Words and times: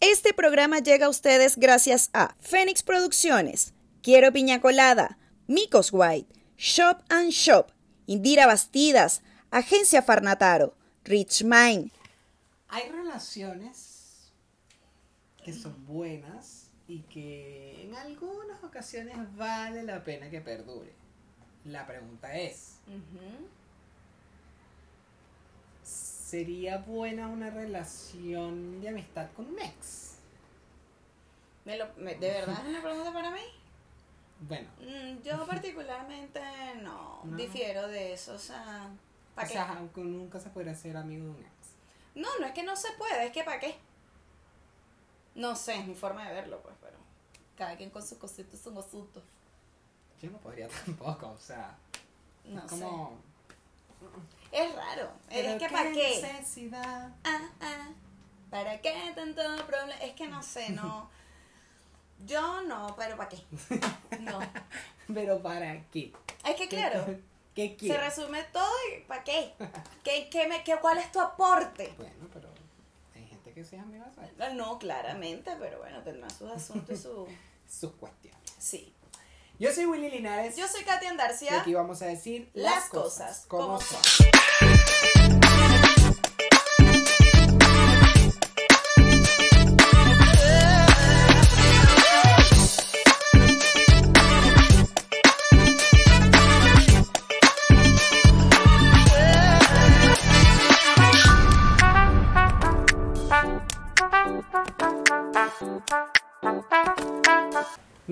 Este 0.00 0.32
programa 0.32 0.78
llega 0.78 1.06
a 1.06 1.10
ustedes 1.10 1.56
gracias 1.56 2.10
a 2.12 2.34
Fénix 2.40 2.82
Producciones, 2.82 3.74
Quiero 4.02 4.32
Piña 4.32 4.60
Colada, 4.60 5.18
Micos 5.46 5.90
White, 5.92 6.32
Shop 6.56 7.02
and 7.08 7.30
Shop, 7.30 7.70
Indira 8.06 8.46
Bastidas, 8.46 9.22
Agencia 9.50 10.02
Farnataro, 10.02 10.74
Rich 11.04 11.44
Mind. 11.44 11.90
Hay 12.68 12.88
relaciones 12.88 14.32
que 15.44 15.52
son 15.52 15.86
buenas 15.86 16.68
y 16.88 17.00
que 17.02 17.82
en 17.84 17.94
algunas 17.94 18.64
ocasiones 18.64 19.16
vale 19.36 19.82
la 19.82 20.02
pena 20.02 20.30
que 20.30 20.40
perdure. 20.40 20.92
La 21.64 21.86
pregunta 21.86 22.36
es, 22.38 22.78
¿sería 26.30 26.78
buena 26.78 27.26
una 27.26 27.50
relación 27.50 28.80
de 28.80 28.90
amistad 28.90 29.28
con 29.32 29.46
un 29.46 29.58
ex? 29.58 30.18
¿De 31.64 31.76
verdad 31.76 32.60
es 32.62 32.68
una 32.68 32.82
pregunta 32.82 33.12
para 33.12 33.32
mí? 33.32 33.40
Bueno. 34.40 34.68
Mm, 34.78 35.22
yo 35.22 35.44
particularmente 35.48 36.40
no, 36.82 37.22
difiero 37.36 37.88
de 37.88 38.12
eso, 38.12 38.34
o 38.34 38.38
sea... 38.38 38.88
¿para 39.34 39.48
o 39.48 39.50
sea, 39.50 39.72
aunque 39.78 40.02
nunca 40.02 40.38
se 40.38 40.50
puede 40.50 40.72
ser 40.76 40.96
amigo 40.96 41.24
de 41.24 41.30
un 41.30 41.40
ex. 41.40 41.50
No, 42.14 42.28
no 42.38 42.46
es 42.46 42.52
que 42.52 42.62
no 42.62 42.76
se 42.76 42.92
puede, 42.92 43.26
es 43.26 43.32
que 43.32 43.42
¿para 43.42 43.58
qué? 43.58 43.74
No 45.34 45.56
sé, 45.56 45.80
es 45.80 45.86
mi 45.86 45.96
forma 45.96 46.28
de 46.28 46.34
verlo, 46.34 46.62
pues, 46.62 46.76
pero 46.80 46.96
cada 47.56 47.76
quien 47.76 47.90
con 47.90 48.06
sus 48.06 48.18
cositas 48.18 48.60
son 48.60 48.78
asuntos. 48.78 49.24
Yo 50.22 50.30
no 50.30 50.38
podría 50.38 50.68
tampoco, 50.86 51.30
o 51.30 51.38
sea. 51.38 51.76
No 52.44 52.64
como... 52.68 53.18
sé. 54.00 54.39
Es 54.52 54.74
raro. 54.74 55.10
es 55.28 55.58
que 55.58 55.68
¿para 55.68 55.92
qué? 55.92 56.20
necesidad? 56.22 57.10
Ah, 57.24 57.48
ah. 57.60 57.88
¿Para 58.50 58.80
qué 58.80 59.12
tanto 59.14 59.42
problema? 59.66 59.94
Es 60.02 60.14
que 60.14 60.26
no 60.26 60.42
sé, 60.42 60.70
no. 60.70 61.08
Yo 62.26 62.62
no, 62.62 62.94
pero 62.98 63.16
¿para 63.16 63.28
qué? 63.28 63.38
No. 64.20 64.40
pero 65.14 65.40
¿para 65.40 65.82
qué? 65.90 66.12
Es 66.44 66.56
que 66.56 66.68
claro. 66.68 67.06
¿Qué, 67.54 67.76
Se 67.80 67.96
resume 67.96 68.42
todo 68.52 68.70
y 68.92 69.00
¿para 69.02 69.24
qué? 69.24 69.52
¿Qué, 70.04 70.28
qué 70.30 70.46
me, 70.46 70.62
qué, 70.62 70.76
¿Cuál 70.80 70.98
es 70.98 71.10
tu 71.10 71.20
aporte? 71.20 71.92
Bueno, 71.96 72.28
pero 72.32 72.48
hay 73.14 73.26
gente 73.26 73.52
que 73.52 73.64
sea 73.64 73.82
amiga 73.82 74.06
de 74.38 74.54
No, 74.54 74.78
claramente, 74.78 75.56
pero 75.58 75.78
bueno, 75.78 76.02
tendrá 76.02 76.30
sus 76.30 76.50
asuntos 76.50 76.98
y 76.98 77.02
su... 77.02 77.26
sus 77.68 77.92
cuestiones. 77.92 78.40
Sí. 78.58 78.94
Yo 79.60 79.70
soy 79.74 79.84
Willy 79.84 80.08
Linares. 80.08 80.56
Yo 80.56 80.66
soy 80.66 80.84
Katia 80.84 81.10
Andarcia. 81.10 81.52
Y 81.52 81.54
aquí 81.54 81.74
vamos 81.74 82.00
a 82.00 82.06
decir 82.06 82.50
las, 82.54 82.88
cosas, 82.88 83.44
como, 83.46 83.78
son. 83.78 84.00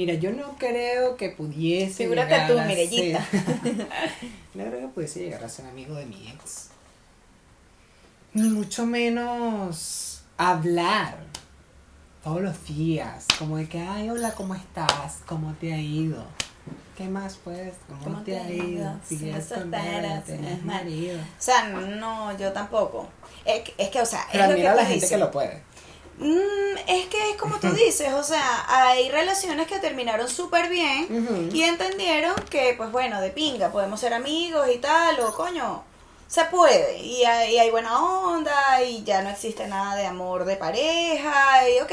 Mira, 0.08 0.20
yo 0.20 0.32
no 0.32 0.56
creo 0.56 1.18
que 1.18 1.28
pudiese. 1.28 2.04
Figúrate 2.04 2.34
tú, 2.48 2.58
Mirellita. 2.60 3.26
no 4.54 4.64
creo 4.64 4.80
que 4.80 4.88
pudiese 4.88 5.20
llegar 5.20 5.44
a 5.44 5.50
ser 5.50 5.66
amigo 5.66 5.94
de 5.96 6.06
mi 6.06 6.28
ex. 6.28 6.68
Ni 8.32 8.48
mucho 8.48 8.86
menos 8.86 10.22
hablar 10.38 11.18
todos 12.24 12.40
los 12.40 12.64
días. 12.64 13.26
Como 13.38 13.58
de 13.58 13.68
que, 13.68 13.80
ay, 13.80 14.08
hola, 14.08 14.32
¿cómo 14.32 14.54
estás? 14.54 15.18
¿Cómo 15.26 15.52
te 15.60 15.74
ha 15.74 15.78
ido? 15.78 16.24
¿Qué 16.96 17.06
más 17.06 17.38
pues? 17.44 17.74
¿Cómo, 18.02 18.22
te, 18.22 18.38
ha 18.38 18.50
ido? 18.50 18.98
¿Sigues 19.06 19.44
soltera? 19.44 20.22
¿Tienes 20.22 20.64
marido? 20.64 21.18
O 21.20 21.42
sea, 21.42 21.68
no, 21.68 22.36
yo 22.38 22.50
tampoco. 22.52 23.08
Es 23.44 23.62
que, 23.62 23.74
es 23.76 23.90
que 23.90 24.00
o 24.00 24.06
sea, 24.06 24.26
Pero 24.32 24.44
es 24.44 24.50
lo 24.50 24.56
que 24.56 24.62
la 24.62 24.86
gente 24.86 25.06
que 25.06 25.18
lo 25.18 25.30
puede. 25.30 25.67
Mm, 26.20 26.78
es 26.88 27.06
que 27.06 27.30
es 27.30 27.36
como 27.36 27.60
tú 27.60 27.70
dices, 27.72 28.12
o 28.12 28.24
sea, 28.24 28.64
hay 28.66 29.08
relaciones 29.08 29.68
que 29.68 29.78
terminaron 29.78 30.28
súper 30.28 30.68
bien 30.68 31.50
y 31.52 31.62
entendieron 31.62 32.34
que, 32.50 32.74
pues 32.76 32.90
bueno, 32.90 33.20
de 33.20 33.30
pinga, 33.30 33.70
podemos 33.70 34.00
ser 34.00 34.12
amigos 34.14 34.68
y 34.74 34.78
tal, 34.78 35.20
o 35.20 35.32
coño, 35.34 35.84
se 36.26 36.44
puede, 36.46 36.98
y 36.98 37.24
hay, 37.24 37.58
hay 37.58 37.70
buena 37.70 38.02
onda, 38.02 38.82
y 38.82 39.04
ya 39.04 39.22
no 39.22 39.30
existe 39.30 39.68
nada 39.68 39.94
de 39.94 40.06
amor 40.06 40.44
de 40.44 40.56
pareja, 40.56 41.68
y 41.70 41.80
ok. 41.80 41.92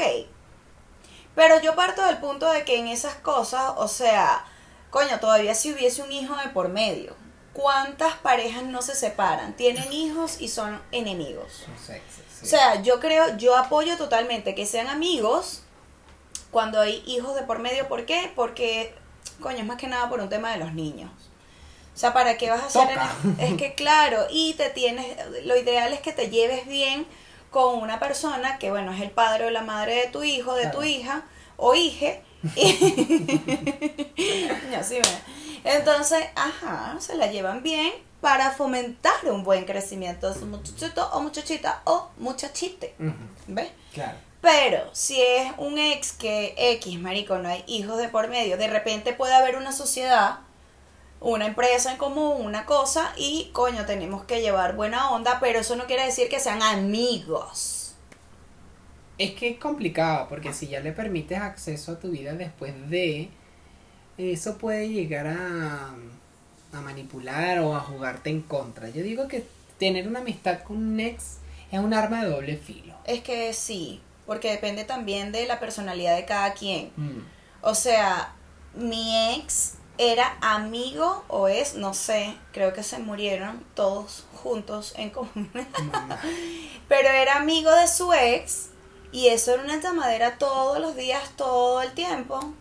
Pero 1.36 1.60
yo 1.60 1.76
parto 1.76 2.04
del 2.04 2.18
punto 2.18 2.50
de 2.50 2.64
que 2.64 2.78
en 2.78 2.88
esas 2.88 3.14
cosas, 3.16 3.74
o 3.76 3.86
sea, 3.86 4.44
coño, 4.90 5.20
todavía 5.20 5.54
si 5.54 5.72
hubiese 5.72 6.02
un 6.02 6.10
hijo 6.10 6.34
de 6.36 6.48
por 6.48 6.68
medio, 6.68 7.14
¿cuántas 7.52 8.14
parejas 8.14 8.64
no 8.64 8.82
se 8.82 8.96
separan? 8.96 9.54
Tienen 9.54 9.92
hijos 9.92 10.40
y 10.40 10.48
son 10.48 10.82
enemigos. 10.90 11.64
O 12.46 12.48
sea, 12.48 12.80
yo 12.80 13.00
creo, 13.00 13.36
yo 13.38 13.56
apoyo 13.56 13.96
totalmente 13.96 14.54
que 14.54 14.66
sean 14.66 14.86
amigos 14.86 15.62
cuando 16.52 16.80
hay 16.80 17.02
hijos 17.04 17.34
de 17.34 17.42
por 17.42 17.58
medio. 17.58 17.88
¿Por 17.88 18.06
qué? 18.06 18.30
Porque, 18.36 18.94
coño, 19.40 19.58
es 19.58 19.66
más 19.66 19.78
que 19.78 19.88
nada 19.88 20.08
por 20.08 20.20
un 20.20 20.28
tema 20.28 20.52
de 20.52 20.58
los 20.58 20.72
niños. 20.72 21.10
O 21.92 21.98
sea, 21.98 22.12
¿para 22.12 22.38
qué 22.38 22.48
vas 22.48 22.62
a 22.62 22.66
hacer? 22.66 22.96
Es 23.40 23.54
que 23.54 23.74
claro, 23.74 24.28
y 24.30 24.54
te 24.54 24.70
tienes, 24.70 25.16
lo 25.44 25.56
ideal 25.56 25.92
es 25.92 25.98
que 25.98 26.12
te 26.12 26.30
lleves 26.30 26.68
bien 26.68 27.04
con 27.50 27.80
una 27.82 27.98
persona 27.98 28.58
que, 28.58 28.70
bueno, 28.70 28.92
es 28.92 29.00
el 29.00 29.10
padre 29.10 29.46
o 29.46 29.50
la 29.50 29.62
madre 29.62 29.96
de 29.96 30.06
tu 30.06 30.22
hijo, 30.22 30.54
de 30.54 30.68
tu 30.68 30.84
hija 30.84 31.24
o 31.56 31.74
hije. 31.74 32.22
Entonces, 35.64 36.28
ajá, 36.36 36.94
se 37.00 37.16
la 37.16 37.26
llevan 37.26 37.64
bien 37.64 38.05
para 38.20 38.50
fomentar 38.50 39.24
un 39.24 39.44
buen 39.44 39.64
crecimiento 39.64 40.32
de 40.32 40.38
su 40.38 40.46
muchachito 40.46 41.08
o 41.12 41.20
muchachita 41.20 41.82
o 41.84 42.10
muchachite. 42.18 42.94
¿Ves? 43.46 43.70
Claro. 43.92 44.18
Pero 44.40 44.88
si 44.92 45.20
es 45.20 45.52
un 45.58 45.78
ex 45.78 46.12
que 46.12 46.54
X, 46.56 47.00
marico, 47.00 47.38
no 47.38 47.48
hay 47.48 47.64
hijos 47.66 47.98
de 47.98 48.08
por 48.08 48.28
medio, 48.28 48.56
de 48.56 48.68
repente 48.68 49.12
puede 49.12 49.34
haber 49.34 49.56
una 49.56 49.72
sociedad, 49.72 50.38
una 51.20 51.46
empresa 51.46 51.90
en 51.90 51.98
común, 51.98 52.44
una 52.44 52.64
cosa, 52.64 53.12
y 53.16 53.50
coño, 53.52 53.86
tenemos 53.86 54.24
que 54.24 54.40
llevar 54.40 54.76
buena 54.76 55.10
onda, 55.10 55.38
pero 55.40 55.58
eso 55.58 55.74
no 55.74 55.86
quiere 55.86 56.04
decir 56.04 56.28
que 56.28 56.38
sean 56.38 56.62
amigos. 56.62 57.94
Es 59.18 59.32
que 59.32 59.48
es 59.48 59.58
complicado, 59.58 60.28
porque 60.28 60.52
si 60.52 60.68
ya 60.68 60.80
le 60.80 60.92
permites 60.92 61.40
acceso 61.40 61.92
a 61.92 61.98
tu 61.98 62.10
vida 62.10 62.34
después 62.34 62.72
de, 62.88 63.30
eso 64.18 64.58
puede 64.58 64.90
llegar 64.90 65.26
a 65.26 65.94
a 66.76 66.80
manipular 66.82 67.60
o 67.60 67.74
a 67.74 67.80
jugarte 67.80 68.30
en 68.30 68.42
contra. 68.42 68.88
Yo 68.88 69.02
digo 69.02 69.28
que 69.28 69.46
tener 69.78 70.06
una 70.08 70.20
amistad 70.20 70.62
con 70.62 70.76
un 70.76 71.00
ex 71.00 71.38
es 71.70 71.80
un 71.80 71.94
arma 71.94 72.22
de 72.22 72.30
doble 72.30 72.56
filo. 72.56 72.94
Es 73.04 73.22
que 73.22 73.52
sí, 73.52 74.00
porque 74.26 74.50
depende 74.50 74.84
también 74.84 75.32
de 75.32 75.46
la 75.46 75.60
personalidad 75.60 76.16
de 76.16 76.24
cada 76.24 76.52
quien. 76.54 76.92
Mm. 76.96 77.20
O 77.62 77.74
sea, 77.74 78.34
mi 78.74 79.34
ex 79.34 79.74
era 79.98 80.36
amigo 80.40 81.24
o 81.28 81.48
es, 81.48 81.74
no 81.74 81.94
sé, 81.94 82.36
creo 82.52 82.72
que 82.72 82.82
se 82.82 82.98
murieron 82.98 83.64
todos 83.74 84.24
juntos 84.34 84.94
en 84.96 85.10
común. 85.10 85.50
Pero 86.88 87.08
era 87.08 87.36
amigo 87.36 87.70
de 87.74 87.88
su 87.88 88.12
ex 88.12 88.68
y 89.12 89.28
eso 89.28 89.54
era 89.54 89.62
una 89.62 89.80
llamadera 89.80 90.38
todos 90.38 90.78
los 90.78 90.96
días, 90.96 91.22
todo 91.36 91.82
el 91.82 91.92
tiempo. 91.92 92.54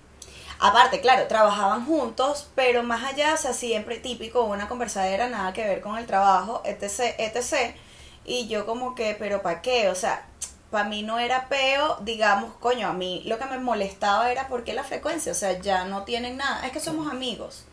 Aparte, 0.59 1.01
claro, 1.01 1.27
trabajaban 1.27 1.85
juntos, 1.85 2.49
pero 2.55 2.83
más 2.83 3.03
allá, 3.03 3.33
o 3.33 3.37
sea, 3.37 3.53
siempre 3.53 3.97
típico, 3.97 4.43
una 4.43 4.67
conversadera, 4.67 5.27
nada 5.27 5.53
que 5.53 5.65
ver 5.65 5.81
con 5.81 5.97
el 5.97 6.05
trabajo, 6.05 6.61
etc., 6.65 7.15
etc. 7.17 7.75
Y 8.23 8.47
yo 8.47 8.65
como 8.65 8.95
que, 8.95 9.15
pero 9.19 9.41
¿para 9.41 9.61
qué? 9.61 9.89
O 9.89 9.95
sea, 9.95 10.25
para 10.71 10.87
mí 10.87 11.03
no 11.03 11.19
era 11.19 11.47
peo, 11.49 11.97
digamos, 12.01 12.53
coño, 12.59 12.87
a 12.87 12.93
mí 12.93 13.23
lo 13.25 13.37
que 13.37 13.45
me 13.45 13.59
molestaba 13.59 14.31
era 14.31 14.47
porque 14.47 14.73
la 14.73 14.83
frecuencia, 14.83 15.31
o 15.31 15.35
sea, 15.35 15.59
ya 15.59 15.85
no 15.85 16.03
tienen 16.03 16.37
nada, 16.37 16.65
es 16.65 16.71
que 16.71 16.79
somos 16.79 17.11
amigos. 17.11 17.65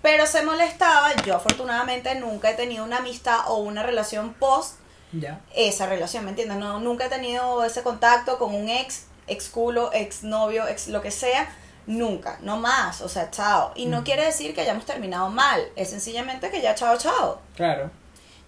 Pero 0.00 0.26
se 0.26 0.42
molestaba, 0.42 1.14
yo 1.24 1.36
afortunadamente 1.36 2.14
nunca 2.16 2.50
he 2.50 2.54
tenido 2.54 2.84
una 2.84 2.98
amistad 2.98 3.40
o 3.46 3.58
una 3.58 3.84
relación 3.84 4.34
post 4.34 4.78
ya. 5.12 5.40
esa 5.54 5.86
relación, 5.86 6.24
¿me 6.24 6.30
entiendes? 6.30 6.58
No, 6.58 6.80
nunca 6.80 7.06
he 7.06 7.08
tenido 7.08 7.62
ese 7.62 7.82
contacto 7.82 8.38
con 8.38 8.52
un 8.52 8.68
ex, 8.68 9.04
ex 9.28 9.48
culo, 9.48 9.90
ex 9.92 10.24
novio, 10.24 10.66
ex 10.66 10.88
lo 10.88 11.02
que 11.02 11.12
sea 11.12 11.48
nunca, 11.86 12.38
no 12.42 12.56
más, 12.56 13.00
o 13.00 13.08
sea, 13.08 13.30
chao. 13.30 13.72
Y 13.74 13.86
no 13.86 14.04
quiere 14.04 14.24
decir 14.24 14.54
que 14.54 14.60
hayamos 14.60 14.84
terminado 14.84 15.28
mal, 15.30 15.60
es 15.76 15.90
sencillamente 15.90 16.50
que 16.50 16.60
ya 16.60 16.74
chao, 16.74 16.96
chao. 16.98 17.40
Claro. 17.56 17.90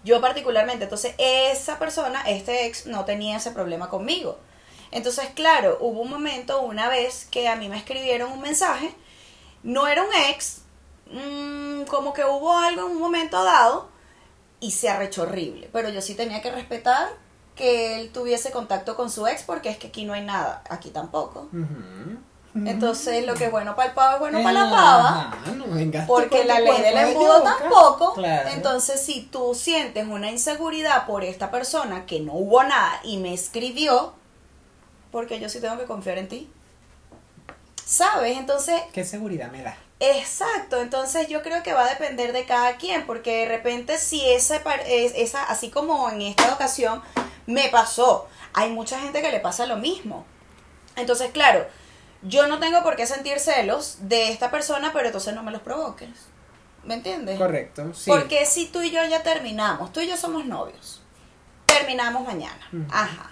Yo 0.03 0.21
particularmente, 0.21 0.83
entonces 0.83 1.15
esa 1.17 1.79
persona, 1.79 2.21
este 2.27 2.67
ex, 2.67 2.85
no 2.85 3.05
tenía 3.05 3.37
ese 3.37 3.51
problema 3.51 3.89
conmigo. 3.89 4.37
Entonces, 4.91 5.29
claro, 5.33 5.77
hubo 5.81 6.01
un 6.01 6.09
momento, 6.09 6.61
una 6.61 6.87
vez, 6.89 7.25
que 7.25 7.47
a 7.47 7.55
mí 7.55 7.69
me 7.69 7.77
escribieron 7.77 8.31
un 8.31 8.41
mensaje, 8.41 8.93
no 9.63 9.87
era 9.87 10.03
un 10.03 10.13
ex, 10.29 10.61
mm, 11.11 11.83
como 11.85 12.13
que 12.13 12.23
hubo 12.23 12.57
algo 12.57 12.85
en 12.85 12.91
un 12.91 12.99
momento 12.99 13.43
dado, 13.43 13.89
y 14.59 14.71
se 14.71 14.89
arrechó 14.89 15.23
horrible. 15.23 15.69
Pero 15.73 15.89
yo 15.89 16.01
sí 16.01 16.15
tenía 16.15 16.41
que 16.41 16.51
respetar 16.51 17.09
que 17.55 17.99
él 17.99 18.11
tuviese 18.11 18.51
contacto 18.51 18.95
con 18.95 19.09
su 19.09 19.25
ex 19.27 19.43
porque 19.43 19.69
es 19.69 19.77
que 19.77 19.87
aquí 19.87 20.05
no 20.05 20.13
hay 20.13 20.23
nada, 20.23 20.63
aquí 20.69 20.89
tampoco. 20.89 21.49
Entonces, 22.55 23.25
lo 23.25 23.33
que 23.33 23.45
es 23.45 23.51
bueno 23.51 23.75
para 23.75 23.89
el 23.89 23.95
pavo 23.95 24.13
es 24.13 24.19
bueno 24.19 24.41
para 24.41 24.63
la 24.63 24.71
pava. 24.71 25.37
porque 26.07 26.45
la 26.45 26.61
ley 26.61 26.81
del 26.81 26.97
embudo 26.97 27.43
tampoco. 27.43 28.15
Entonces, 28.53 29.01
si 29.01 29.23
tú 29.23 29.53
sientes 29.53 30.07
una 30.07 30.31
inseguridad 30.31 31.05
por 31.05 31.25
esta 31.25 31.51
persona 31.51 32.05
que 32.05 32.21
no 32.21 32.33
hubo 32.33 32.63
nada 32.63 33.01
y 33.03 33.17
me 33.17 33.33
escribió, 33.33 34.13
porque 35.11 35.39
yo 35.39 35.49
sí 35.49 35.59
tengo 35.59 35.77
que 35.77 35.85
confiar 35.85 36.17
en 36.17 36.29
ti. 36.29 36.49
¿Sabes? 37.85 38.37
Entonces... 38.37 38.81
¿Qué 38.93 39.03
seguridad 39.03 39.51
me 39.51 39.61
da? 39.61 39.77
Exacto, 39.99 40.81
entonces 40.81 41.27
yo 41.29 41.41
creo 41.41 41.63
que 41.63 41.73
va 41.73 41.85
a 41.85 41.89
depender 41.89 42.33
de 42.33 42.45
cada 42.45 42.75
quien, 42.77 43.05
porque 43.05 43.41
de 43.41 43.47
repente 43.47 43.97
si 43.97 44.29
esa, 44.29 44.57
esa, 44.87 45.43
así 45.43 45.69
como 45.69 46.09
en 46.09 46.21
esta 46.21 46.53
ocasión 46.53 47.01
me 47.45 47.69
pasó, 47.69 48.27
hay 48.53 48.71
mucha 48.71 48.99
gente 48.99 49.21
que 49.21 49.31
le 49.31 49.39
pasa 49.39 49.65
lo 49.65 49.77
mismo. 49.77 50.25
Entonces, 50.97 51.31
claro, 51.31 51.65
yo 52.27 52.47
no 52.47 52.59
tengo 52.59 52.83
por 52.83 52.95
qué 52.95 53.05
sentir 53.05 53.39
celos 53.39 53.97
de 54.01 54.31
esta 54.31 54.51
persona, 54.51 54.91
pero 54.93 55.07
entonces 55.07 55.33
no 55.33 55.43
me 55.43 55.51
los 55.51 55.61
provoques. 55.61 56.09
¿Me 56.83 56.95
entiendes? 56.95 57.39
Correcto, 57.39 57.93
sí. 57.93 58.09
Porque 58.09 58.45
si 58.45 58.67
tú 58.67 58.81
y 58.81 58.91
yo 58.91 59.03
ya 59.05 59.23
terminamos, 59.23 59.91
tú 59.91 60.01
y 60.01 60.07
yo 60.07 60.17
somos 60.17 60.45
novios, 60.45 61.01
terminamos 61.65 62.23
mañana, 62.23 62.69
ajá, 62.91 63.31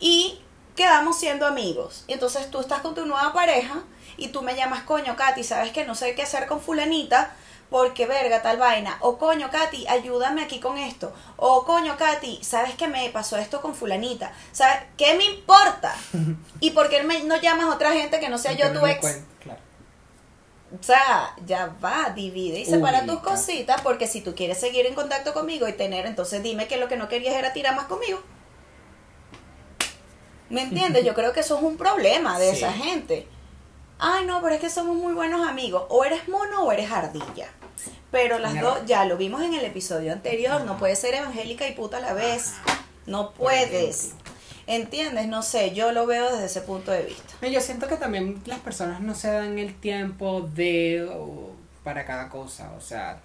y 0.00 0.40
quedamos 0.74 1.18
siendo 1.18 1.46
amigos, 1.46 2.04
y 2.06 2.14
entonces 2.14 2.50
tú 2.50 2.60
estás 2.60 2.80
con 2.80 2.94
tu 2.94 3.04
nueva 3.04 3.32
pareja 3.34 3.82
y 4.16 4.28
tú 4.28 4.40
me 4.40 4.56
llamas, 4.56 4.84
coño, 4.84 5.14
Katy, 5.14 5.44
sabes 5.44 5.72
que 5.72 5.84
no 5.84 5.94
sé 5.94 6.14
qué 6.14 6.22
hacer 6.22 6.46
con 6.46 6.60
fulanita, 6.60 7.34
porque 7.70 8.06
verga 8.06 8.42
tal 8.42 8.58
vaina, 8.58 8.98
o 9.00 9.18
coño 9.18 9.50
Katy, 9.50 9.86
ayúdame 9.88 10.42
aquí 10.42 10.60
con 10.60 10.78
esto, 10.78 11.12
o 11.36 11.64
coño 11.64 11.96
Katy, 11.96 12.42
sabes 12.42 12.74
que 12.74 12.88
me 12.88 13.08
pasó 13.10 13.36
esto 13.36 13.60
con 13.60 13.74
fulanita, 13.74 14.32
¿sabes 14.52 14.84
qué 14.96 15.14
me 15.14 15.24
importa? 15.24 15.94
¿Y 16.60 16.70
por 16.70 16.88
qué 16.88 17.02
no 17.02 17.40
llamas 17.40 17.66
a 17.66 17.74
otra 17.74 17.92
gente 17.92 18.20
que 18.20 18.28
no 18.28 18.38
sea 18.38 18.52
yo 18.52 18.72
tu 18.72 18.86
ex? 18.86 19.20
O 20.78 20.82
sea, 20.82 21.34
ya 21.46 21.74
va, 21.82 22.10
divide 22.10 22.58
y 22.58 22.64
separa 22.64 23.06
tus 23.06 23.20
cositas, 23.20 23.80
porque 23.82 24.06
si 24.06 24.20
tú 24.20 24.34
quieres 24.34 24.58
seguir 24.58 24.84
en 24.86 24.94
contacto 24.94 25.32
conmigo 25.32 25.68
y 25.68 25.72
tener, 25.72 26.06
entonces 26.06 26.42
dime 26.42 26.66
que 26.66 26.76
lo 26.76 26.88
que 26.88 26.96
no 26.96 27.08
querías 27.08 27.34
era 27.34 27.52
tirar 27.52 27.76
más 27.76 27.86
conmigo. 27.86 28.20
¿Me 30.50 30.62
entiendes? 30.62 31.04
Yo 31.06 31.14
creo 31.14 31.32
que 31.32 31.40
eso 31.40 31.56
es 31.56 31.62
un 31.62 31.76
problema 31.76 32.38
de 32.38 32.50
esa 32.50 32.72
gente 32.72 33.28
ay 33.98 34.26
no, 34.26 34.40
pero 34.42 34.54
es 34.54 34.60
que 34.60 34.70
somos 34.70 34.96
muy 34.96 35.12
buenos 35.12 35.46
amigos, 35.46 35.84
o 35.88 36.04
eres 36.04 36.28
mono 36.28 36.64
o 36.64 36.72
eres 36.72 36.90
ardilla. 36.90 37.48
Pero 38.10 38.38
las 38.38 38.60
dos, 38.60 38.86
ya 38.86 39.04
lo 39.04 39.16
vimos 39.16 39.42
en 39.42 39.54
el 39.54 39.64
episodio 39.64 40.12
anterior, 40.12 40.64
no 40.64 40.78
puedes 40.78 40.98
ser 40.98 41.14
evangélica 41.14 41.68
y 41.68 41.74
puta 41.74 41.98
a 41.98 42.00
la 42.00 42.14
vez. 42.14 42.54
No 43.06 43.32
puedes. 43.32 44.14
¿Entiendes? 44.66 45.28
No 45.28 45.42
sé, 45.42 45.74
yo 45.74 45.92
lo 45.92 46.06
veo 46.06 46.30
desde 46.32 46.46
ese 46.46 46.60
punto 46.60 46.90
de 46.90 47.02
vista. 47.02 47.46
Yo 47.46 47.60
siento 47.60 47.86
que 47.86 47.96
también 47.96 48.42
las 48.46 48.58
personas 48.60 49.00
no 49.00 49.14
se 49.14 49.30
dan 49.30 49.58
el 49.58 49.74
tiempo 49.74 50.48
de 50.54 51.08
para 51.84 52.04
cada 52.04 52.28
cosa, 52.28 52.72
o 52.72 52.80
sea, 52.80 53.20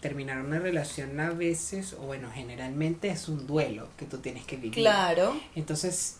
terminar 0.00 0.38
una 0.38 0.58
relación 0.58 1.20
a 1.20 1.30
veces, 1.30 1.92
o 1.92 2.06
bueno, 2.06 2.30
generalmente 2.32 3.08
es 3.08 3.28
un 3.28 3.46
duelo 3.46 3.88
que 3.98 4.06
tú 4.06 4.18
tienes 4.18 4.46
que 4.46 4.56
vivir. 4.56 4.72
Claro. 4.72 5.38
Entonces, 5.54 6.16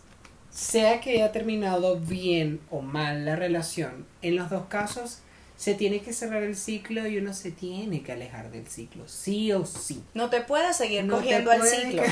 sea 0.49 1.01
que 1.01 1.11
haya 1.11 1.31
terminado 1.31 1.99
bien 1.99 2.61
o 2.69 2.81
mal 2.81 3.25
la 3.25 3.35
relación, 3.35 4.05
en 4.21 4.35
los 4.35 4.49
dos 4.49 4.65
casos 4.67 5.21
se 5.57 5.73
tiene 5.73 6.01
que 6.01 6.13
cerrar 6.13 6.43
el 6.43 6.55
ciclo 6.55 7.07
y 7.07 7.17
uno 7.17 7.33
se 7.33 7.51
tiene 7.51 8.03
que 8.03 8.11
alejar 8.11 8.51
del 8.51 8.67
ciclo, 8.67 9.07
sí 9.07 9.51
o 9.51 9.65
sí. 9.65 10.03
No 10.13 10.29
te 10.29 10.41
puedes 10.41 10.77
seguir 10.77 11.07
cogiendo 11.07 11.51
el 11.51 11.63
ciclo. 11.63 12.03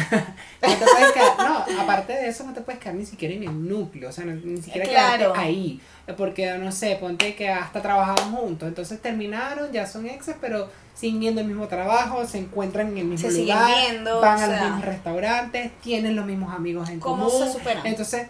no, 1.37 1.79
aparte 1.79 2.13
de 2.13 2.27
eso 2.27 2.43
no 2.43 2.53
te 2.53 2.61
puedes 2.61 2.81
quedar 2.81 2.95
ni 2.95 3.05
siquiera 3.05 3.35
en 3.35 3.43
el 3.43 3.69
núcleo, 3.69 4.09
o 4.09 4.11
sea, 4.11 4.25
ni 4.25 4.59
siquiera 4.61 4.87
quedarte 4.87 5.39
ahí, 5.39 5.79
porque 6.17 6.57
no 6.57 6.71
sé, 6.71 6.97
ponte 6.99 7.35
que 7.35 7.47
hasta 7.47 7.83
trabajaban 7.83 8.31
juntos, 8.35 8.67
entonces 8.67 8.99
terminaron, 8.99 9.71
ya 9.71 9.85
son 9.85 10.07
exes, 10.07 10.35
pero 10.41 10.67
siguen 10.95 11.19
viendo 11.19 11.41
el 11.41 11.47
mismo 11.47 11.67
trabajo, 11.67 12.25
se 12.25 12.39
encuentran 12.39 12.87
en 12.93 12.97
el 12.97 13.05
mismo 13.05 13.29
lugar, 13.29 14.03
van 14.21 14.41
a 14.41 14.47
los 14.47 14.61
mismos 14.61 14.85
restaurantes, 14.85 15.71
tienen 15.81 16.15
los 16.15 16.25
mismos 16.25 16.51
amigos 16.51 16.89
en 16.89 16.99
¿Cómo 16.99 17.29
común. 17.29 17.45
se 17.45 17.53
superan? 17.53 17.85
Entonces, 17.85 18.27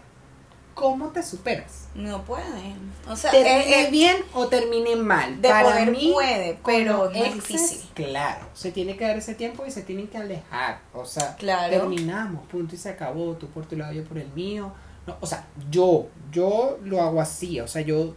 ¿cómo 0.75 1.07
te 1.07 1.23
superas? 1.23 1.87
No 1.95 2.23
pueden. 2.23 2.91
O 3.09 3.15
sea, 3.15 3.31
termine 3.31 3.89
bien 3.89 4.17
o 4.33 4.47
termine 4.47 4.95
mal. 4.95 5.41
De 5.41 5.49
Para 5.49 5.63
poder 5.63 5.91
mí, 5.91 6.11
puede, 6.13 6.59
pero 6.63 7.09
es 7.09 7.33
difícil. 7.33 7.89
Claro, 7.95 8.45
se 8.53 8.71
tiene 8.71 8.95
que 8.95 9.07
dar 9.07 9.17
ese 9.17 9.33
tiempo 9.33 9.65
y 9.65 9.71
se 9.71 9.81
tienen 9.81 10.07
que 10.07 10.17
alejar. 10.17 10.81
O 10.93 11.05
sea, 11.05 11.35
terminamos, 11.37 12.45
punto 12.45 12.75
y 12.75 12.77
se 12.77 12.89
acabó. 12.89 13.33
Tú 13.33 13.47
por 13.47 13.65
tu 13.65 13.75
lado, 13.75 13.93
yo 13.93 14.03
por 14.03 14.19
el 14.19 14.27
mío. 14.33 14.71
No, 15.07 15.17
o 15.21 15.25
sea, 15.25 15.47
yo, 15.71 16.07
yo 16.31 16.77
lo 16.83 17.01
hago 17.01 17.21
así. 17.21 17.59
O 17.61 17.67
sea, 17.67 17.81
yo 17.81 18.13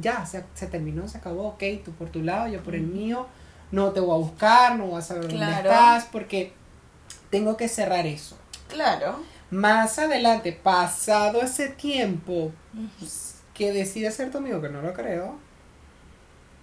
ya 0.00 0.24
se, 0.24 0.44
se 0.54 0.68
terminó, 0.68 1.08
se 1.08 1.18
acabó. 1.18 1.48
Ok, 1.48 1.64
tú 1.84 1.92
por 1.92 2.08
tu 2.08 2.22
lado, 2.22 2.48
yo 2.48 2.62
por 2.62 2.74
el 2.74 2.82
mío. 2.82 3.26
No 3.72 3.90
te 3.90 4.00
voy 4.00 4.14
a 4.14 4.18
buscar, 4.18 4.76
no 4.76 4.86
voy 4.86 4.98
a 4.98 5.02
saber 5.02 5.28
dónde 5.28 5.50
estás, 5.50 6.06
porque 6.10 6.52
tengo 7.30 7.56
que 7.56 7.68
cerrar 7.68 8.06
eso. 8.06 8.36
Claro. 8.68 9.20
Más 9.50 9.98
adelante, 9.98 10.52
pasado 10.52 11.42
ese 11.42 11.68
tiempo, 11.68 12.52
que 13.52 13.72
decide 13.72 14.10
ser 14.12 14.30
tu 14.30 14.38
amigo, 14.38 14.60
que 14.62 14.68
no 14.68 14.80
lo 14.80 14.92
creo, 14.94 15.38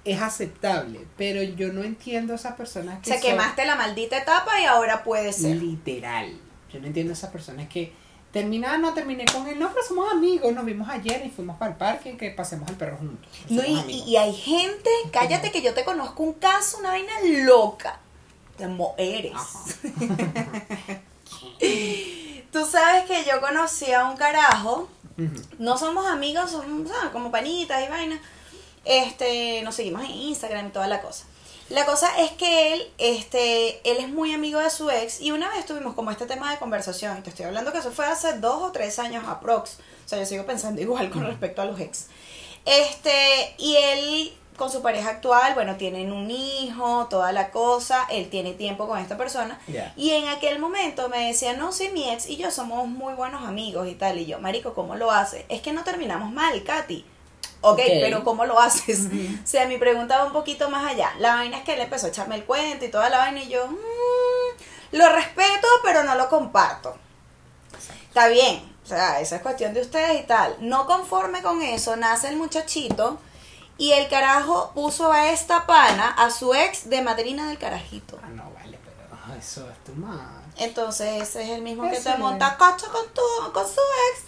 es 0.06 0.22
aceptable. 0.22 1.06
Pero 1.18 1.44
yo 1.44 1.74
no 1.74 1.84
entiendo 1.84 2.34
a 2.34 2.38
esas 2.38 2.56
personas 2.56 3.00
que. 3.00 3.12
Se 3.12 3.20
quemaste 3.20 3.66
la 3.66 3.76
maldita 3.76 4.18
etapa 4.18 4.60
y 4.62 4.66
ahora 4.66 5.04
puede 5.04 5.34
ser. 5.34 5.58
Literal. 5.58 6.40
Yo 6.72 6.80
no 6.80 6.88
entiendo 6.88 7.12
a 7.12 7.14
esas 7.14 7.30
personas 7.30 7.68
que 7.68 7.94
terminaba, 8.32 8.78
no 8.78 8.94
terminé 8.94 9.26
con 9.26 9.48
él, 9.48 9.58
no, 9.58 9.70
pero 9.74 9.86
somos 9.86 10.12
amigos, 10.12 10.54
nos 10.54 10.66
vimos 10.66 10.88
ayer 10.90 11.26
y 11.26 11.30
fuimos 11.30 11.58
para 11.58 11.72
el 11.72 11.78
parque 11.78 12.18
que 12.18 12.30
pasemos 12.32 12.70
el 12.70 12.76
perro 12.76 12.98
juntos. 12.98 13.30
No, 13.50 13.64
y, 13.66 14.04
y, 14.06 14.18
hay 14.18 14.34
gente, 14.34 14.90
cállate 15.12 15.52
que 15.52 15.62
yo 15.62 15.74
te 15.74 15.84
conozco 15.84 16.24
un 16.24 16.34
caso, 16.34 16.78
una 16.80 16.90
vaina 16.90 17.14
loca. 17.46 18.00
Como 18.58 18.96
eres. 18.98 19.34
Tú 22.52 22.66
sabes 22.66 23.06
que 23.06 23.24
yo 23.24 23.42
conocí 23.42 23.92
a 23.92 24.06
un 24.06 24.18
carajo. 24.18 24.90
No 25.58 25.78
somos 25.78 26.06
amigos, 26.06 26.52
somos 26.52 26.92
como 27.12 27.32
panitas 27.32 27.84
y 27.84 27.90
vainas. 27.90 28.20
Este, 28.86 29.62
nos 29.64 29.76
seguimos 29.76 30.04
en 30.04 30.12
Instagram 30.12 30.68
y 30.68 30.70
toda 30.70 30.88
la 30.88 31.02
cosa. 31.02 31.26
La 31.70 31.86
cosa 31.86 32.08
es 32.20 32.32
que 32.32 32.74
él, 32.74 32.88
este, 32.98 33.82
él 33.90 33.98
es 33.98 34.08
muy 34.08 34.34
amigo 34.34 34.60
de 34.60 34.70
su 34.70 34.90
ex 34.90 35.20
y 35.20 35.32
una 35.32 35.50
vez 35.50 35.66
tuvimos 35.66 35.96
como 35.96 36.12
este 36.12 36.26
tema 36.26 36.50
de 36.50 36.60
conversación, 36.60 37.18
y 37.18 37.22
te 37.22 37.30
estoy 37.30 37.46
hablando 37.46 37.74
que 37.74 37.80
eso 37.80 37.92
fue 37.92 38.06
hace 38.06 38.40
dos 38.40 38.64
o 38.64 38.72
tres 38.72 39.00
años 39.00 39.26
aprox, 39.28 39.80
o 40.06 40.08
sea, 40.08 40.18
yo 40.18 40.26
sigo 40.26 40.46
pensando 40.46 40.80
igual 40.80 41.10
con 41.10 41.26
respecto 41.26 41.62
a 41.62 41.66
los 41.66 41.78
ex. 41.78 42.08
Este, 42.64 43.56
y 43.58 43.76
él 43.76 44.38
con 44.58 44.72
su 44.72 44.82
pareja 44.82 45.10
actual, 45.12 45.54
bueno, 45.54 45.76
tienen 45.76 46.12
un 46.12 46.30
hijo, 46.32 47.08
toda 47.10 47.32
la 47.32 47.52
cosa, 47.52 48.08
él 48.10 48.30
tiene 48.30 48.54
tiempo 48.54 48.88
con 48.88 48.98
esta 48.98 49.16
persona. 49.16 49.60
Y 49.96 50.10
en 50.12 50.28
aquel 50.28 50.60
momento 50.60 51.08
me 51.10 51.28
decía, 51.28 51.54
no, 51.54 51.72
sí, 51.72 51.90
mi 51.94 52.10
ex 52.10 52.28
y 52.28 52.38
yo 52.38 52.50
somos 52.50 52.88
muy 52.88 53.14
buenos 53.14 53.48
amigos 53.48 53.88
y 53.88 53.94
tal. 53.94 54.18
Y 54.18 54.26
yo, 54.26 54.40
Marico, 54.40 54.74
¿cómo 54.74 54.96
lo 54.96 55.12
hace? 55.12 55.46
Es 55.48 55.62
que 55.62 55.74
no 55.74 55.84
terminamos 55.84 56.32
mal, 56.32 56.64
Katy. 56.64 57.06
Ok, 57.62 57.80
pero 57.86 58.24
¿cómo 58.24 58.46
lo 58.46 58.60
haces? 58.60 59.08
O 59.44 59.48
sea, 59.48 59.68
mi 59.68 59.78
pregunta 59.78 60.18
va 60.18 60.26
un 60.26 60.34
poquito 60.34 60.70
más 60.70 60.92
allá. 60.92 61.12
La 61.20 61.36
vaina 61.36 61.58
es 61.58 61.64
que 61.64 61.74
él 61.74 61.82
empezó 61.82 62.08
a 62.08 62.10
echarme 62.10 62.36
el 62.36 62.44
cuento 62.44 62.84
y 62.86 62.90
toda 62.90 63.10
la 63.10 63.20
vaina 63.20 63.44
y 63.44 63.50
yo, 63.50 63.68
mm, 63.68 64.96
lo 64.98 65.10
respeto, 65.14 65.68
pero 65.84 66.04
no 66.04 66.16
lo 66.16 66.30
comparto. 66.30 66.96
Está 68.08 68.28
bien, 68.28 68.62
o 68.84 68.88
sea, 68.88 69.20
esa 69.20 69.36
es 69.36 69.42
cuestión 69.42 69.74
de 69.74 69.82
ustedes 69.82 70.24
y 70.24 70.26
tal. 70.26 70.56
No 70.62 70.88
conforme 70.88 71.42
con 71.44 71.62
eso, 71.62 71.96
nace 71.96 72.30
el 72.30 72.38
muchachito 72.38 73.20
y 73.78 73.92
el 73.92 74.08
carajo 74.08 74.72
puso 74.74 75.12
a 75.12 75.30
esta 75.30 75.66
pana, 75.66 76.10
a 76.10 76.32
su 76.32 76.54
ex, 76.54 76.90
de 76.90 77.02
madrina 77.02 77.48
del 77.48 77.58
carajito. 77.58 78.20
Ah, 78.24 78.30
no, 78.30 78.52
vale, 78.52 78.80
pero 78.84 79.38
eso 79.38 79.70
es 79.70 79.84
tu 79.84 79.94
madre. 79.94 80.46
Entonces 80.58 81.22
ese 81.22 81.44
es 81.44 81.50
el 81.50 81.62
mismo 81.62 81.90
que 81.90 82.00
te 82.00 82.18
monta 82.18 82.58
cacho 82.58 82.92
con 82.92 83.06
tu, 83.14 83.52
con 83.54 83.66
su 83.66 83.82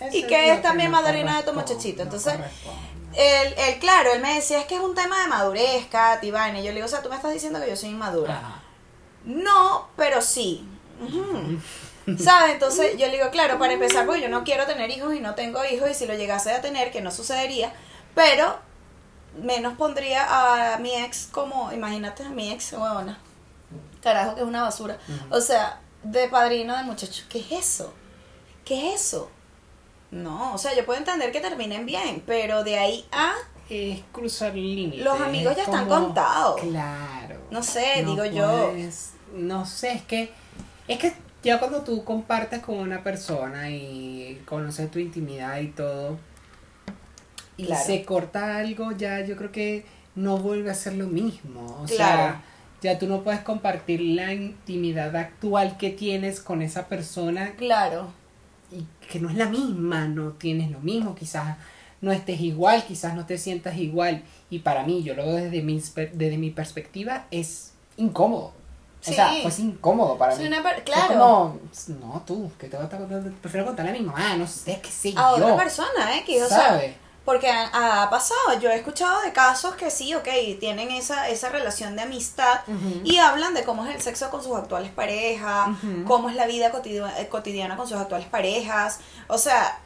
ex 0.03 0.13
y 0.13 0.27
que 0.27 0.53
es 0.53 0.61
también 0.61 0.91
madrina 0.91 1.37
de 1.37 1.43
tu 1.43 1.53
muchachito. 1.53 2.03
Entonces, 2.03 2.35
él, 3.15 3.55
él, 3.57 3.79
claro, 3.79 4.13
él 4.13 4.21
me 4.21 4.35
decía, 4.35 4.59
es 4.59 4.65
que 4.65 4.75
es 4.75 4.81
un 4.81 4.93
tema 4.93 5.19
de 5.21 5.27
madurez, 5.27 5.87
Katy, 5.87 6.27
y 6.27 6.31
yo 6.31 6.37
le 6.37 6.73
digo, 6.73 6.85
o 6.85 6.89
sea, 6.89 7.01
tú 7.01 7.09
me 7.09 7.15
estás 7.15 7.33
diciendo 7.33 7.59
que 7.59 7.69
yo 7.69 7.75
soy 7.75 7.89
inmadura. 7.89 8.61
No, 9.25 9.87
pero 9.95 10.21
sí. 10.21 10.67
¿Sabes? 12.17 12.53
Entonces 12.53 12.97
yo 12.97 13.07
le 13.07 13.13
digo, 13.13 13.29
claro, 13.31 13.57
para 13.57 13.73
empezar, 13.73 14.05
porque 14.05 14.21
yo 14.21 14.29
no 14.29 14.43
quiero 14.43 14.65
tener 14.65 14.89
hijos 14.91 15.15
y 15.15 15.19
no 15.19 15.33
tengo 15.35 15.63
hijos 15.65 15.89
y 15.89 15.93
si 15.95 16.05
lo 16.05 16.13
llegase 16.13 16.51
a 16.51 16.61
tener, 16.61 16.91
que 16.91 17.01
no 17.01 17.11
sucedería, 17.11 17.73
pero 18.13 18.59
menos 19.41 19.75
pondría 19.77 20.73
a 20.73 20.77
mi 20.79 20.95
ex 20.95 21.27
como, 21.31 21.71
imagínate 21.71 22.23
a 22.23 22.29
mi 22.29 22.51
ex, 22.51 22.73
huevona. 22.73 23.19
Carajo, 24.01 24.35
que 24.35 24.41
es 24.41 24.47
una 24.47 24.63
basura. 24.63 24.97
O 25.29 25.41
sea, 25.41 25.81
de 26.03 26.27
padrino 26.29 26.75
del 26.75 26.85
muchacho. 26.85 27.23
¿Qué 27.29 27.39
es 27.39 27.51
eso? 27.51 27.93
¿Qué 28.65 28.93
es 28.93 29.01
eso? 29.01 29.29
No, 30.11 30.53
o 30.53 30.57
sea, 30.57 30.75
yo 30.75 30.85
puedo 30.85 30.99
entender 30.99 31.31
que 31.31 31.39
terminen 31.39 31.85
bien, 31.85 32.23
pero 32.25 32.63
de 32.63 32.79
ahí 32.79 33.05
a... 33.11 33.33
Es 33.69 34.01
cruzar 34.11 34.55
límites. 34.55 35.03
Los 35.03 35.21
amigos 35.21 35.55
ya 35.55 35.63
están 35.63 35.87
contados. 35.87 36.59
Claro. 36.61 37.37
No 37.51 37.61
sé, 37.61 38.03
digo 38.03 38.25
yo. 38.25 38.71
no 39.33 39.65
sé, 39.65 39.91
es 39.91 40.01
que, 40.03 40.31
es 40.87 40.97
que 40.97 41.13
ya 41.43 41.59
cuando 41.59 41.81
tú 41.81 42.03
compartes 42.03 42.61
con 42.61 42.77
una 42.77 43.03
persona 43.03 43.69
y 43.69 44.41
conoces 44.45 44.89
tu 44.89 44.97
intimidad 44.97 45.59
y 45.59 45.67
todo, 45.67 46.17
y 47.59 47.65
Claro. 47.65 47.85
se 47.85 48.03
corta 48.05 48.57
algo, 48.57 48.91
ya 48.93 49.21
yo 49.25 49.35
creo 49.35 49.51
que 49.51 49.85
no 50.15 50.37
vuelve 50.37 50.71
a 50.71 50.73
ser 50.75 50.93
lo 50.95 51.07
mismo. 51.07 51.61
O 51.81 51.85
Claro. 51.85 51.95
sea, 51.95 52.41
ya 52.81 52.97
tú 52.99 53.07
no 53.07 53.21
puedes 53.21 53.41
compartir 53.41 54.01
la 54.01 54.33
intimidad 54.33 55.15
actual 55.15 55.77
que 55.77 55.89
tienes 55.89 56.39
con 56.39 56.61
esa 56.61 56.87
persona 56.87 57.51
Claro. 57.57 58.07
y 58.71 58.85
que 59.07 59.19
no 59.19 59.29
es 59.29 59.35
la 59.35 59.47
misma, 59.47 60.07
no 60.07 60.31
tienes 60.33 60.71
lo 60.71 60.79
mismo, 60.79 61.15
quizás 61.15 61.57
no 62.01 62.11
estés 62.13 62.39
igual, 62.39 62.85
quizás 62.85 63.13
no 63.15 63.25
te 63.25 63.37
sientas 63.37 63.75
igual. 63.77 64.23
Y 64.49 64.59
para 64.59 64.83
mí, 64.83 65.03
yo 65.03 65.15
lo 65.15 65.25
veo 65.25 65.35
desde 65.35 65.61
mi, 65.61 65.81
desde 66.13 66.37
mi 66.37 66.51
perspectiva, 66.51 67.25
es 67.31 67.71
incómodo. 67.97 68.53
Sí. 69.01 69.11
O 69.11 69.15
sea, 69.15 69.31
pues 69.43 69.59
incómodo 69.59 70.17
para 70.17 70.35
mí. 70.35 70.45
una 70.47 70.57
Es 70.71 70.83
claro. 70.83 71.07
como, 71.07 71.59
no, 71.99 72.23
tú, 72.25 72.51
que 72.59 72.67
te 72.67 72.75
vas 72.77 72.93
a 72.93 72.97
contar, 72.97 73.21
prefiero 73.41 73.65
contarle 73.65 73.91
a 73.91 73.93
mi 73.93 74.01
mamá, 74.01 74.35
no 74.37 74.45
sé, 74.45 74.79
qué 74.83 74.89
sé 74.89 75.09
A 75.15 75.37
yo. 75.37 75.45
otra 75.45 75.55
persona, 75.57 76.17
¿eh? 76.17 76.23
o 76.43 76.47
sea, 76.47 76.57
¿Sabes? 76.57 76.95
Porque 77.25 77.49
ha, 77.49 78.01
ha 78.03 78.09
pasado, 78.09 78.59
yo 78.59 78.69
he 78.71 78.75
escuchado 78.75 79.21
de 79.21 79.31
casos 79.33 79.75
que 79.75 79.91
sí, 79.91 80.15
ok, 80.15 80.27
tienen 80.59 80.89
esa, 80.89 81.29
esa 81.29 81.49
relación 81.49 81.95
de 81.95 82.01
amistad 82.03 82.61
y 83.03 83.17
hablan 83.17 83.53
de 83.53 83.63
cómo 83.63 83.85
es 83.85 83.93
el 83.95 84.01
sexo 84.01 84.29
con 84.31 84.41
sus 84.43 84.55
actuales 84.57 84.91
parejas, 84.91 85.67
cómo 86.07 86.29
es 86.29 86.35
la 86.35 86.47
vida 86.47 86.71
cotidia- 86.71 87.13
eh, 87.19 87.27
cotidiana 87.27 87.77
con 87.77 87.87
sus 87.87 87.97
actuales 87.97 88.27
parejas. 88.27 88.99
O 89.27 89.37
sea, 89.37 89.77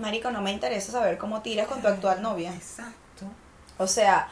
Marico, 0.00 0.30
no 0.30 0.42
me 0.42 0.50
interesa 0.52 0.92
saber 0.92 1.16
cómo 1.16 1.42
tiras 1.42 1.68
con 1.68 1.80
tu 1.80 1.88
actual 1.88 2.20
novia. 2.22 2.52
Exacto. 2.52 3.24
O 3.78 3.86
sea, 3.86 4.28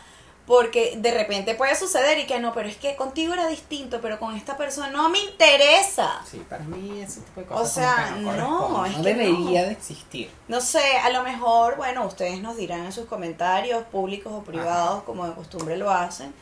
porque 0.47 0.95
de 0.99 1.11
repente 1.11 1.55
puede 1.55 1.75
suceder 1.75 2.19
y 2.19 2.27
que 2.27 2.39
no, 2.39 2.53
pero 2.53 2.69
es 2.69 2.77
que 2.77 2.97
contigo 2.97 3.33
era 3.33 3.47
distinto, 3.47 4.01
pero 4.03 4.19
con 4.19 4.37
esta 4.37 4.57
persona 4.59 4.91
no 4.91 5.09
me 5.09 5.19
interesa. 5.19 6.21
Sí, 6.31 6.45
para 6.49 6.65
mí 6.65 7.01
ese 7.01 7.21
tipo 7.23 7.41
de 7.41 7.47
O 7.51 7.65
sea, 7.65 8.17
no, 8.21 8.85
es 8.85 8.97
no 8.97 9.03
que 9.03 9.15
debería 9.15 9.63
no. 9.63 9.67
de 9.69 9.73
existir. 9.73 10.31
No 10.49 10.61
sé, 10.61 10.99
a 10.99 11.09
lo 11.11 11.23
mejor, 11.23 11.77
bueno, 11.77 12.05
ustedes 12.05 12.43
nos 12.43 12.57
dirán 12.59 12.85
en 12.85 12.93
sus 12.93 13.07
comentarios, 13.07 13.85
públicos 13.85 14.33
o 14.35 14.43
privados, 14.43 15.03
como 15.05 15.27
de 15.27 15.33
costumbre 15.35 15.79
lo 15.79 15.91
hacen. 15.91 16.35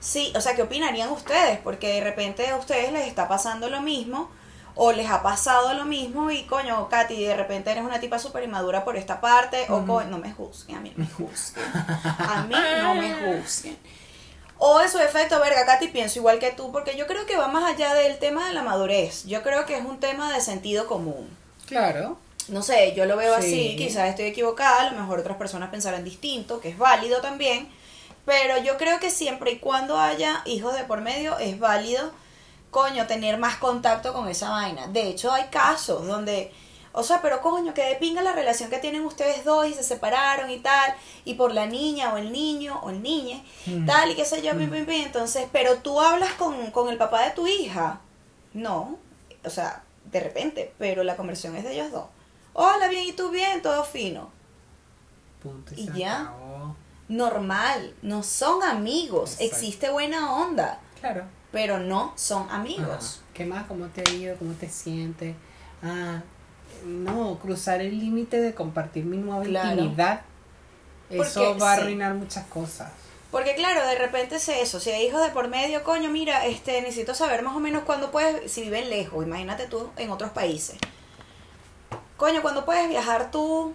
Sí, 0.00 0.32
o 0.36 0.40
sea, 0.40 0.54
¿qué 0.56 0.62
opinarían 0.62 1.10
ustedes? 1.10 1.58
Porque 1.60 1.88
de 1.94 2.00
repente 2.02 2.48
a 2.48 2.56
ustedes 2.56 2.92
les 2.92 3.06
está 3.06 3.28
pasando 3.28 3.70
lo 3.70 3.80
mismo, 3.80 4.30
o 4.76 4.92
les 4.92 5.08
ha 5.08 5.22
pasado 5.22 5.74
lo 5.74 5.84
mismo, 5.84 6.30
y 6.30 6.44
coño, 6.44 6.88
Katy, 6.88 7.24
de 7.24 7.36
repente 7.36 7.70
eres 7.70 7.84
una 7.84 8.00
tipa 8.00 8.18
súper 8.18 8.42
inmadura 8.44 8.84
por 8.84 8.96
esta 8.96 9.20
parte, 9.20 9.66
o 9.68 9.84
coño, 9.86 10.08
no 10.10 10.18
me 10.18 10.32
juzguen, 10.32 10.76
a 10.78 10.80
mí 10.80 10.92
no 10.96 11.04
me 11.04 11.10
juzguen. 11.10 11.64
A 12.18 12.44
mí 12.48 12.56
no 12.82 12.94
me 12.94 13.14
juzguen. 13.42 13.78
O 14.58 14.80
en 14.80 14.88
su 14.88 14.98
efecto, 14.98 15.38
verga, 15.40 15.66
Katy, 15.66 15.88
pienso 15.88 16.18
igual 16.20 16.38
que 16.38 16.50
tú, 16.52 16.72
porque 16.72 16.96
yo 16.96 17.06
creo 17.06 17.26
que 17.26 17.36
va 17.36 17.48
más 17.48 17.64
allá 17.72 17.92
del 17.94 18.18
tema 18.18 18.46
de 18.48 18.54
la 18.54 18.62
madurez. 18.62 19.24
Yo 19.26 19.42
creo 19.42 19.66
que 19.66 19.76
es 19.76 19.84
un 19.84 19.98
tema 20.00 20.32
de 20.32 20.40
sentido 20.40 20.86
común 20.86 21.28
Claro. 21.66 22.18
no 22.48 22.62
sé, 22.62 22.94
yo 22.94 23.04
lo 23.06 23.16
veo 23.16 23.34
Sí. 23.40 23.46
así, 23.46 23.76
quizás 23.76 24.08
estoy 24.08 24.26
equivocada, 24.26 24.82
a 24.82 24.90
lo 24.90 24.98
mejor 25.00 25.18
otras 25.18 25.36
personas 25.36 25.70
pensarán 25.70 26.04
distinto, 26.04 26.60
que 26.60 26.68
es 26.70 26.78
válido 26.78 27.20
también, 27.20 27.68
pero 28.24 28.58
yo 28.58 28.76
creo 28.78 29.00
que 29.00 29.10
siempre 29.10 29.52
y 29.52 29.58
cuando 29.58 29.98
haya 29.98 30.42
hijos 30.46 30.74
de 30.74 30.84
por 30.84 31.00
medio 31.00 31.36
es 31.38 31.58
válido, 31.58 32.10
coño, 32.74 33.06
tener 33.06 33.38
más 33.38 33.56
contacto 33.56 34.12
con 34.12 34.28
esa 34.28 34.50
vaina. 34.50 34.88
De 34.88 35.08
hecho, 35.08 35.32
hay 35.32 35.44
casos 35.44 36.06
donde, 36.06 36.52
o 36.92 37.02
sea, 37.04 37.22
pero 37.22 37.40
coño, 37.40 37.72
que 37.72 37.84
de 37.84 37.94
pinga 37.96 38.20
la 38.20 38.32
relación 38.32 38.68
que 38.68 38.78
tienen 38.78 39.04
ustedes 39.06 39.44
dos 39.44 39.66
y 39.68 39.74
se 39.74 39.82
separaron 39.84 40.50
y 40.50 40.58
tal, 40.58 40.94
y 41.24 41.34
por 41.34 41.52
la 41.54 41.66
niña 41.66 42.12
o 42.12 42.16
el 42.18 42.32
niño 42.32 42.80
o 42.82 42.90
el 42.90 43.00
niñe, 43.02 43.44
Mm. 43.66 43.86
tal, 43.86 44.10
y 44.10 44.14
qué 44.16 44.24
sé 44.24 44.42
yo, 44.42 44.50
pim, 44.58 44.70
pim, 44.70 44.84
pim. 44.86 45.02
entonces, 45.06 45.46
pero 45.52 45.76
tú 45.78 46.00
hablas 46.00 46.32
con, 46.34 46.70
con 46.72 46.88
el 46.88 46.98
papá 46.98 47.22
de 47.24 47.30
tu 47.30 47.46
hija. 47.46 48.00
No, 48.52 48.98
o 49.44 49.50
sea, 49.50 49.82
de 50.10 50.20
repente, 50.20 50.72
pero 50.78 51.02
la 51.04 51.16
conversión 51.16 51.54
es 51.56 51.64
de 51.64 51.72
ellos 51.74 51.90
dos. 51.92 52.06
Hola, 52.54 52.88
bien, 52.88 53.04
¿y 53.06 53.12
tú 53.12 53.30
bien? 53.30 53.62
Todo 53.62 53.84
fino. 53.84 54.30
Punto 55.42 55.74
Y 55.76 55.86
se 55.86 55.98
ya. 55.98 56.20
acabó. 56.22 56.76
Normal, 57.08 57.94
no 58.02 58.22
son 58.22 58.62
amigos. 58.62 59.32
Exacto. 59.32 59.44
Existe 59.44 59.90
buena 59.90 60.34
onda, 60.34 60.80
Claro. 61.00 61.24
Pero 61.54 61.78
no 61.78 62.12
son 62.16 62.50
amigos. 62.50 63.20
Ajá. 63.22 63.26
¿Qué 63.32 63.46
más? 63.46 63.64
¿Cómo 63.68 63.86
te 63.86 64.02
ha 64.02 64.12
ido? 64.12 64.36
¿Cómo 64.36 64.54
te 64.54 64.68
sientes? 64.68 65.36
Ah, 65.84 66.20
no, 66.84 67.38
cruzar 67.38 67.80
el 67.80 67.96
límite 68.00 68.40
de 68.40 68.54
compartir 68.54 69.04
mi 69.04 69.16
nueva 69.18 69.44
Claro. 69.44 69.70
intimidad. 69.80 70.22
Eso 71.08 71.40
Porque, 71.44 71.60
va 71.62 71.72
a 71.72 71.76
sí. 71.76 71.82
arruinar 71.82 72.14
muchas 72.14 72.44
cosas. 72.48 72.90
Porque 73.30 73.54
claro, 73.54 73.86
de 73.86 73.94
repente 73.96 74.34
es 74.36 74.48
eso, 74.48 74.80
si 74.80 74.90
hay 74.90 75.06
hijos 75.06 75.22
de 75.22 75.30
por 75.30 75.46
medio, 75.46 75.84
coño, 75.84 76.10
mira, 76.10 76.44
este, 76.44 76.82
necesito 76.82 77.14
saber 77.14 77.42
más 77.42 77.54
o 77.54 77.60
menos 77.60 77.84
cuándo 77.84 78.10
puedes, 78.10 78.50
si 78.50 78.62
viven 78.62 78.90
lejos, 78.90 79.24
imagínate 79.24 79.66
tú 79.68 79.90
en 79.96 80.10
otros 80.10 80.32
países. 80.32 80.76
Coño, 82.16 82.42
¿cuándo 82.42 82.64
puedes 82.64 82.88
viajar 82.88 83.30
tú? 83.30 83.74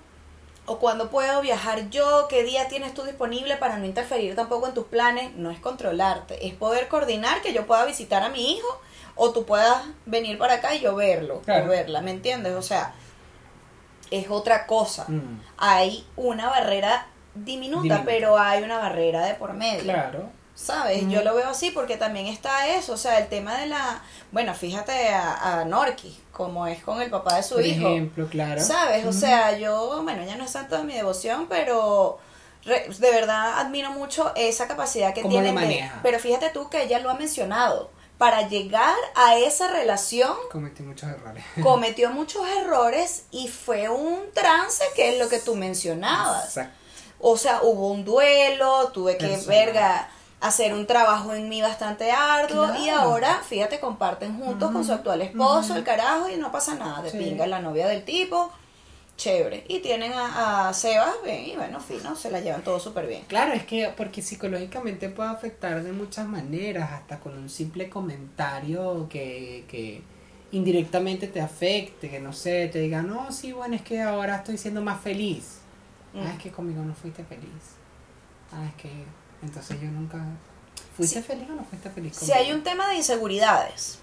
¿O 0.72 0.78
cuándo 0.78 1.10
puedo 1.10 1.42
viajar 1.42 1.90
yo? 1.90 2.28
¿Qué 2.30 2.44
día 2.44 2.68
tienes 2.68 2.94
tú 2.94 3.02
disponible 3.04 3.58
para 3.58 3.78
no 3.78 3.86
interferir 3.88 4.36
tampoco 4.36 4.68
en 4.68 4.76
tus 4.76 4.86
planes? 4.86 5.34
No 5.36 5.50
es 5.50 5.60
controlarte, 5.60 6.46
es 6.48 6.54
poder 6.54 6.88
coordinar 6.88 7.42
que 7.42 7.54
yo 7.54 7.66
pueda 7.66 7.86
visitar 7.86 8.22
a 8.22 8.30
mi 8.30 8.54
hijo 8.54 8.68
o 9.16 9.32
tú 9.32 9.46
puedas 9.46 9.84
venir 10.06 10.38
para 10.38 10.56
acá 10.56 10.76
y 10.76 10.82
yo 10.82 10.96
verlo 10.96 11.42
Claro. 11.42 11.66
o 11.66 11.70
verla, 11.70 12.02
¿me 12.02 12.12
entiendes? 12.12 12.54
O 12.54 12.62
sea, 12.62 12.94
es 14.12 14.30
otra 14.30 14.68
cosa. 14.68 15.06
Mm, 15.08 15.42
Hay 15.58 16.06
una 16.16 16.50
barrera 16.50 17.08
diminuta, 17.34 17.82
Diminuta. 17.82 18.04
pero 18.06 18.38
hay 18.38 18.62
una 18.62 18.78
barrera 18.78 19.26
de 19.26 19.34
por 19.34 19.54
medio. 19.54 19.82
Claro. 19.84 20.30
¿Sabes? 20.62 21.08
Yo 21.08 21.24
lo 21.24 21.36
veo 21.36 21.48
así 21.50 21.72
porque 21.72 21.96
también 21.96 22.28
está 22.28 22.68
eso, 22.68 22.94
o 22.94 22.98
sea, 22.98 23.18
el 23.20 23.28
tema 23.30 23.58
de 23.58 23.68
la... 23.68 24.02
Bueno, 24.32 24.54
fíjate 24.54 25.10
a, 25.10 25.62
a 25.62 25.66
Norki, 25.66 26.20
como 26.34 26.68
es 26.68 26.84
con 26.84 27.02
el 27.02 27.10
papá 27.10 27.36
de 27.38 27.44
su 27.44 27.56
Por 27.56 27.66
hijo. 27.66 27.88
ejemplo, 27.88 28.28
claro. 28.28 28.62
¿Sabes? 28.62 29.06
O 29.06 29.14
sea, 29.14 29.58
yo, 29.58 30.02
bueno, 30.04 30.24
ya 30.26 30.36
no 30.36 30.44
es 30.44 30.52
santo 30.52 30.78
de 30.78 30.84
mi 30.84 30.94
devoción, 30.94 31.48
pero 31.48 32.20
re- 32.66 32.88
de 32.90 33.12
verdad 33.12 33.60
admiro 33.60 33.92
mucho 33.92 34.34
esa 34.36 34.68
capacidad 34.68 35.14
que 35.14 35.22
¿Cómo 35.22 35.32
tiene. 35.42 35.92
pero 36.04 36.20
fíjate 36.20 36.50
tú 36.50 36.70
que 36.70 36.84
ella 36.84 37.00
lo 37.00 37.10
ha 37.10 37.14
mencionado. 37.16 37.90
Para 38.18 38.50
llegar 38.50 38.96
a 39.16 39.38
esa 39.38 39.70
relación 39.72 40.34
Cometí 40.52 40.84
muchos 40.84 41.10
errores. 41.10 41.42
cometió 41.64 42.12
muchos 42.12 42.46
errores 42.62 43.24
y 43.32 43.48
fue 43.48 43.88
un 43.88 44.20
trance 44.34 44.84
que 44.94 45.14
es 45.14 45.20
lo 45.20 45.30
que 45.30 45.40
tú 45.40 45.56
mencionabas. 45.56 46.44
Exacto. 46.48 46.74
O 47.22 47.38
sea, 47.38 47.62
hubo 47.64 47.88
un 47.92 48.04
duelo, 48.04 48.90
tuve 48.94 49.18
que, 49.18 49.38
verga, 49.48 50.10
hacer 50.42 50.74
un 50.74 50.88
trabajo 50.88 51.34
en 51.34 51.50
mí 51.50 51.62
bastante 51.62 52.12
arduo 52.12 52.70
y 52.80 52.90
ahora, 52.90 53.42
fíjate, 53.48 53.80
comparten 53.80 54.40
juntos 54.40 54.72
con 54.72 54.86
su 54.86 54.94
actual 54.94 55.22
esposo, 55.22 55.76
el 55.76 55.84
carajo, 55.84 56.30
y 56.30 56.38
no 56.38 56.52
pasa 56.52 56.76
nada, 56.76 57.02
de 57.02 57.12
Sí. 57.12 57.18
pinga, 57.18 57.46
la 57.46 57.60
novia 57.60 57.88
del 57.88 58.06
tipo, 58.06 58.50
chévere. 59.18 59.66
Y 59.68 59.80
tienen 59.80 60.14
a, 60.14 60.70
a 60.70 60.74
Sebas, 60.74 61.16
bien, 61.26 61.46
y 61.46 61.56
bueno, 61.58 61.82
fino, 61.82 62.16
se 62.16 62.32
la 62.32 62.40
llevan 62.40 62.64
todo 62.64 62.80
súper 62.80 63.06
bien. 63.08 63.24
Claro, 63.28 63.52
es 63.52 63.66
que 63.66 63.94
porque 63.98 64.22
psicológicamente 64.22 65.10
puede 65.10 65.30
afectar 65.30 65.84
de 65.84 65.92
muchas 65.92 66.26
maneras, 66.26 66.90
hasta 66.94 67.20
con 67.20 67.38
un 67.38 67.50
simple 67.50 67.90
comentario 67.90 69.08
que, 69.10 69.66
que 69.68 70.02
indirectamente 70.54 71.28
te 71.28 71.42
afecte, 71.42 72.10
que 72.10 72.22
no 72.22 72.32
sé, 72.32 72.70
te 72.70 72.80
diga, 72.80 73.02
no, 73.02 73.32
sí, 73.34 73.52
bueno, 73.52 73.76
es 73.76 73.82
que 73.82 74.02
ahora 74.02 74.38
estoy 74.38 74.58
siendo 74.58 74.82
más 74.82 75.02
feliz. 75.02 75.58
Mm. 76.14 76.20
Ah, 76.26 76.32
es 76.38 76.42
que 76.42 76.50
conmigo 76.52 76.82
no 76.82 76.96
fuiste 76.96 77.26
feliz. 77.26 77.76
Ah, 78.54 78.66
es 78.68 78.74
que 78.82 78.90
entonces 79.42 79.80
yo 79.82 79.90
nunca... 79.90 80.18
¿Fuiste 80.96 81.22
Sí. 81.22 81.28
feliz 81.28 81.50
o 81.50 81.54
no 81.56 81.64
fuiste 81.64 81.90
feliz 81.90 82.16
Si 82.16 82.28
conmigo? 82.32 82.40
hay 82.40 82.52
un 82.54 82.64
tema 82.64 82.88
de 82.90 82.96
inseguridades, 82.96 84.00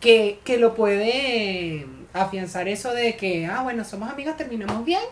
que, 0.00 0.40
que 0.44 0.58
lo 0.58 0.74
puede 0.74 1.86
afianzar 2.12 2.68
eso 2.68 2.92
de 2.92 3.16
que, 3.16 3.46
ah, 3.46 3.62
bueno, 3.62 3.84
somos 3.84 4.10
amigos, 4.10 4.36
terminamos 4.36 4.84
bien, 4.84 5.02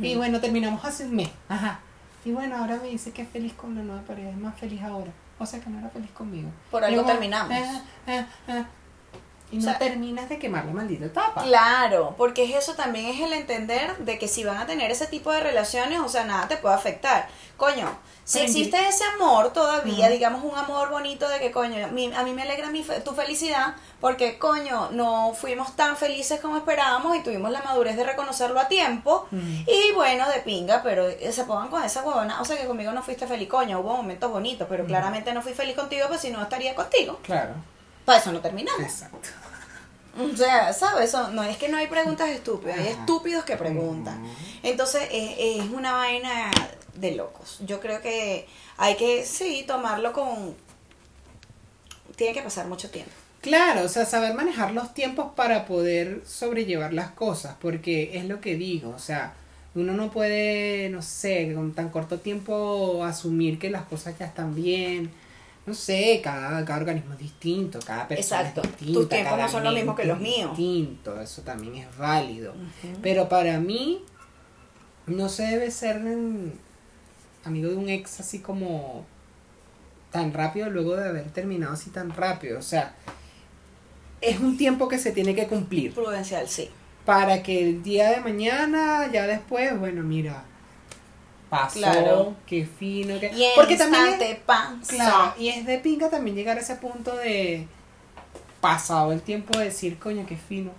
y 0.00 0.16
bueno, 0.16 0.40
terminamos 0.40 0.84
hace 0.84 1.04
un 1.04 1.14
mes. 1.16 1.30
Ajá. 1.48 1.80
Y 2.24 2.32
bueno, 2.32 2.56
ahora 2.56 2.76
me 2.82 2.88
dice 2.88 3.12
que 3.12 3.22
es 3.22 3.28
feliz 3.28 3.52
con 3.54 3.74
la 3.76 3.82
nueva 3.82 4.02
pareja, 4.02 4.30
es 4.30 4.36
más 4.36 4.58
feliz 4.58 4.82
ahora. 4.82 5.12
O 5.38 5.46
sea 5.46 5.60
que 5.60 5.70
no 5.70 5.78
era 5.78 5.88
feliz 5.88 6.10
conmigo. 6.10 6.50
Por 6.70 6.82
algo 6.84 6.96
luego, 6.96 7.10
terminamos. 7.10 7.52
ah, 7.54 7.82
ah, 8.08 8.26
ah. 8.48 8.64
Y 9.50 9.56
O 9.56 9.60
no 9.60 9.64
sea, 9.64 9.78
terminas 9.78 10.28
de 10.28 10.38
quemar 10.38 10.66
la 10.66 10.72
maldita 10.72 11.06
etapa. 11.06 11.42
Claro, 11.42 12.14
porque 12.18 12.44
es 12.44 12.54
eso 12.54 12.74
también 12.74 13.06
es 13.06 13.20
el 13.20 13.32
entender 13.32 13.96
de 13.98 14.18
que 14.18 14.28
si 14.28 14.44
van 14.44 14.58
a 14.58 14.66
tener 14.66 14.90
ese 14.90 15.06
tipo 15.06 15.32
de 15.32 15.40
relaciones, 15.40 16.00
o 16.00 16.08
sea, 16.08 16.24
nada 16.24 16.48
te 16.48 16.58
puede 16.58 16.74
afectar. 16.74 17.28
Coño, 17.56 17.88
si 18.24 18.40
existe 18.40 18.76
ese 18.86 19.04
amor 19.16 19.54
todavía, 19.54 20.10
digamos 20.10 20.44
un 20.44 20.54
amor 20.56 20.90
bonito 20.90 21.26
de 21.30 21.38
que, 21.40 21.50
coño, 21.50 21.82
a 21.86 21.88
mí, 21.88 22.12
a 22.14 22.22
mí 22.24 22.34
me 22.34 22.42
alegra 22.42 22.68
mi 22.68 22.84
fe- 22.84 23.00
tu 23.00 23.12
felicidad, 23.14 23.74
porque, 24.02 24.38
coño, 24.38 24.90
no 24.92 25.32
fuimos 25.34 25.74
tan 25.76 25.96
felices 25.96 26.38
como 26.40 26.58
esperábamos 26.58 27.16
y 27.16 27.20
tuvimos 27.22 27.50
la 27.50 27.62
madurez 27.62 27.96
de 27.96 28.04
reconocerlo 28.04 28.60
a 28.60 28.68
tiempo. 28.68 29.26
Mm. 29.30 29.62
Y 29.66 29.92
bueno, 29.94 30.28
de 30.28 30.40
pinga, 30.40 30.82
pero 30.82 31.08
eh, 31.08 31.32
se 31.32 31.44
pongan 31.44 31.68
con 31.68 31.82
esa 31.82 32.02
huevona. 32.04 32.38
O 32.42 32.44
sea, 32.44 32.58
que 32.58 32.66
conmigo 32.66 32.92
no 32.92 33.02
fuiste 33.02 33.26
feliz, 33.26 33.48
coño, 33.48 33.80
hubo 33.80 33.96
momentos 33.96 34.30
bonitos, 34.30 34.66
pero 34.68 34.82
Ujú. 34.82 34.88
claramente 34.90 35.32
no 35.32 35.40
fui 35.40 35.54
feliz 35.54 35.74
contigo, 35.74 36.06
pues 36.08 36.20
si 36.20 36.30
no 36.30 36.42
estaría 36.42 36.74
contigo. 36.74 37.18
Claro. 37.22 37.54
Para 38.08 38.20
eso 38.20 38.32
no 38.32 38.40
terminamos. 38.40 38.80
Exacto. 38.80 39.28
O 40.18 40.34
sea, 40.34 40.72
¿sabes? 40.72 41.10
Eso, 41.10 41.28
no 41.28 41.42
es 41.42 41.58
que 41.58 41.68
no 41.68 41.76
hay 41.76 41.88
preguntas 41.88 42.30
estúpidas, 42.30 42.78
hay 42.78 42.86
estúpidos 42.86 43.44
que 43.44 43.54
preguntan. 43.58 44.24
Entonces, 44.62 45.02
es, 45.12 45.34
es 45.38 45.70
una 45.70 45.92
vaina 45.92 46.50
de 46.94 47.16
locos. 47.16 47.58
Yo 47.66 47.80
creo 47.80 48.00
que 48.00 48.48
hay 48.78 48.96
que, 48.96 49.26
sí, 49.26 49.62
tomarlo 49.66 50.14
con 50.14 50.56
tiene 52.16 52.32
que 52.32 52.40
pasar 52.40 52.66
mucho 52.66 52.88
tiempo. 52.88 53.12
Claro, 53.42 53.82
o 53.82 53.88
sea, 53.90 54.06
saber 54.06 54.32
manejar 54.32 54.72
los 54.72 54.94
tiempos 54.94 55.32
para 55.36 55.66
poder 55.66 56.22
sobrellevar 56.24 56.94
las 56.94 57.10
cosas, 57.10 57.56
porque 57.60 58.16
es 58.16 58.24
lo 58.24 58.40
que 58.40 58.56
digo, 58.56 58.88
o 58.88 58.98
sea, 58.98 59.34
uno 59.74 59.92
no 59.92 60.10
puede, 60.10 60.88
no 60.88 61.02
sé, 61.02 61.52
con 61.54 61.74
tan 61.74 61.90
corto 61.90 62.20
tiempo 62.20 63.04
asumir 63.04 63.58
que 63.58 63.68
las 63.68 63.84
cosas 63.84 64.18
ya 64.18 64.24
están 64.24 64.54
bien. 64.54 65.10
No 65.68 65.74
sé, 65.74 66.20
cada, 66.24 66.64
cada 66.64 66.78
organismo 66.78 67.12
es 67.12 67.18
distinto, 67.18 67.78
cada 67.84 68.08
persona 68.08 68.40
Exacto. 68.40 68.62
es 68.62 68.70
distinta. 68.70 69.00
Tus 69.00 69.08
tiempos 69.10 69.38
no 69.38 69.48
son 69.48 69.64
lo 69.64 69.72
mismo 69.72 69.94
que 69.94 70.04
los 70.06 70.18
míos. 70.18 70.56
Distinto, 70.56 71.20
eso 71.20 71.42
también 71.42 71.74
es 71.74 71.96
válido. 71.98 72.54
Pero 73.02 73.28
para 73.28 73.60
mí, 73.60 74.02
no 75.06 75.28
se 75.28 75.42
debe 75.42 75.70
ser 75.70 76.02
amigo 77.44 77.68
de 77.68 77.76
un 77.76 77.88
ex 77.88 78.20
así 78.20 78.38
como 78.38 79.04
tan 80.10 80.32
rápido 80.32 80.70
luego 80.70 80.96
de 80.96 81.08
haber 81.08 81.30
terminado 81.32 81.74
así 81.74 81.90
tan 81.90 82.10
rápido. 82.10 82.58
O 82.58 82.62
sea, 82.62 82.94
es 84.20 84.40
un 84.40 84.56
tiempo 84.56 84.88
que 84.88 84.98
se 84.98 85.12
tiene 85.12 85.34
que 85.34 85.46
cumplir 85.46 85.92
Prudencial, 85.92 86.48
sí. 86.48 86.70
para 87.04 87.42
que 87.42 87.62
el 87.68 87.82
día 87.82 88.10
de 88.10 88.20
mañana, 88.20 89.10
ya 89.12 89.26
después, 89.26 89.78
bueno, 89.78 90.02
mira, 90.02 90.44
pasó, 91.50 91.78
Claro. 91.78 92.34
qué 92.46 92.66
fino, 92.66 93.18
qué... 93.20 93.30
Y 93.34 93.46
Porque 93.56 93.76
también 93.76 94.20
es, 94.20 94.36
pan, 94.40 94.80
claro, 94.86 95.34
y 95.38 95.48
es 95.48 95.64
de 95.66 95.78
pinga 95.78 96.08
también 96.10 96.36
llegar 96.36 96.56
a 96.56 96.60
ese 96.60 96.76
punto 96.76 97.14
de 97.16 97.66
pasado 98.60 99.12
el 99.12 99.22
tiempo 99.22 99.56
de 99.58 99.64
decir, 99.66 99.98
coño, 99.98 100.24
qué 100.26 100.36
fino, 100.36 100.70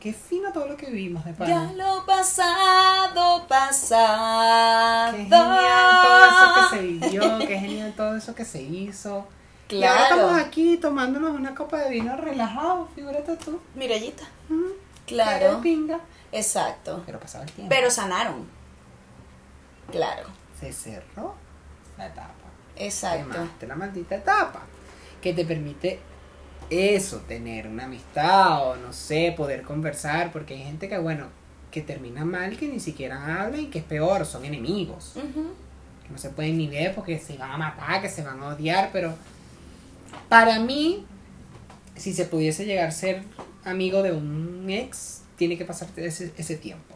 qué 0.00 0.12
fino 0.12 0.52
todo 0.52 0.66
lo 0.66 0.76
que 0.76 0.86
vivimos 0.86 1.24
de 1.24 1.32
Ya 1.32 1.36
pana. 1.38 1.72
lo 1.74 2.04
pasado, 2.06 3.46
pasado. 3.46 5.12
Qué 5.12 5.18
genial 5.24 6.02
todo 6.02 6.24
eso 6.24 6.54
que 6.70 6.76
se 6.76 6.82
vivió, 6.82 7.38
qué 7.38 7.58
genial 7.58 7.92
todo 7.96 8.16
eso 8.16 8.34
que 8.34 8.44
se 8.44 8.62
hizo. 8.62 9.26
Y 9.68 9.82
ahora 9.84 10.06
Claro. 10.08 10.14
estamos 10.26 10.42
aquí 10.46 10.76
tomándonos 10.76 11.30
una 11.32 11.54
copa 11.54 11.78
de 11.78 11.90
vino 11.90 12.14
relajado, 12.16 12.88
figúrate 12.94 13.36
tú. 13.36 13.58
Mirallita. 13.74 14.24
Mm, 14.48 14.64
Claro. 15.06 15.60
pinga. 15.62 16.00
Exacto. 16.30 17.02
Pero 17.06 17.18
pasado 17.20 17.44
el 17.44 17.52
tiempo. 17.52 17.68
Pero 17.74 17.90
sanaron. 17.90 18.46
Claro. 19.92 20.28
se 20.58 20.72
cerró 20.72 21.34
la 21.96 22.06
etapa. 22.06 22.34
Exacto. 22.76 23.32
Quemaste 23.32 23.66
la 23.66 23.76
maldita 23.76 24.16
etapa. 24.16 24.62
Que 25.20 25.32
te 25.32 25.44
permite 25.44 26.00
eso, 26.70 27.18
tener 27.28 27.68
una 27.68 27.84
amistad 27.84 28.68
o 28.68 28.76
no 28.76 28.92
sé, 28.92 29.34
poder 29.36 29.62
conversar. 29.62 30.32
Porque 30.32 30.54
hay 30.54 30.64
gente 30.64 30.88
que, 30.88 30.98
bueno, 30.98 31.26
que 31.70 31.82
termina 31.82 32.24
mal, 32.24 32.56
que 32.56 32.68
ni 32.68 32.80
siquiera 32.80 33.42
habla 33.42 33.58
y 33.58 33.66
que 33.66 33.80
es 33.80 33.84
peor, 33.84 34.26
son 34.26 34.44
enemigos. 34.44 35.12
Que 35.14 36.08
no 36.10 36.18
se 36.18 36.30
pueden 36.30 36.58
ni 36.58 36.68
ver 36.68 36.94
porque 36.94 37.18
se 37.18 37.36
van 37.36 37.52
a 37.52 37.56
matar, 37.56 38.02
que 38.02 38.08
se 38.08 38.22
van 38.22 38.42
a 38.42 38.48
odiar. 38.48 38.90
Pero 38.92 39.14
para 40.28 40.58
mí, 40.58 41.06
si 41.96 42.12
se 42.12 42.24
pudiese 42.24 42.64
llegar 42.64 42.88
a 42.88 42.92
ser 42.92 43.22
amigo 43.64 44.02
de 44.02 44.12
un 44.12 44.66
ex, 44.68 45.22
tiene 45.36 45.56
que 45.56 45.64
pasar 45.64 45.88
ese, 45.96 46.32
ese 46.36 46.56
tiempo. 46.56 46.91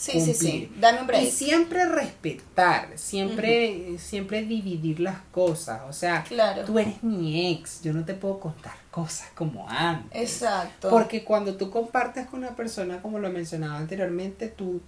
Sí, 0.00 0.18
sí, 0.18 0.32
sí. 0.32 0.72
Dame 0.80 1.02
un 1.02 1.06
break. 1.06 1.24
Y 1.24 1.30
siempre 1.30 1.84
respetar, 1.84 2.88
siempre, 2.96 3.98
siempre 3.98 4.40
dividir 4.42 4.98
las 4.98 5.18
cosas. 5.30 5.82
O 5.86 5.92
sea, 5.92 6.24
Claro. 6.24 6.64
tú 6.64 6.78
eres 6.78 7.02
mi 7.02 7.50
ex, 7.52 7.82
yo 7.82 7.92
no 7.92 8.02
te 8.06 8.14
puedo 8.14 8.40
contar 8.40 8.72
cosas 8.90 9.28
como 9.34 9.68
antes. 9.68 10.18
Exacto. 10.22 10.88
Porque 10.88 11.22
cuando 11.22 11.56
tú 11.56 11.70
compartes 11.70 12.26
con 12.28 12.38
una 12.40 12.56
persona, 12.56 13.02
como 13.02 13.18
lo 13.18 13.28
mencionaba 13.30 13.76
anteriormente, 13.76 14.48
tú 14.48 14.80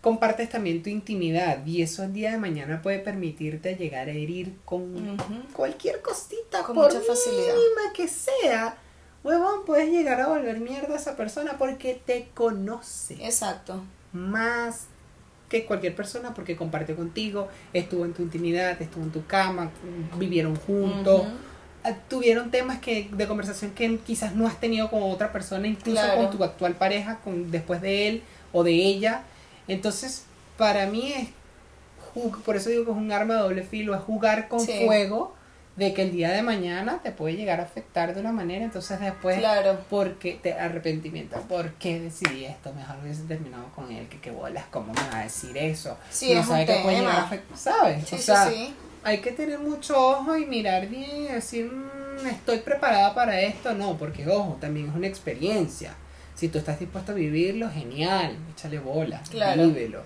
compartes 0.00 0.48
también 0.48 0.82
tu 0.82 0.88
intimidad 0.88 1.66
y 1.66 1.82
eso 1.82 2.02
el 2.04 2.14
día 2.14 2.30
de 2.30 2.38
mañana 2.38 2.80
puede 2.80 3.00
permitirte 3.00 3.74
llegar 3.76 4.08
a 4.08 4.12
herir 4.12 4.54
con 4.64 5.18
cualquier 5.52 6.00
cosita, 6.00 6.62
Con 6.62 6.74
por 6.74 6.86
mucha 6.86 7.04
facilidad. 7.04 7.54
mínima 7.54 7.92
que 7.94 8.08
sea. 8.08 8.78
Huevón, 9.24 9.66
puedes 9.66 9.90
llegar 9.90 10.20
a 10.22 10.28
volver 10.28 10.60
mierda 10.60 10.94
a 10.94 10.96
esa 10.96 11.16
persona 11.16 11.58
porque 11.58 12.00
te 12.06 12.28
conoce 12.32 13.14
Exacto. 13.22 13.82
Más 14.18 14.86
que 15.48 15.64
cualquier 15.64 15.94
persona 15.96 16.34
porque 16.34 16.56
compartió 16.56 16.94
contigo, 16.96 17.48
estuvo 17.72 18.04
en 18.04 18.12
tu 18.12 18.22
intimidad, 18.22 18.80
estuvo 18.82 19.02
en 19.04 19.10
tu 19.10 19.24
cama, 19.26 19.70
vivieron 20.18 20.56
juntos, 20.56 21.22
tuvieron 22.08 22.50
temas 22.50 22.80
que 22.80 23.08
de 23.10 23.26
conversación 23.26 23.70
que 23.70 23.96
quizás 23.98 24.34
no 24.34 24.46
has 24.46 24.60
tenido 24.60 24.90
con 24.90 25.02
otra 25.04 25.32
persona, 25.32 25.66
incluso 25.66 26.02
Claro. 26.02 26.22
con 26.22 26.36
tu 26.36 26.44
actual 26.44 26.74
pareja, 26.74 27.20
con 27.24 27.50
después 27.50 27.80
de 27.80 28.08
él 28.08 28.22
o 28.52 28.62
de 28.62 28.72
ella. 28.72 29.22
Entonces, 29.68 30.24
para 30.58 30.86
mí 30.86 31.12
es 31.12 31.28
por 32.44 32.56
eso 32.56 32.68
digo 32.68 32.84
que 32.84 32.90
es 32.90 32.96
un 32.96 33.12
arma 33.12 33.34
de 33.34 33.40
doble 33.40 33.62
filo, 33.62 33.94
es 33.94 34.00
jugar 34.02 34.48
con 34.48 34.58
Sí. 34.60 34.84
fuego 34.86 35.34
de 35.78 35.94
que 35.94 36.02
el 36.02 36.10
día 36.10 36.30
de 36.30 36.42
mañana 36.42 36.98
te 37.02 37.12
puede 37.12 37.36
llegar 37.36 37.60
a 37.60 37.62
afectar 37.62 38.12
de 38.12 38.20
una 38.20 38.32
manera, 38.32 38.64
entonces 38.64 38.98
después 38.98 39.38
Claro. 39.38 39.78
porque 39.88 40.38
te 40.42 40.52
arrepentimiento, 40.54 41.40
¿por 41.42 41.70
qué 41.74 42.00
decidí 42.00 42.44
esto? 42.46 42.72
Mejor 42.74 42.96
hubiese 43.02 43.22
terminado 43.22 43.66
con 43.76 43.90
él, 43.92 44.08
que 44.08 44.18
qué 44.18 44.32
bolas, 44.32 44.64
¿cómo 44.72 44.92
me 44.92 45.00
va 45.12 45.20
a 45.20 45.22
decir 45.22 45.56
eso? 45.56 45.96
Sí, 46.10 46.32
es 46.32 46.46
un 46.48 46.56
que 46.66 46.80
puede 46.82 46.98
llegar 46.98 47.20
a 47.20 47.30
afect- 47.30 47.54
¿sabes? 47.54 48.08
Sí, 48.08 48.16
o 48.16 48.18
sea, 48.18 48.48
sí. 48.50 48.74
hay 49.04 49.18
que 49.18 49.30
tener 49.30 49.60
mucho 49.60 49.96
ojo 49.96 50.36
y 50.36 50.46
mirar 50.46 50.88
bien 50.88 51.10
y 51.16 51.28
decir, 51.28 51.70
"Mm, 51.70 52.26
estoy 52.26 52.58
preparada 52.58 53.14
para 53.14 53.40
esto, 53.40 53.72
no, 53.74 53.96
porque 53.96 54.26
ojo, 54.26 54.58
también 54.60 54.88
es 54.88 54.94
una 54.96 55.06
experiencia. 55.06 55.94
Si 56.34 56.48
tú 56.48 56.58
estás 56.58 56.80
dispuesto 56.80 57.12
a 57.12 57.14
vivirlo, 57.14 57.70
genial, 57.70 58.36
échale 58.52 58.80
bola, 58.80 59.22
Claro. 59.30 59.66
vívelo. 59.68 60.02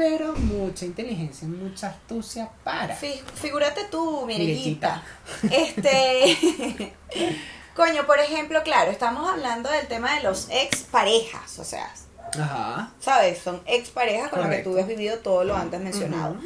Pero 0.00 0.32
mucha 0.34 0.86
inteligencia, 0.86 1.46
mucha 1.46 1.88
astucia 1.88 2.48
para. 2.64 2.96
Fi- 2.96 3.22
figúrate 3.34 3.84
tú, 3.90 4.24
Mirellita. 4.26 5.02
Este. 5.42 6.94
Coño, 7.76 8.06
por 8.06 8.18
ejemplo, 8.18 8.62
claro, 8.62 8.90
estamos 8.90 9.28
hablando 9.28 9.68
del 9.70 9.86
tema 9.88 10.16
de 10.16 10.22
los 10.22 10.48
ex 10.50 10.84
parejas, 10.84 11.58
o 11.58 11.64
sea, 11.64 11.92
Ajá. 12.32 12.94
¿sabes? 12.98 13.40
Son 13.40 13.60
ex 13.66 13.90
parejas 13.90 14.30
con 14.30 14.40
las 14.40 14.48
que 14.48 14.62
tú 14.62 14.78
has 14.78 14.86
vivido 14.86 15.18
todo 15.18 15.44
lo 15.44 15.54
antes 15.54 15.78
mencionado. 15.82 16.36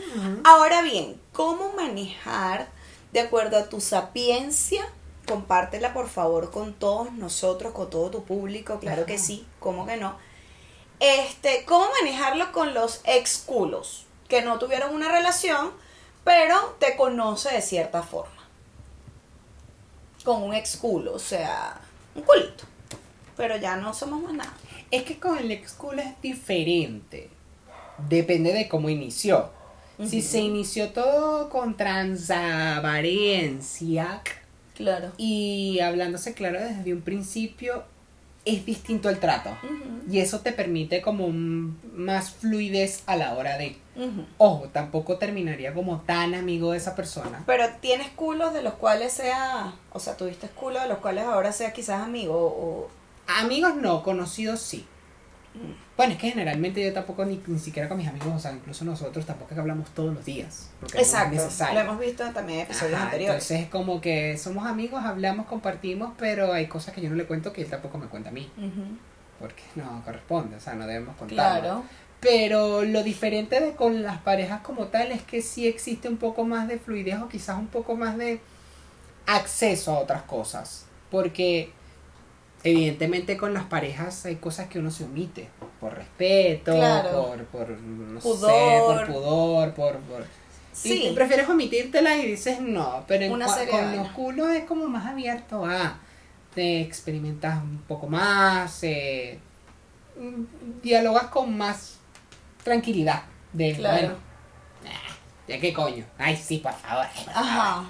Ahora 0.42 0.82
bien, 0.82 1.20
¿cómo 1.32 1.72
manejar 1.74 2.66
de 3.12 3.20
acuerdo 3.20 3.56
a 3.56 3.68
tu 3.68 3.80
sapiencia? 3.80 4.84
Compártela 5.28 5.92
por 5.92 6.08
favor 6.08 6.50
con 6.50 6.74
todos 6.74 7.12
nosotros, 7.12 7.72
con 7.72 7.88
todo 7.88 8.10
tu 8.10 8.24
público, 8.24 8.80
claro 8.80 9.06
que 9.06 9.16
sí, 9.16 9.46
¿cómo 9.60 9.86
que 9.86 9.96
no? 9.96 10.16
Este, 11.00 11.64
¿cómo 11.66 11.86
manejarlo 12.00 12.52
con 12.52 12.74
los 12.74 13.00
ex 13.04 13.38
culos 13.38 14.06
que 14.28 14.42
no 14.42 14.58
tuvieron 14.58 14.94
una 14.94 15.10
relación, 15.10 15.70
pero 16.24 16.76
te 16.78 16.96
conoce 16.96 17.52
de 17.54 17.62
cierta 17.62 18.02
forma? 18.02 18.30
Con 20.24 20.42
un 20.42 20.54
ex 20.54 20.76
culo, 20.76 21.14
o 21.14 21.18
sea, 21.18 21.80
un 22.14 22.22
culito. 22.22 22.64
Pero 23.36 23.56
ya 23.56 23.76
no 23.76 23.92
somos 23.92 24.22
más 24.22 24.32
nada. 24.32 24.52
Es 24.90 25.02
que 25.02 25.18
con 25.18 25.36
el 25.38 25.50
ex 25.50 25.72
cool 25.72 25.98
es 25.98 26.20
diferente. 26.22 27.28
Depende 27.98 28.52
de 28.52 28.68
cómo 28.68 28.88
inició. 28.88 29.50
Si 30.08 30.22
se 30.22 30.40
inició 30.40 30.92
todo 30.92 31.48
con 31.50 31.76
transavarencia 31.76 34.22
Claro. 34.74 35.12
y 35.18 35.78
hablándose 35.78 36.34
claro 36.34 36.58
desde 36.60 36.92
un 36.92 37.02
principio, 37.02 37.84
es 38.44 38.66
distinto 38.66 39.08
el 39.08 39.18
trato. 39.18 39.50
Y 40.10 40.20
eso 40.20 40.40
te 40.40 40.52
permite 40.52 41.00
como 41.00 41.28
más 41.28 42.30
fluidez 42.30 43.02
a 43.06 43.16
la 43.16 43.34
hora 43.34 43.56
de... 43.56 43.78
Ojo, 44.38 44.68
tampoco 44.72 45.18
terminaría 45.18 45.72
como 45.72 46.00
tan 46.00 46.34
amigo 46.34 46.72
de 46.72 46.78
esa 46.78 46.94
persona. 46.94 47.42
Pero 47.46 47.64
tienes 47.80 48.08
culos 48.10 48.52
de 48.52 48.62
los 48.62 48.74
cuales 48.74 49.12
sea, 49.12 49.74
o 49.92 50.00
sea, 50.00 50.16
tuviste 50.16 50.48
culos 50.48 50.82
de 50.82 50.88
los 50.88 50.98
cuales 50.98 51.24
ahora 51.24 51.52
sea 51.52 51.72
quizás 51.72 52.02
amigo 52.02 52.34
o... 52.34 52.88
Amigos 53.26 53.76
no, 53.76 54.02
conocidos 54.02 54.60
sí. 54.60 54.84
Bueno, 55.96 56.14
es 56.14 56.18
que 56.18 56.30
generalmente 56.30 56.84
yo 56.84 56.92
tampoco 56.92 57.24
ni, 57.24 57.40
ni 57.46 57.58
siquiera 57.58 57.88
con 57.88 57.98
mis 57.98 58.08
amigos, 58.08 58.32
o 58.34 58.38
sea, 58.38 58.52
incluso 58.52 58.84
nosotros 58.84 59.24
tampoco 59.24 59.50
es 59.50 59.54
que 59.54 59.60
hablamos 59.60 59.90
todos 59.90 60.12
los 60.12 60.24
días. 60.24 60.70
Porque 60.80 60.96
no 60.96 61.02
es 61.02 61.14
Exacto, 61.14 61.74
lo 61.74 61.80
hemos 61.80 62.00
visto 62.00 62.24
también 62.32 62.60
en 62.60 62.66
episodios 62.66 62.96
Ajá, 62.96 63.04
anteriores. 63.04 63.34
Entonces 63.34 63.60
es 63.60 63.68
como 63.68 64.00
que 64.00 64.36
somos 64.36 64.66
amigos, 64.66 65.04
hablamos, 65.04 65.46
compartimos, 65.46 66.12
pero 66.18 66.52
hay 66.52 66.66
cosas 66.66 66.94
que 66.94 67.00
yo 67.00 67.10
no 67.10 67.14
le 67.14 67.26
cuento 67.26 67.52
que 67.52 67.62
él 67.62 67.70
tampoco 67.70 67.98
me 67.98 68.06
cuenta 68.06 68.30
a 68.30 68.32
mí. 68.32 68.50
Porque 69.38 69.62
no 69.76 70.02
corresponde, 70.04 70.56
o 70.56 70.60
sea, 70.60 70.74
no 70.74 70.86
debemos 70.86 71.16
contar. 71.16 71.60
Claro, 71.60 71.84
Pero 72.18 72.84
lo 72.84 73.04
diferente 73.04 73.60
de 73.60 73.72
con 73.72 74.02
las 74.02 74.18
parejas 74.18 74.62
como 74.62 74.86
tal 74.86 75.12
es 75.12 75.22
que 75.22 75.42
sí 75.42 75.68
existe 75.68 76.08
un 76.08 76.16
poco 76.16 76.44
más 76.44 76.66
de 76.66 76.78
fluidez 76.78 77.20
o 77.20 77.28
quizás 77.28 77.56
un 77.56 77.68
poco 77.68 77.94
más 77.94 78.16
de 78.18 78.40
acceso 79.26 79.92
a 79.92 80.00
otras 80.00 80.22
cosas. 80.22 80.86
Porque 81.08 81.70
evidentemente 82.64 83.36
con 83.36 83.54
las 83.54 83.64
parejas 83.64 84.24
hay 84.26 84.36
cosas 84.36 84.68
que 84.68 84.80
uno 84.80 84.90
se 84.90 85.04
omite. 85.04 85.48
Por 85.84 85.96
respeto, 85.96 86.72
Claro. 86.74 87.10
por, 87.26 87.44
por, 87.44 87.68
no 87.78 88.18
sé, 88.18 88.28
por 88.86 89.06
pudor, 89.06 89.74
por... 89.74 89.98
por 89.98 90.24
sí, 90.72 91.12
prefieres 91.14 91.46
omitírtela 91.46 92.16
y 92.16 92.24
dices 92.26 92.58
no, 92.58 93.04
pero 93.06 93.26
en 93.26 93.32
Una 93.32 93.46
serie 93.46 93.70
con 93.70 93.90
de 93.90 93.98
los 93.98 94.08
culos 94.12 94.48
es 94.48 94.64
como 94.64 94.88
más 94.88 95.04
abierto 95.04 95.66
a 95.66 95.98
te 96.54 96.80
experimentas 96.80 97.62
un 97.62 97.82
poco 97.86 98.06
más, 98.06 98.82
eh, 98.82 99.38
dialogas 100.82 101.24
con 101.24 101.54
más 101.54 101.98
tranquilidad 102.62 103.24
de 103.52 103.74
Claro. 103.74 103.98
bueno, 103.98 104.14
ah, 104.86 105.14
ya 105.46 105.60
qué 105.60 105.74
coño, 105.74 106.06
ay 106.16 106.34
sí 106.34 106.60
por 106.60 106.72
favor, 106.72 107.04
favor. 107.08 107.84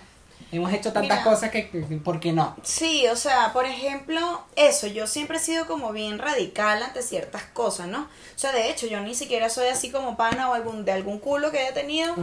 Hemos 0.53 0.73
hecho 0.73 0.93
tantas 0.93 1.19
Mira. 1.19 1.25
cosas 1.25 1.51
que, 1.51 1.63
¿por 2.05 2.21
qué 2.21 2.33
no? 2.33 2.57
Sí, 2.63 3.07
o 3.09 3.17
sea, 3.17 3.53
por 3.53 3.67
ejemplo, 3.67 4.43
eso, 4.57 4.87
yo 4.87 5.07
siempre 5.07 5.39
he 5.39 5.41
sido 5.41 5.67
como 5.67 5.93
bien 5.93 6.19
radical 6.19 6.83
ante 6.83 7.03
ciertas 7.03 7.45
cosas, 7.45 7.89
¿no? 7.89 8.03
O 8.03 8.39
sea, 8.39 8.53
de 8.53 8.71
hecho, 8.71 8.87
yo 8.87 9.01
ni 9.01 9.15
siquiera 9.15 9.49
soy 9.49 9.67
así 9.69 9.91
como 9.91 10.17
pana 10.17 10.51
o 10.51 10.55
algún, 10.55 10.85
de 10.85 10.93
algún 10.93 11.19
culo 11.19 11.51
que 11.51 11.59
haya 11.59 11.75
tenido, 11.75 12.15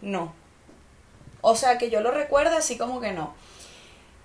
no. 0.00 0.32
O 1.40 1.56
sea, 1.56 1.78
que 1.78 1.90
yo 1.90 2.00
lo 2.00 2.12
recuerde 2.12 2.56
así 2.56 2.78
como 2.78 3.00
que 3.00 3.12
no. 3.12 3.34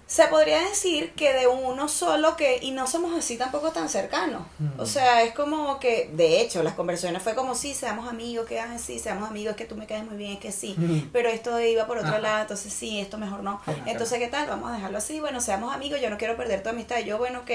Se 0.08 0.26
podría 0.30 0.62
decir 0.62 1.12
que 1.16 1.34
de 1.34 1.48
uno 1.48 1.90
solo 1.90 2.38
que, 2.38 2.60
y 2.62 2.72
no 2.72 2.88
somos 2.88 3.14
así 3.14 3.38
tampoco 3.38 3.72
tan 3.74 3.90
cercanos. 3.90 4.44
Mm. 4.58 4.80
O 4.80 4.86
sea, 4.86 5.22
es 5.24 5.34
como 5.34 5.82
que, 5.82 6.10
de 6.14 6.40
hecho, 6.40 6.64
las 6.64 6.76
conversaciones 6.76 7.22
fue 7.22 7.36
como, 7.36 7.56
sí, 7.56 7.74
seamos 7.74 8.08
amigos, 8.08 8.46
que 8.48 8.58
ah, 8.58 8.78
sí, 8.80 9.00
seamos 9.00 9.30
amigos, 9.30 9.52
es 9.52 9.58
que 9.58 9.66
tú 9.66 9.76
me 9.76 9.86
caes 9.86 10.06
muy 10.06 10.16
bien, 10.16 10.32
es 10.32 10.40
que 10.40 10.54
sí. 10.54 10.78
Pero 11.12 11.28
esto 11.28 11.60
iba 11.60 11.86
por 11.88 11.98
otro 11.98 12.12
Ajá. 12.12 12.20
lado, 12.20 12.42
entonces 12.44 12.72
sí, 12.72 13.02
esto 13.02 13.18
mejor 13.18 13.44
no. 13.44 13.60
Ajá, 13.66 13.76
Entonces, 13.86 14.18
¿qué 14.18 14.28
tal? 14.30 14.48
Vamos 14.48 14.72
a 14.72 14.76
dejarlo 14.76 14.98
así, 14.98 15.20
bueno, 15.20 15.42
seamos 15.42 15.76
amigos, 15.76 16.00
yo 16.00 16.10
no 16.10 16.18
quiero 16.18 16.38
perder 16.38 16.64
tu 16.64 16.70
amistad. 16.70 17.00
Yo, 17.00 17.18
bueno, 17.18 17.40
ok, 17.40 17.52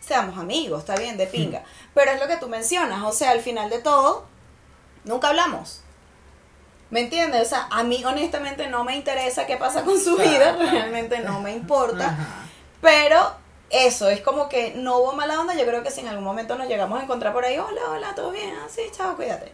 seamos 0.00 0.38
amigos, 0.38 0.80
está 0.80 0.96
bien, 0.96 1.18
de 1.18 1.26
pinga. 1.26 1.64
Pero 1.92 2.12
es 2.12 2.18
lo 2.20 2.28
que 2.28 2.38
tú 2.38 2.48
mencionas, 2.48 3.02
o 3.04 3.12
sea, 3.12 3.32
al 3.32 3.40
final 3.40 3.68
de 3.68 3.80
todo, 3.80 4.24
nunca 5.04 5.28
hablamos. 5.28 5.82
¿Me 6.90 7.00
entiendes? 7.00 7.42
O 7.46 7.50
sea, 7.50 7.68
a 7.70 7.82
mí 7.84 8.04
honestamente 8.04 8.66
no 8.66 8.84
me 8.84 8.96
interesa 8.96 9.46
qué 9.46 9.56
pasa 9.56 9.82
con 9.84 9.98
su 10.00 10.16
vida, 10.16 10.56
realmente 10.56 11.20
no 11.20 11.40
me 11.40 11.52
importa. 11.52 12.06
Ajá. 12.08 12.26
Pero 12.80 13.32
eso, 13.70 14.08
es 14.08 14.20
como 14.22 14.48
que 14.48 14.74
no 14.74 14.98
hubo 14.98 15.12
mala 15.12 15.40
onda. 15.40 15.54
Yo 15.54 15.64
creo 15.66 15.82
que 15.84 15.90
si 15.90 16.00
en 16.00 16.08
algún 16.08 16.24
momento 16.24 16.56
nos 16.56 16.66
llegamos 16.66 16.98
a 17.00 17.04
encontrar 17.04 17.32
por 17.32 17.44
ahí, 17.44 17.58
hola, 17.58 17.80
hola, 17.90 18.14
todo 18.16 18.30
bien, 18.32 18.52
así, 18.66 18.82
chao, 18.96 19.14
cuídate. 19.14 19.52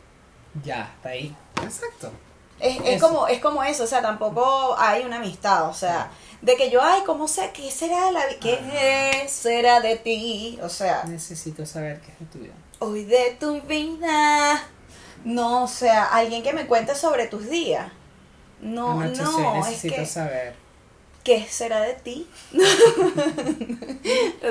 Ya, 0.65 0.91
está 0.97 1.11
ahí. 1.11 1.35
Exacto. 1.63 2.11
Es, 2.59 2.79
es 2.87 3.03
como, 3.03 3.29
es 3.29 3.39
como 3.41 3.63
eso, 3.63 3.85
o 3.85 3.87
sea, 3.87 4.01
tampoco 4.01 4.75
hay 4.79 5.05
una 5.05 5.17
amistad, 5.17 5.69
o 5.69 5.75
sea, 5.75 6.11
de 6.41 6.57
que 6.57 6.71
yo, 6.71 6.81
ay, 6.83 7.03
¿cómo 7.05 7.29
sé? 7.29 7.51
¿Qué 7.53 7.71
será 7.71 8.07
de 8.07 8.13
la 8.13 8.27
vi- 8.29 8.37
¿Qué 8.37 9.27
será 9.29 9.81
de 9.81 9.97
ti? 9.97 10.59
O 10.63 10.71
sea, 10.71 11.05
Necesito 11.05 11.67
saber 11.67 12.01
qué 12.01 12.13
es 12.13 12.19
de 12.21 12.25
tu 12.27 12.39
vida. 12.39 12.55
hoy 12.79 13.05
de 13.05 13.37
tu 13.39 13.61
vida. 13.61 14.63
No, 15.25 15.65
o 15.65 15.69
sea, 15.69 16.05
alguien 16.07 16.43
que 16.43 16.53
me 16.53 16.67
cuente 16.67 16.95
sobre 16.95 17.27
tus 17.27 17.49
días. 17.49 17.91
No, 18.61 19.01
Anochecer, 19.01 19.25
no, 19.25 19.61
es 19.61 19.67
necesito 19.67 19.97
que, 19.97 20.07
saber. 20.07 20.55
¿qué 21.25 21.47
será 21.51 21.81
de 21.81 21.95
ti? 21.95 22.29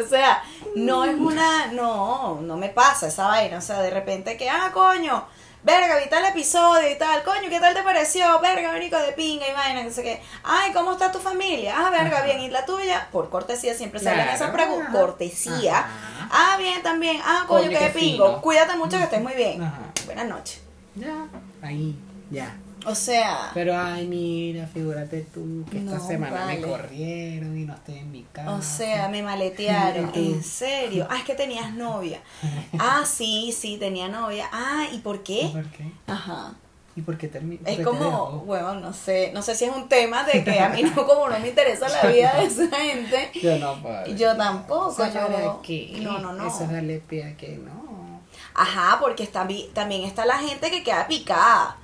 o 0.05 0.07
sea, 0.09 0.43
no 0.75 1.05
es 1.05 1.15
una, 1.15 1.67
no, 1.67 2.39
no 2.41 2.57
me 2.57 2.69
pasa 2.69 3.07
esa 3.07 3.27
vaina, 3.27 3.57
o 3.57 3.61
sea, 3.61 3.81
de 3.81 3.89
repente 3.89 4.37
que, 4.37 4.49
ah, 4.49 4.71
coño, 4.73 5.25
verga, 5.63 5.97
vi 5.97 6.09
tal 6.09 6.25
episodio 6.25 6.91
y 6.91 6.97
tal, 6.97 7.23
coño, 7.23 7.49
¿qué 7.49 7.59
tal 7.59 7.73
te 7.73 7.81
pareció? 7.81 8.39
Verga, 8.41 8.71
verico 8.71 8.97
de 8.99 9.13
pinga 9.13 9.47
y 9.47 9.53
vaina, 9.53 9.83
no 9.83 9.89
sé 9.91 10.03
qué. 10.03 10.21
Ay, 10.43 10.71
¿cómo 10.73 10.91
está 10.91 11.11
tu 11.11 11.19
familia? 11.19 11.73
Ah, 11.77 11.89
verga, 11.89 12.17
Ajá. 12.17 12.25
bien, 12.25 12.41
¿y 12.41 12.49
la 12.49 12.65
tuya? 12.65 13.07
Por 13.11 13.29
cortesía 13.29 13.73
siempre 13.73 13.99
salen 13.99 14.23
Claro. 14.25 14.35
esas 14.35 14.51
preguntas, 14.51 14.91
cortesía. 14.91 15.79
Ajá. 15.79 16.29
Ah, 16.31 16.57
bien, 16.57 16.83
también, 16.83 17.19
ah, 17.23 17.45
coño, 17.47 17.67
Coño, 17.67 17.79
qué 17.79 17.89
pingo, 17.89 18.41
cuídate 18.41 18.75
mucho 18.75 18.97
que 18.97 19.03
estés 19.03 19.21
muy 19.21 19.33
bien. 19.33 19.63
Ajá. 19.63 19.84
Buenas 20.05 20.27
noches. 20.27 20.61
Ya, 20.95 21.27
ahí, 21.61 21.95
ya. 22.31 22.55
O 22.87 22.93
sea, 22.93 23.49
Pero 23.55 23.75
ay, 23.75 24.07
mira, 24.07 24.67
figúrate 24.67 25.21
tú 25.33 25.65
que 25.71 25.79
esta 25.79 25.97
No, 25.97 26.07
semana 26.07 26.45
me 26.45 26.61
corrieron 26.61 27.57
y 27.57 27.65
no 27.65 27.73
estoy 27.73 27.97
en 27.97 28.11
mi 28.11 28.23
casa. 28.31 28.51
O 28.51 28.61
sea, 28.61 29.09
me 29.09 29.23
maletearon. 29.23 30.11
¿En 30.13 30.43
serio? 30.43 31.07
Ah, 31.09 31.17
es 31.17 31.23
que 31.23 31.33
tenías 31.33 31.73
novia. 31.73 32.21
Ah, 32.77 33.03
sí, 33.05 33.51
sí, 33.57 33.77
tenía 33.77 34.07
novia. 34.07 34.47
Ah, 34.51 34.85
¿y 34.93 34.99
por 34.99 35.15
¿Y 35.17 35.19
qué? 35.19 35.49
por 35.51 35.65
qué? 35.71 35.91
Ajá. 36.07 36.53
¿Y 36.95 37.01
por 37.01 37.17
qué 37.17 37.27
terminó? 37.27 37.61
Es 37.65 37.81
como, 37.81 38.39
bueno, 38.45 38.75
no 38.75 38.93
sé, 38.93 39.31
no 39.33 39.41
sé 39.41 39.53
si 39.55 39.65
es 39.65 39.75
un 39.75 39.89
tema 39.89 40.23
de 40.23 40.43
que 40.45 40.59
a 40.59 40.69
mí 40.69 40.81
no, 40.83 41.05
como 41.07 41.27
no 41.27 41.37
me 41.39 41.49
interesa 41.49 41.89
la 41.89 42.09
vida 42.09 42.35
de 42.37 42.45
esa 42.45 42.67
gente. 42.73 43.31
Yo 43.41 43.57
no 43.59 43.81
puedo. 43.81 44.05
Yo 44.15 44.37
tampoco, 44.37 44.89
¿Eso 45.03 45.13
para 45.13 45.27
yo- 45.27 45.61
no, 46.01 46.19
no, 46.19 46.33
no. 46.33 46.47
Eso 46.47 46.63
es 46.63 46.71
darle 46.71 46.99
pie 46.99 47.25
a 47.25 47.35
que 47.35 47.57
no. 47.57 47.84
Ajá, 48.55 48.99
porque 49.01 49.23
está, 49.23 49.47
también 49.73 50.03
está 50.03 50.25
la 50.25 50.39
gente 50.39 50.71
que 50.71 50.83
queda 50.83 51.07
picada. 51.07 51.77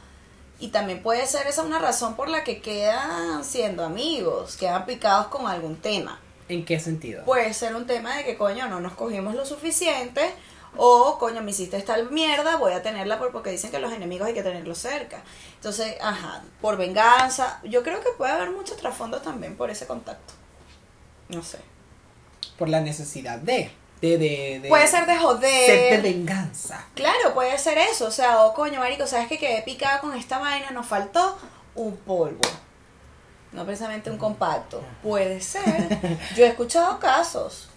Y 0.59 0.69
también 0.69 1.01
puede 1.01 1.25
ser 1.27 1.47
esa 1.47 1.63
una 1.63 1.79
razón 1.79 2.15
por 2.15 2.29
la 2.29 2.43
que 2.43 2.61
quedan 2.61 3.43
siendo 3.43 3.83
amigos, 3.83 4.55
quedan 4.57 4.85
picados 4.85 5.27
con 5.27 5.47
algún 5.47 5.75
tema. 5.75 6.19
¿En 6.47 6.65
qué 6.65 6.79
sentido? 6.79 7.25
Puede 7.25 7.53
ser 7.53 7.75
un 7.75 7.87
tema 7.87 8.15
de 8.15 8.23
que, 8.23 8.37
coño, 8.37 8.67
no 8.67 8.79
nos 8.79 8.93
cogimos 8.93 9.35
lo 9.35 9.45
suficiente. 9.45 10.33
O, 10.77 11.17
coño, 11.19 11.41
me 11.41 11.51
hiciste 11.51 11.81
tal 11.81 12.11
mierda, 12.11 12.55
voy 12.55 12.73
a 12.73 12.81
tenerla 12.81 13.19
por, 13.19 13.31
porque 13.31 13.49
dicen 13.49 13.71
que 13.71 13.79
los 13.79 13.91
enemigos 13.91 14.27
hay 14.27 14.33
que 14.33 14.43
tenerlos 14.43 14.77
cerca. 14.77 15.23
Entonces, 15.55 15.95
ajá, 16.01 16.43
por 16.61 16.77
venganza. 16.77 17.59
Yo 17.63 17.83
creo 17.83 17.99
que 17.99 18.09
puede 18.17 18.31
haber 18.31 18.51
mucho 18.51 18.75
trasfondo 18.75 19.21
también 19.21 19.57
por 19.57 19.69
ese 19.69 19.85
contacto. 19.87 20.33
No 21.27 21.43
sé. 21.43 21.59
Por 22.57 22.69
la 22.69 22.81
necesidad 22.81 23.39
de. 23.39 23.71
De, 24.01 24.17
de, 24.17 24.59
de 24.61 24.69
Puede 24.69 24.87
ser 24.87 25.05
de 25.05 25.13
Sed 25.13 25.19
de 25.19 25.19
joder. 25.19 26.01
venganza. 26.01 26.83
Claro, 26.95 27.33
puede 27.35 27.57
ser 27.59 27.77
eso. 27.77 28.07
O 28.07 28.11
sea, 28.11 28.43
o 28.45 28.53
coño, 28.53 28.79
marico, 28.79 29.05
¿sabes 29.05 29.27
que 29.27 29.37
quedé 29.37 29.61
picada 29.61 29.99
con 30.01 30.13
esta 30.15 30.39
vaina? 30.39 30.71
Nos 30.71 30.87
faltó 30.87 31.37
un 31.75 31.95
polvo. 31.97 32.41
No 33.51 33.65
precisamente 33.65 34.09
un 34.09 34.17
compacto. 34.17 34.81
Puede 35.03 35.39
ser. 35.41 35.99
Yo 36.35 36.45
he 36.45 36.47
escuchado 36.47 36.99
casos 36.99 37.69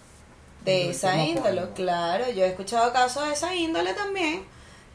de 0.63 0.89
esa 0.89 1.15
índole, 1.23 1.61
polvo. 1.61 1.73
claro. 1.75 2.29
Yo 2.31 2.43
he 2.43 2.47
escuchado 2.47 2.91
casos 2.91 3.27
de 3.27 3.33
esa 3.33 3.53
índole 3.53 3.93
también. 3.93 4.43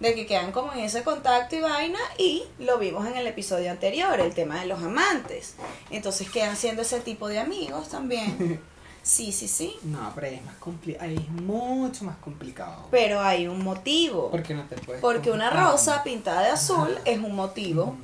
De 0.00 0.14
que 0.14 0.26
quedan 0.26 0.50
como 0.50 0.72
en 0.72 0.80
ese 0.80 1.02
contacto 1.04 1.54
y 1.54 1.60
vaina. 1.60 1.98
Y 2.18 2.44
lo 2.58 2.78
vimos 2.78 3.06
en 3.06 3.16
el 3.16 3.26
episodio 3.26 3.70
anterior, 3.70 4.18
el 4.18 4.34
tema 4.34 4.58
de 4.58 4.66
los 4.66 4.82
amantes. 4.82 5.54
Entonces 5.90 6.28
quedan 6.30 6.56
siendo 6.56 6.82
ese 6.82 7.00
tipo 7.00 7.28
de 7.28 7.38
amigos 7.38 7.88
también. 7.90 8.60
Sí, 9.02 9.32
sí, 9.32 9.48
sí. 9.48 9.74
No, 9.82 10.12
pero 10.14 10.26
ahí 10.28 10.34
es 10.34 10.44
más 10.44 10.56
complicado. 10.56 11.10
Es 11.10 11.28
mucho 11.30 12.04
más 12.04 12.16
complicado. 12.18 12.86
Pero 12.90 13.20
hay 13.20 13.48
un 13.48 13.62
motivo. 13.64 14.30
Porque 14.30 14.54
no 14.54 14.64
te 14.64 14.76
puedes. 14.76 15.00
Porque 15.00 15.30
una 15.30 15.50
rosa 15.50 16.02
pintada 16.02 16.42
de 16.42 16.48
azul 16.50 16.98
es 17.04 17.18
un 17.18 17.34
motivo. 17.34 17.96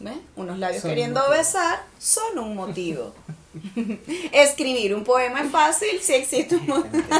¿Ves? 0.00 0.16
Unos 0.36 0.58
labios 0.58 0.82
Son 0.82 0.90
queriendo 0.90 1.28
besar 1.30 1.80
son 1.98 2.38
un 2.38 2.54
motivo. 2.56 3.12
Escribir 4.32 4.94
un 4.94 5.04
poema 5.04 5.42
es 5.42 5.50
fácil 5.50 6.00
si 6.02 6.14
existe 6.14 6.56
un 6.56 6.66
motivo. 6.66 7.04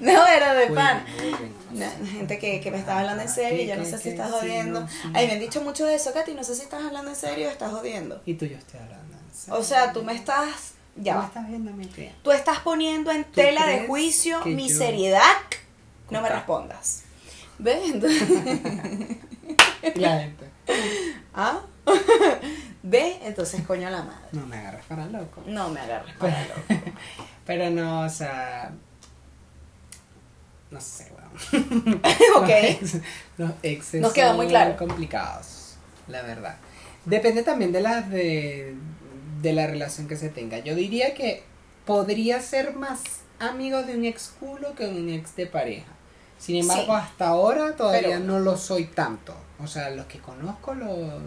No, 0.00 0.26
era 0.26 0.54
de 0.54 0.66
pan. 0.68 1.04
uy, 1.22 1.28
uy, 1.32 1.52
no 1.72 1.78
Na- 1.80 1.90
sé. 1.90 2.06
gente 2.06 2.38
que, 2.38 2.60
que 2.60 2.70
me 2.70 2.78
estaba 2.78 3.00
hablando 3.00 3.22
en 3.22 3.28
serio 3.28 3.62
y 3.62 3.66
yo 3.66 3.76
no 3.76 3.84
sé 3.84 3.98
si 3.98 4.08
estás 4.10 4.30
jodiendo. 4.32 4.86
Ay, 5.14 5.26
me 5.28 5.34
han 5.34 5.40
dicho 5.40 5.60
mucho 5.62 5.84
de 5.86 5.94
eso, 5.94 6.12
Katy, 6.12 6.34
no 6.34 6.42
sé 6.42 6.54
si 6.56 6.62
estás 6.62 6.82
hablando 6.84 7.10
en 7.10 7.16
serio 7.16 7.48
o 7.48 7.50
estás 7.50 7.70
jodiendo. 7.70 8.20
Y 8.26 8.34
tú 8.34 8.46
yo 8.46 8.56
estoy 8.56 8.80
hablando. 8.80 9.14
en 9.16 9.34
serio. 9.34 9.60
O 9.60 9.62
sea, 9.62 9.92
tú 9.92 10.02
me 10.02 10.14
estás... 10.14 10.69
Ya 10.96 11.14
¿Tú 11.16 11.26
estás 11.26 11.48
viendo 11.48 11.70
a 11.70 11.74
mí 11.74 11.86
qué? 11.86 12.12
Tú 12.22 12.32
estás 12.32 12.58
poniendo 12.60 13.10
en 13.10 13.24
tela 13.24 13.66
de 13.66 13.86
juicio 13.86 14.44
mi 14.44 14.68
yo- 14.68 14.76
seriedad. 14.78 15.36
No 16.10 16.20
me 16.20 16.28
respondas. 16.28 17.04
¿Ves? 17.58 17.90
Entonces... 17.94 18.28
La 19.96 20.20
gente. 20.20 20.50
¿Ah? 21.34 21.60
¿Ve? 22.82 23.18
Entonces, 23.22 23.62
coño 23.66 23.88
la 23.90 24.02
madre. 24.02 24.28
No 24.32 24.46
me 24.46 24.56
agarras 24.56 24.84
para 24.86 25.06
loco. 25.06 25.42
No 25.46 25.68
me 25.70 25.80
agarres 25.80 26.14
para 26.16 26.40
loco. 26.44 26.60
Pero 27.46 27.70
no, 27.70 28.02
o 28.02 28.08
sea. 28.08 28.72
No 30.70 30.80
sé, 30.80 31.10
weón. 31.12 32.00
ok. 32.36 32.48
Los 32.48 32.50
ex- 32.50 33.00
Los 33.38 33.50
exes 33.62 34.00
Nos 34.00 34.12
quedó 34.12 34.28
son 34.28 34.36
muy 34.36 34.48
claro. 34.48 34.76
complicados, 34.76 35.76
la 36.08 36.22
verdad. 36.22 36.56
Depende 37.04 37.42
también 37.42 37.72
de 37.72 37.80
la, 37.80 38.02
de, 38.02 38.74
de 39.40 39.52
la 39.52 39.66
relación 39.66 40.08
que 40.08 40.16
se 40.16 40.28
tenga. 40.28 40.58
Yo 40.58 40.74
diría 40.74 41.14
que 41.14 41.42
podría 41.86 42.40
ser 42.40 42.74
más 42.74 43.02
amigo 43.38 43.82
de 43.82 43.96
un 43.96 44.04
ex 44.04 44.34
culo 44.38 44.74
que 44.74 44.86
un 44.86 45.08
ex 45.08 45.34
de 45.36 45.46
pareja. 45.46 45.86
Sin 46.38 46.56
embargo, 46.56 46.84
Sí. 46.84 46.90
hasta 47.02 47.28
ahora 47.28 47.76
todavía 47.76 48.00
Pero- 48.02 48.20
no 48.20 48.40
lo 48.40 48.56
soy 48.56 48.84
tanto. 48.86 49.34
O 49.62 49.66
sea, 49.66 49.90
los 49.90 50.06
que 50.06 50.18
conozco, 50.20 50.74
lo- 50.74 51.20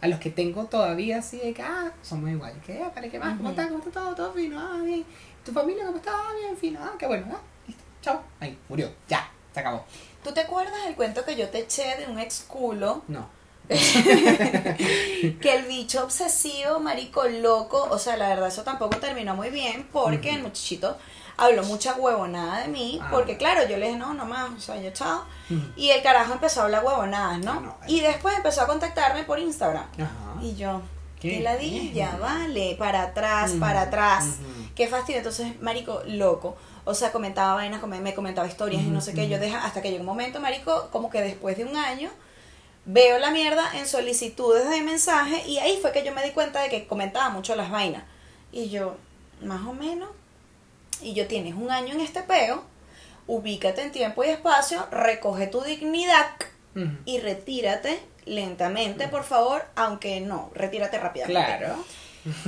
a 0.00 0.06
los 0.08 0.18
que 0.20 0.30
tengo 0.30 0.64
todavía 0.66 1.18
así 1.18 1.38
de 1.38 1.52
que, 1.52 1.62
ah, 1.62 1.92
somos 2.02 2.30
iguales. 2.30 2.62
Que, 2.64 2.80
ah, 2.82 2.92
vale, 2.94 3.10
¿qué 3.10 3.18
más? 3.18 3.36
¿Cómo 3.36 3.50
está? 3.50 3.68
¿Cómo 3.68 3.78
está 3.78 3.90
todo? 3.90 4.14
¿Todo 4.14 4.32
fino? 4.32 4.58
Ah, 4.58 4.80
bien. 4.84 5.04
¿Tu 5.44 5.52
familia 5.52 5.84
cómo 5.84 5.98
está? 5.98 6.12
Ah, 6.14 6.32
bien, 6.40 6.56
fino. 6.56 6.80
Ah, 6.82 6.92
qué 6.98 7.06
bueno. 7.06 7.26
Ah, 7.32 7.40
listo. 7.66 7.82
Chao. 8.02 8.22
Ahí, 8.40 8.56
murió. 8.68 8.90
Ya, 9.08 9.30
se 9.52 9.60
acabó. 9.60 9.84
¿Tú 10.24 10.32
te 10.32 10.40
acuerdas 10.40 10.84
del 10.84 10.94
cuento 10.94 11.24
que 11.24 11.34
yo 11.36 11.48
te 11.48 11.60
eché 11.60 11.96
de 11.98 12.06
un 12.06 12.18
ex 12.18 12.40
culo? 12.46 13.02
No. 13.08 13.26
que 15.40 15.54
el 15.54 15.64
bicho 15.66 16.02
obsesivo, 16.04 16.80
marico, 16.80 17.24
loco, 17.28 17.86
o 17.90 17.98
sea, 17.98 18.16
la 18.16 18.28
verdad 18.28 18.48
eso 18.48 18.62
tampoco 18.62 18.98
terminó 18.98 19.34
muy 19.34 19.50
bien 19.50 19.88
porque 19.92 20.30
el 20.30 20.42
muchachito 20.42 20.96
habló 21.36 21.62
mucha 21.64 21.94
huevonada 21.94 22.62
de 22.62 22.68
mí, 22.68 22.98
Ah. 23.02 23.08
porque 23.10 23.36
claro, 23.36 23.62
yo 23.68 23.76
le 23.78 23.86
dije, 23.86 23.98
no, 23.98 24.12
no 24.14 24.26
más, 24.26 24.50
o 24.56 24.60
sea, 24.60 24.80
yo 24.80 24.90
chao. 24.90 25.24
Y 25.76 25.90
el 25.90 26.02
carajo 26.02 26.32
empezó 26.34 26.60
a 26.60 26.64
hablar 26.64 26.84
huevonadas, 26.84 27.38
¿no? 27.40 27.52
Ah, 27.52 27.60
no, 27.60 27.76
y 27.86 28.00
después 28.00 28.36
empezó 28.36 28.62
a 28.62 28.66
contactarme 28.66 29.24
por 29.24 29.38
Instagram. 29.38 29.84
Ajá. 29.94 30.42
Y 30.42 30.54
yo, 30.56 30.82
Qué 31.20 31.40
ladilla, 31.40 32.16
vale, 32.18 32.76
para 32.78 33.02
atrás, 33.02 33.52
para 33.60 33.82
atrás. 33.82 34.36
Qué 34.74 34.88
fastidio. 34.88 35.18
Entonces, 35.18 35.60
marico, 35.60 36.00
loco. 36.06 36.56
O 36.86 36.94
sea, 36.94 37.12
comentaba 37.12 37.54
vainas, 37.56 37.82
me 37.86 38.14
comentaba 38.14 38.48
historias 38.48 38.82
y 38.82 38.86
no 38.86 39.02
sé 39.02 39.12
qué. 39.12 39.28
Yo 39.28 39.38
deja, 39.38 39.62
hasta 39.62 39.82
que 39.82 39.90
llegó 39.90 40.00
un 40.00 40.06
momento, 40.06 40.40
marico, 40.40 40.88
como 40.90 41.10
que 41.10 41.20
después 41.20 41.58
de 41.58 41.64
un 41.66 41.76
año, 41.76 42.08
veo 42.84 43.18
la 43.18 43.30
mierda 43.30 43.64
en 43.78 43.86
solicitudes 43.86 44.68
de 44.68 44.82
mensaje 44.82 45.42
y 45.46 45.58
ahí 45.58 45.78
fue 45.80 45.92
que 45.92 46.04
yo 46.04 46.12
me 46.12 46.22
di 46.22 46.30
cuenta 46.30 46.62
de 46.62 46.68
que 46.68 46.86
comentaba 46.86 47.30
mucho 47.30 47.54
las 47.54 47.70
vainas. 47.70 48.04
Y 48.52 48.68
yo, 48.70 48.96
más 49.42 49.66
o 49.66 49.72
menos, 49.72 50.08
y 51.02 51.14
yo 51.14 51.26
tienes 51.26 51.54
un 51.54 51.70
año 51.70 51.94
en 51.94 52.00
este 52.00 52.22
peo, 52.22 52.64
ubícate 53.26 53.82
en 53.82 53.92
tiempo 53.92 54.24
y 54.24 54.28
espacio, 54.28 54.86
recoge 54.90 55.46
tu 55.46 55.62
dignidad 55.62 56.26
y 57.04 57.18
retírate 57.18 58.00
lentamente, 58.26 59.08
por 59.08 59.24
favor, 59.24 59.64
aunque 59.74 60.20
no, 60.20 60.50
retírate 60.54 60.98
rápidamente. 60.98 61.58
Claro. 61.58 61.84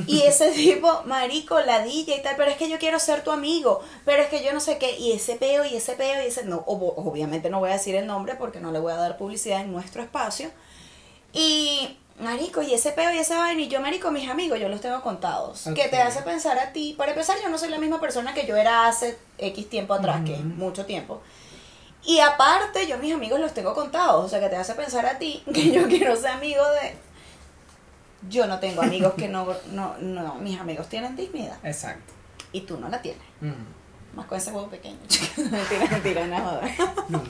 Y 0.06 0.22
ese 0.22 0.50
tipo, 0.50 1.02
marico, 1.06 1.58
ladilla 1.60 2.14
y 2.16 2.22
tal, 2.22 2.36
pero 2.36 2.50
es 2.50 2.56
que 2.58 2.68
yo 2.68 2.78
quiero 2.78 2.98
ser 2.98 3.24
tu 3.24 3.30
amigo, 3.30 3.80
pero 4.04 4.22
es 4.22 4.28
que 4.28 4.44
yo 4.44 4.52
no 4.52 4.60
sé 4.60 4.76
qué, 4.78 4.98
y 4.98 5.12
ese 5.12 5.36
peo, 5.36 5.64
y 5.64 5.74
ese 5.76 5.94
peo, 5.94 6.22
y 6.22 6.26
ese, 6.26 6.44
no, 6.44 6.64
ob- 6.66 6.92
obviamente 6.96 7.48
no 7.48 7.58
voy 7.60 7.70
a 7.70 7.74
decir 7.74 7.94
el 7.94 8.06
nombre 8.06 8.34
porque 8.34 8.60
no 8.60 8.70
le 8.70 8.78
voy 8.78 8.92
a 8.92 8.96
dar 8.96 9.16
publicidad 9.16 9.60
en 9.62 9.72
nuestro 9.72 10.02
espacio. 10.02 10.50
Y, 11.32 11.96
marico, 12.20 12.60
y 12.62 12.74
ese 12.74 12.92
peo 12.92 13.12
y 13.12 13.18
esa 13.18 13.38
vaina, 13.38 13.62
y 13.62 13.68
yo, 13.68 13.80
marico, 13.80 14.10
mis 14.10 14.28
amigos, 14.28 14.60
yo 14.60 14.68
los 14.68 14.80
tengo 14.80 15.00
contados. 15.00 15.66
Que 15.74 15.88
te 15.88 15.96
hace 16.00 16.22
pensar 16.22 16.58
a 16.58 16.72
ti, 16.72 16.94
para 16.98 17.12
empezar, 17.12 17.38
yo 17.42 17.48
no 17.48 17.56
soy 17.58 17.70
la 17.70 17.78
misma 17.78 18.00
persona 18.00 18.34
que 18.34 18.46
yo 18.46 18.56
era 18.56 18.86
hace 18.88 19.18
X 19.38 19.70
tiempo 19.70 19.94
atrás, 19.94 20.22
que 20.26 20.34
es 20.34 20.44
mucho 20.44 20.84
tiempo. 20.84 21.22
Y 22.04 22.18
aparte, 22.18 22.86
yo 22.86 22.98
mis 22.98 23.14
amigos 23.14 23.40
los 23.40 23.54
tengo 23.54 23.74
contados, 23.74 24.24
o 24.24 24.28
sea, 24.28 24.40
que 24.40 24.48
te 24.48 24.56
hace 24.56 24.74
pensar 24.74 25.06
a 25.06 25.18
ti 25.18 25.42
que 25.54 25.70
yo 25.70 25.88
quiero 25.88 26.14
ser 26.16 26.32
amigo 26.32 26.62
de... 26.72 27.11
Yo 28.28 28.46
no 28.46 28.58
tengo 28.60 28.82
amigos 28.82 29.14
que 29.14 29.28
no, 29.28 29.46
no, 29.72 29.96
no, 29.98 30.34
mis 30.36 30.58
amigos 30.60 30.88
tienen 30.88 31.16
dignidad 31.16 31.56
Exacto. 31.64 32.12
y 32.52 32.62
tú 32.62 32.78
no 32.78 32.88
la 32.88 33.00
tienes. 33.02 33.22
Ujú. 33.40 33.52
Más 34.14 34.26
con 34.26 34.36
ese 34.36 34.50
huevo 34.52 34.68
pequeño. 34.68 34.98
mentira, 35.38 35.86
mentira, 35.90 36.26
no 36.26 36.38
joda. 36.38 36.60
No, 37.08 37.22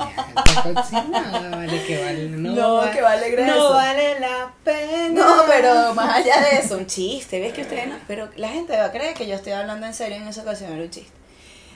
vale, 1.51 1.85
que 1.87 2.03
vale. 2.05 2.29
No, 2.29 2.53
No, 2.53 2.75
va- 2.75 2.91
que 2.91 3.01
vale. 3.03 3.47
No 3.47 3.71
vale 3.71 4.21
la 4.21 4.53
pena. 4.65 5.09
No, 5.21 5.43
pero 5.47 5.95
más 5.95 6.17
allá 6.17 6.41
de 6.41 6.59
eso, 6.59 6.77
un 6.77 6.87
chiste, 6.87 7.41
¿ves 7.41 7.53
que 7.53 7.63
ustedes 7.63 7.89
no? 7.89 7.95
Pero 8.09 8.29
la 8.37 8.49
gente 8.49 8.77
va 8.77 8.87
a 8.87 8.91
creer 8.93 9.15
que 9.15 9.27
yo 9.27 9.35
estoy 9.37 9.53
hablando 9.53 9.87
en 9.87 9.95
serio 9.95 10.17
en 10.17 10.27
esa 10.29 10.43
ocasión, 10.43 10.73
era 10.73 10.83
un 10.83 10.91
chiste. 10.91 11.13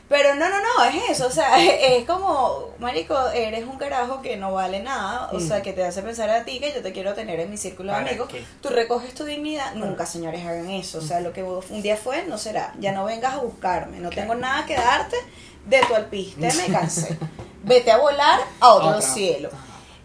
Pero 0.08 0.36
no, 0.36 0.48
no, 0.48 0.56
no, 0.60 0.84
es 0.84 1.10
eso, 1.10 1.26
o 1.26 1.30
sea, 1.32 1.60
es 1.64 2.04
como, 2.06 2.68
marico, 2.78 3.18
eres 3.30 3.64
un 3.64 3.76
carajo 3.76 4.22
que 4.22 4.36
no 4.36 4.52
vale 4.52 4.80
nada, 4.80 5.30
o 5.32 5.40
sea, 5.40 5.58
Mm. 5.58 5.62
que 5.62 5.72
te 5.72 5.84
hace 5.84 6.00
pensar 6.02 6.30
a 6.30 6.44
ti 6.44 6.60
que 6.60 6.72
yo 6.72 6.80
te 6.80 6.92
quiero 6.92 7.12
tener 7.14 7.40
en 7.40 7.50
mi 7.50 7.56
círculo 7.56 7.90
de 7.92 7.98
¿Para 7.98 8.08
amigos. 8.10 8.28
qué? 8.30 8.44
Tú 8.62 8.68
recoges 8.68 9.14
tu 9.14 9.24
dignidad, 9.24 9.74
nunca, 9.74 10.06
señores, 10.06 10.46
hagan 10.46 10.70
eso, 10.70 10.98
o 10.98 11.02
sea, 11.02 11.18
lo 11.20 11.32
que 11.32 11.42
un 11.42 11.82
día 11.82 11.96
fue, 11.96 12.24
no 12.26 12.38
será. 12.38 12.72
Ya 12.78 12.92
no 12.92 13.04
vengas 13.04 13.34
a 13.34 13.38
buscarme, 13.38 13.98
no 13.98 14.10
tengo 14.10 14.36
nada 14.36 14.64
que 14.64 14.76
darte 14.76 15.16
de 15.64 15.80
tu 15.80 15.94
alpiste, 15.96 16.52
me 16.52 16.66
cansé. 16.72 17.18
Vete 17.64 17.90
a 17.90 17.96
volar 17.98 18.38
a 18.60 18.68
otro 18.74 18.88
Otra. 18.90 19.00
cielo. 19.02 19.50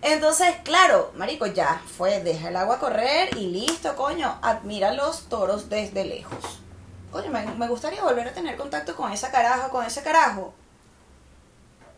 Entonces, 0.01 0.47
claro, 0.63 1.11
marico, 1.15 1.45
ya 1.45 1.79
fue, 1.95 2.21
deja 2.23 2.49
el 2.49 2.55
agua 2.55 2.79
correr 2.79 3.37
y 3.37 3.49
listo, 3.51 3.95
coño, 3.95 4.35
admira 4.41 4.93
los 4.93 5.29
toros 5.29 5.69
desde 5.69 6.05
lejos. 6.05 6.60
Coño, 7.11 7.29
me, 7.29 7.45
me 7.45 7.67
gustaría 7.67 8.01
volver 8.03 8.27
a 8.27 8.33
tener 8.33 8.55
contacto 8.57 8.95
con 8.95 9.11
esa 9.11 9.31
carajo, 9.31 9.69
con 9.69 9.85
ese 9.85 10.01
carajo. 10.01 10.53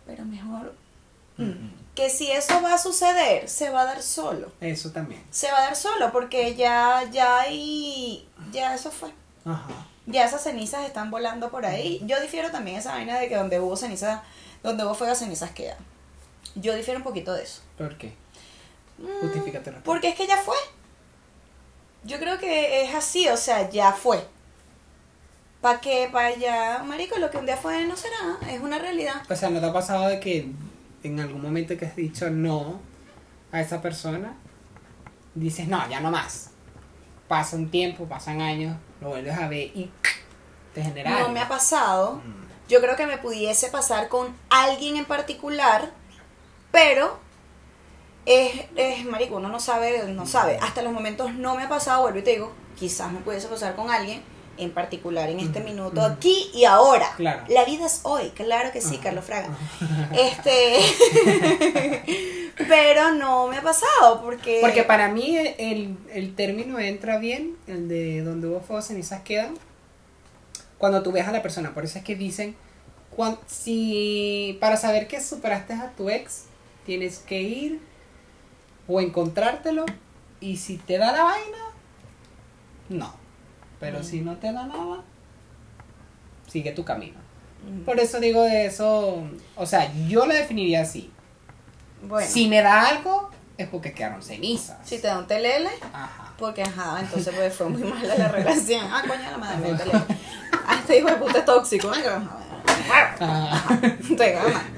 Pero 0.06 0.26
mejor 0.26 0.74
mm, 1.38 1.44
Ujú. 1.50 1.60
que 1.96 2.10
si 2.10 2.32
eso 2.32 2.62
va 2.62 2.74
a 2.74 2.78
suceder, 2.78 3.48
se 3.48 3.70
va 3.70 3.82
a 3.82 3.86
dar 3.86 4.02
solo. 4.02 4.52
Eso 4.60 4.92
también. 4.92 5.24
Se 5.32 5.52
va 5.52 5.60
a 5.60 5.62
dar 5.62 5.76
solo 5.76 6.12
porque 6.12 6.56
ya, 6.56 7.04
ya 7.12 7.48
y 7.50 8.28
ya 8.52 8.74
eso 8.76 8.92
fue. 8.92 9.12
Ajá. 9.46 9.88
Ya 10.06 10.26
esas 10.26 10.44
cenizas 10.44 10.86
están 10.86 11.12
volando 11.12 11.50
por 11.50 11.66
ahí. 11.66 12.02
Yo 12.06 12.20
difiero 12.20 12.52
también 12.52 12.78
esa 12.78 12.92
vaina 12.94 13.18
de 13.20 13.30
que 13.30 13.36
donde 13.38 13.60
hubo 13.60 13.78
cenizas, 13.78 14.22
donde 14.62 14.84
hubo 14.84 14.96
fuego, 14.96 15.16
cenizas 15.16 15.52
quedan. 15.52 15.78
Yo 16.56 16.76
difiero 16.76 17.00
un 17.00 17.04
poquito 17.06 17.34
de 17.34 17.44
eso. 17.44 17.62
¿Por 17.78 17.98
qué? 17.98 18.14
Mm, 18.98 19.22
Justifícatelo. 19.22 19.78
Porque 19.84 20.10
es 20.10 20.16
que 20.16 20.28
ya 20.28 20.38
fue. 20.38 20.58
Yo 22.04 22.20
creo 22.20 22.38
que 22.38 22.84
es 22.84 22.94
así, 22.94 23.30
o 23.30 23.38
sea, 23.38 23.70
ya 23.70 23.94
fue. 23.94 24.28
¿Para 25.64 25.80
qué? 25.80 26.10
Para 26.12 26.28
allá, 26.28 26.84
marico, 26.84 27.18
lo 27.20 27.32
que 27.32 27.38
un 27.38 27.46
día 27.46 27.56
fue 27.56 27.86
no 27.86 27.96
será, 27.96 28.38
es 28.52 28.60
una 28.60 28.80
realidad. 28.80 29.24
O 29.30 29.34
sea, 29.34 29.50
¿no 29.50 29.62
te 29.62 29.66
ha 29.66 29.72
pasado 29.72 30.10
de 30.10 30.20
que 30.20 30.52
en 31.04 31.20
algún 31.22 31.42
momento 31.42 31.78
que 31.78 31.86
has 31.86 31.96
dicho 31.96 32.30
no 32.30 32.82
a 33.50 33.62
esa 33.62 33.82
persona, 33.82 34.36
dices, 35.34 35.70
no, 35.70 35.88
ya 35.90 36.02
no 36.02 36.12
más? 36.12 36.50
Pasa 37.30 37.56
un 37.56 37.72
tiempo, 37.72 38.04
pasan 38.10 38.42
años, 38.42 38.76
lo 39.00 39.08
vuelves 39.08 39.38
a 39.38 39.48
ver 39.48 39.72
y 39.74 39.90
te 40.74 40.84
genera 40.84 41.12
No 41.12 41.18
algo. 41.20 41.30
me 41.30 41.40
ha 41.40 41.48
pasado. 41.48 42.16
Mm. 42.16 42.44
Yo 42.68 42.82
creo 42.82 42.98
que 42.98 43.08
me 43.08 43.18
pudiese 43.18 43.70
pasar 43.70 44.10
con 44.10 44.36
alguien 44.50 44.98
en 44.98 45.06
particular, 45.06 45.92
pero 46.74 47.20
es, 48.26 48.66
es 48.76 49.06
marico, 49.06 49.38
uno 49.38 49.48
no 49.48 49.62
sabe, 49.62 50.04
no 50.10 50.26
sabe. 50.26 50.60
Hasta 50.62 50.82
los 50.82 50.92
momentos 50.92 51.34
no 51.36 51.56
me 51.56 51.64
ha 51.64 51.70
pasado, 51.70 52.02
vuelvo 52.02 52.20
y 52.20 52.24
te 52.24 52.32
digo, 52.32 52.52
quizás 52.78 53.14
me 53.14 53.20
pudiese 53.22 53.48
pasar 53.48 53.78
con 53.78 53.90
alguien 53.90 54.33
en 54.58 54.72
particular 54.72 55.30
en 55.30 55.40
este 55.40 55.60
Ujú, 55.60 55.68
minuto, 55.70 56.02
ujú. 56.02 56.12
aquí 56.14 56.50
y 56.54 56.66
ahora. 56.66 57.08
Claro. 57.18 57.44
La 57.50 57.66
vida 57.66 57.86
es 57.88 58.02
hoy, 58.04 58.30
claro 58.32 58.72
que 58.72 58.82
sí, 58.82 58.98
Carlos 58.98 59.26
Fraga. 59.26 59.50
Este, 60.14 60.80
pero 62.68 63.12
no 63.16 63.48
me 63.48 63.58
ha 63.58 63.62
pasado 63.62 64.22
porque 64.22 64.60
Porque 64.62 64.84
para 64.84 65.10
mí 65.10 65.36
el, 65.38 65.98
el 66.12 66.36
término 66.36 66.80
entra 66.80 67.18
bien, 67.18 67.56
el 67.68 67.88
de 67.88 68.22
donde 68.22 68.48
hubo 68.48 68.62
fuego, 68.62 68.82
cenizas 68.82 69.22
quedan, 69.22 69.56
cuando 70.78 71.02
tú 71.04 71.12
ves 71.12 71.28
a 71.28 71.32
la 71.32 71.42
persona. 71.42 71.74
Por 71.74 71.84
eso 71.86 71.98
es 71.98 72.04
que 72.04 72.16
dicen, 72.16 72.56
cuan- 73.16 73.40
si 73.48 74.58
para 74.60 74.78
saber 74.78 75.08
que 75.08 75.22
superaste 75.22 75.74
a 75.74 75.92
tu 75.98 76.10
ex, 76.10 76.44
tienes 76.86 77.20
que 77.20 77.42
ir 77.42 77.80
o 78.88 79.00
encontrártelo 79.02 79.86
y 80.42 80.58
si 80.58 80.78
te 80.78 80.98
da 80.98 81.12
la 81.12 81.24
vaina, 81.24 81.58
no. 82.90 83.23
Pero 83.84 84.00
Mm. 84.00 84.04
si 84.04 84.22
no 84.22 84.38
te 84.38 84.54
da 84.54 84.66
nada, 84.66 85.02
sigue 86.48 86.72
tu 86.72 86.86
camino. 86.86 87.18
Mm, 87.68 87.82
Por 87.84 88.00
eso 88.00 88.20
digo 88.22 88.42
de 88.44 88.66
eso, 88.66 89.24
o 89.58 89.66
sea, 89.66 89.92
yo 90.08 90.26
lo 90.26 90.34
definiría 90.34 90.82
así. 90.84 91.12
bueno, 92.08 92.26
Si 92.30 92.48
me 92.48 92.62
da 92.62 92.88
algo, 92.88 93.30
es 93.58 93.68
porque 93.68 93.94
quedaron 93.94 94.22
cenizas. 94.24 94.78
si 94.88 95.00
te 95.00 95.08
da 95.08 95.18
un 95.20 95.28
telele, 95.28 95.70
Ajá. 95.94 96.34
porque 96.38 96.64
ajá, 96.64 97.00
entonces 97.02 97.34
pues 97.36 97.54
fue 97.54 97.70
muy 97.70 97.84
mala 97.84 98.16
la 98.16 98.28
relación. 98.40 98.86
Ah, 98.90 99.04
coño, 99.08 99.30
la 99.32 99.38
madre 99.38 99.72
me 99.72 99.78
telele. 99.78 100.04
Ah, 100.66 100.76
este 100.80 101.00
hijo 101.00 101.08
de 101.10 101.16
puta 101.18 101.40
es 101.40 101.46
tóxico. 101.46 101.92
Ay, 101.94 102.04
Ah. 103.20 103.80
Te 104.18 104.32
gana. 104.32 104.72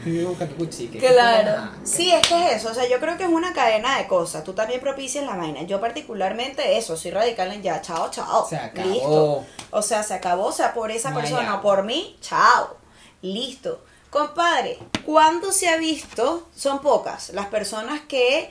Claro. 0.99 1.71
Sí, 1.83 2.11
es 2.11 2.27
que 2.27 2.45
es 2.45 2.57
eso. 2.57 2.69
O 2.69 2.73
sea, 2.73 2.87
yo 2.87 2.99
creo 2.99 3.17
que 3.17 3.23
es 3.23 3.29
una 3.29 3.53
cadena 3.53 3.97
de 3.97 4.07
cosas. 4.07 4.43
Tú 4.43 4.53
también 4.53 4.81
propicias 4.81 5.25
la 5.25 5.35
vaina. 5.35 5.63
Yo 5.63 5.79
particularmente 5.79 6.77
eso, 6.77 6.95
soy 6.97 7.11
radical 7.11 7.51
en 7.51 7.61
ya. 7.61 7.81
Chao, 7.81 8.09
chao. 8.11 8.47
Se 8.47 8.57
acabó. 8.57 8.89
Listo. 8.89 9.45
O 9.71 9.81
sea, 9.81 10.03
se 10.03 10.13
acabó. 10.13 10.45
O 10.47 10.51
sea, 10.51 10.73
por 10.73 10.91
esa 10.91 11.11
No 11.11 11.19
persona 11.19 11.55
o 11.55 11.61
por 11.61 11.83
mí, 11.83 12.17
chao. 12.21 12.77
Listo. 13.21 13.83
Compadre, 14.09 14.79
¿cuándo 15.05 15.51
se 15.51 15.67
ha 15.67 15.77
visto? 15.77 16.47
Son 16.55 16.79
pocas 16.79 17.29
las 17.29 17.47
personas 17.47 18.01
que 18.07 18.49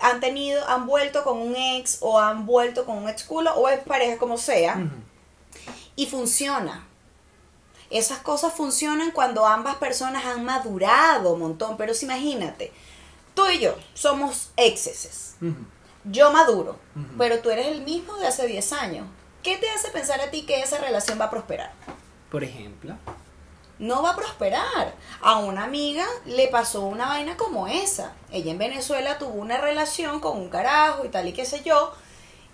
han 0.00 0.20
tenido, 0.20 0.66
han 0.68 0.86
vuelto 0.86 1.22
con 1.22 1.38
un 1.38 1.54
ex 1.54 1.98
o 2.00 2.18
han 2.18 2.44
vuelto 2.44 2.84
con 2.84 2.98
un 2.98 3.08
ex 3.08 3.24
culo 3.24 3.54
o 3.54 3.68
es 3.68 3.80
pareja 3.80 4.18
como 4.18 4.36
sea 4.36 4.84
y 5.94 6.06
funciona. 6.06 6.86
Esas 7.90 8.18
cosas 8.18 8.52
funcionan 8.52 9.12
cuando 9.12 9.46
ambas 9.46 9.76
personas 9.76 10.24
han 10.24 10.44
madurado 10.44 11.34
un 11.34 11.40
montón, 11.40 11.76
pero 11.76 11.94
si 11.94 12.04
imagínate, 12.04 12.72
tú 13.34 13.46
y 13.48 13.60
yo 13.60 13.74
somos 13.94 14.50
exceses. 14.56 15.36
Yo 16.04 16.32
maduro, 16.32 16.78
pero 17.18 17.40
tú 17.40 17.50
eres 17.50 17.66
el 17.68 17.82
mismo 17.82 18.16
de 18.16 18.26
hace 18.26 18.46
10 18.46 18.72
años. 18.72 19.06
¿Qué 19.42 19.56
te 19.56 19.70
hace 19.70 19.90
pensar 19.90 20.20
a 20.20 20.30
ti 20.30 20.42
que 20.42 20.60
esa 20.60 20.78
relación 20.78 21.20
va 21.20 21.26
a 21.26 21.30
prosperar? 21.30 21.72
Por 22.30 22.42
ejemplo. 22.42 22.96
No 23.78 24.02
va 24.02 24.10
a 24.10 24.16
prosperar. 24.16 24.94
A 25.20 25.38
una 25.38 25.64
amiga 25.64 26.06
le 26.24 26.48
pasó 26.48 26.82
una 26.82 27.06
vaina 27.06 27.36
como 27.36 27.68
esa. 27.68 28.14
Ella 28.32 28.50
en 28.50 28.58
Venezuela 28.58 29.18
tuvo 29.18 29.34
una 29.34 29.58
relación 29.58 30.20
con 30.20 30.38
un 30.38 30.48
carajo 30.48 31.04
y 31.04 31.08
tal 31.08 31.28
y 31.28 31.32
qué 31.32 31.44
sé 31.44 31.62
yo. 31.62 31.92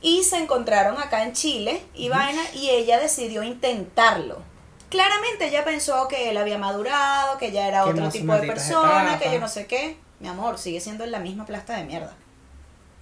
Y 0.01 0.25
se 0.25 0.37
encontraron 0.37 0.99
acá 0.99 1.23
en 1.23 1.33
Chile 1.33 1.87
y 1.95 2.09
vaina 2.09 2.43
y 2.55 2.71
ella 2.71 2.99
decidió 2.99 3.43
intentarlo. 3.43 4.43
Claramente 4.93 5.47
ella 5.47 5.65
pensó 5.65 6.07
que 6.07 6.29
él 6.29 6.37
había 6.37 6.59
madurado, 6.59 7.39
que 7.39 7.51
ya 7.51 7.67
era 7.67 7.87
otro 7.87 8.11
tipo 8.11 8.35
de 8.35 8.47
persona, 8.47 9.19
que 9.19 9.33
yo 9.33 9.41
no 9.41 9.49
sé 9.49 9.67
qué. 9.67 9.97
Mi 10.21 10.29
amor, 10.29 10.59
sigue 10.59 10.81
siendo 10.83 11.07
la 11.07 11.19
misma 11.19 11.47
plasta 11.47 11.79
de 11.79 11.85
mierda. 11.85 12.13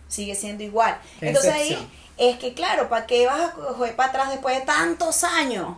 Sigue 0.07 0.37
siendo 0.37 0.63
igual. 0.63 1.01
Qué 1.19 1.29
Entonces 1.29 1.53
ahí 1.53 1.91
es 2.17 2.39
que 2.39 2.55
claro, 2.55 2.89
¿para 2.89 3.07
qué 3.07 3.27
vas 3.27 3.41
a 3.41 3.53
coger 3.55 3.97
para 3.97 4.11
atrás 4.11 4.31
después 4.31 4.57
de 4.57 4.65
tantos 4.65 5.25
años? 5.25 5.77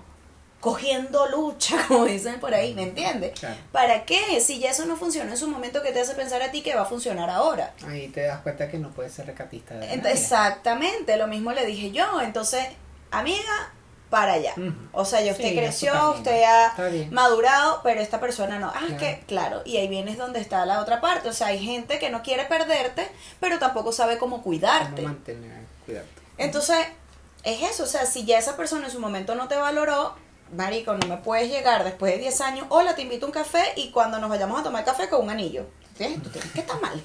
Cogiendo 0.61 1.27
lucha, 1.31 1.83
como 1.89 2.05
dicen 2.05 2.39
por 2.41 2.53
ahí, 2.55 2.75
¿me 2.75 2.83
entiendes? 2.83 3.33
Claro. 3.41 3.57
¿Para 3.73 4.05
qué? 4.05 4.39
Si 4.43 4.59
ya 4.59 4.71
eso 4.71 4.85
no 4.85 4.99
funcionó 4.99 5.31
en 5.31 5.39
su 5.39 5.49
momento, 5.49 5.83
¿qué 5.83 5.93
te 5.93 6.01
hace 6.03 6.15
pensar 6.15 6.43
a 6.43 6.51
ti 6.51 6.61
que 6.61 6.75
va 6.75 6.83
a 6.83 6.85
funcionar 6.85 7.31
ahora? 7.31 7.73
Ahí 7.89 8.09
te 8.09 8.21
das 8.27 8.41
cuenta 8.43 8.71
que 8.71 8.77
no 8.77 8.91
puedes 8.91 9.15
ser 9.15 9.25
recatista 9.27 9.77
de 9.77 9.87
Ent- 9.89 10.03
nadie. 10.03 10.13
Exactamente, 10.13 11.17
lo 11.17 11.27
mismo 11.27 11.53
le 11.53 11.65
dije 11.65 11.91
yo. 11.91 12.21
Entonces, 12.21 12.67
amiga, 13.11 13.73
para 14.13 14.35
allá. 14.35 14.53
O 14.93 15.07
sea, 15.07 15.23
ya 15.23 15.33
usted 15.33 15.49
Sí, 15.49 15.57
creció, 15.57 16.11
usted 16.11 16.43
ha 16.43 16.75
madurado, 17.11 17.81
pero 17.83 17.99
esta 18.03 18.21
persona 18.21 18.59
no. 18.59 18.69
Ah, 18.69 18.81
es 18.83 18.95
Claro. 18.95 18.99
que, 18.99 19.25
claro, 19.27 19.63
y 19.65 19.79
ahí 19.79 19.89
vienes 19.89 20.19
donde 20.19 20.39
está 20.39 20.67
la 20.67 20.81
otra 20.83 21.01
parte. 21.01 21.31
O 21.31 21.33
sea, 21.33 21.47
hay 21.47 21.59
gente 21.65 21.99
que 21.99 22.11
no 22.11 22.23
quiere 22.23 22.45
perderte, 22.45 23.11
pero 23.41 23.59
tampoco 23.59 23.91
sabe 23.91 24.19
cómo 24.19 24.43
cuidarte. 24.43 24.97
Cómo 25.03 25.15
mantener, 25.15 25.63
cuidarte. 25.87 26.11
Entonces, 26.37 26.77
es 27.43 27.63
eso, 27.63 27.85
o 27.85 27.87
sea, 27.87 28.05
si 28.05 28.27
ya 28.27 28.39
esa 28.39 28.55
persona 28.55 28.85
en 28.85 28.93
su 28.93 29.01
momento 29.01 29.35
no 29.35 29.49
te 29.49 29.57
valoró, 29.57 30.15
marico, 30.55 30.93
no 30.93 31.07
me 31.07 31.17
puedes 31.17 31.49
llegar 31.51 31.83
después 31.83 32.13
de 32.13 32.19
10 32.19 32.41
años, 32.43 32.67
hola, 32.69 32.95
te 32.95 33.01
invito 33.01 33.25
a 33.25 33.29
un 33.29 33.33
café 33.33 33.65
y 33.77 33.91
cuando 33.93 34.19
nos 34.19 34.29
vayamos 34.29 34.61
a 34.61 34.63
tomar 34.63 34.85
café 34.85 35.09
con 35.09 35.23
un 35.25 35.31
anillo. 35.31 35.65
¿Sí? 35.97 36.21
Tú 36.23 36.29
tienes 36.29 36.53
que 36.53 36.61
estar 36.61 36.79
mal. 36.83 37.03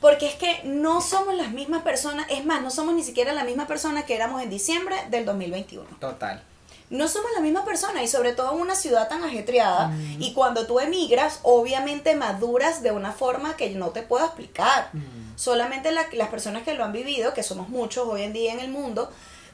Porque 0.00 0.26
es 0.28 0.34
que 0.36 0.60
no 0.64 1.00
somos 1.00 1.34
las 1.34 1.50
mismas 1.50 1.82
personas, 1.82 2.26
es 2.30 2.44
más, 2.44 2.62
no 2.62 2.70
somos 2.70 2.94
ni 2.94 3.02
siquiera 3.02 3.32
la 3.32 3.44
misma 3.44 3.66
persona 3.66 4.06
que 4.06 4.14
éramos 4.14 4.42
en 4.42 4.50
diciembre 4.50 4.94
del 5.10 5.24
2021. 5.24 5.84
Total. 6.00 6.42
No 6.90 7.06
somos 7.08 7.30
la 7.34 7.40
misma 7.40 7.64
persona 7.66 8.02
y 8.02 8.08
sobre 8.08 8.32
todo 8.32 8.54
en 8.54 8.60
una 8.62 8.74
ciudad 8.74 9.08
tan 9.08 9.22
ajetreada 9.22 9.92
y 10.18 10.32
cuando 10.32 10.66
tú 10.66 10.80
emigras, 10.80 11.40
obviamente 11.42 12.14
maduras 12.14 12.82
de 12.82 12.92
una 12.92 13.12
forma 13.12 13.56
que 13.56 13.68
no 13.70 13.88
te 13.90 14.00
puedo 14.02 14.24
explicar. 14.24 14.88
Mm. 14.94 15.36
Solamente 15.36 15.90
la- 15.92 16.06
las 16.12 16.28
personas 16.28 16.62
que 16.62 16.72
lo 16.74 16.84
han 16.84 16.92
vivido, 16.92 17.34
que 17.34 17.42
somos 17.42 17.68
muchos 17.68 18.06
hoy 18.08 18.22
en 18.22 18.32
día 18.32 18.52
en 18.54 18.60
el 18.60 18.70
mundo, 18.70 19.10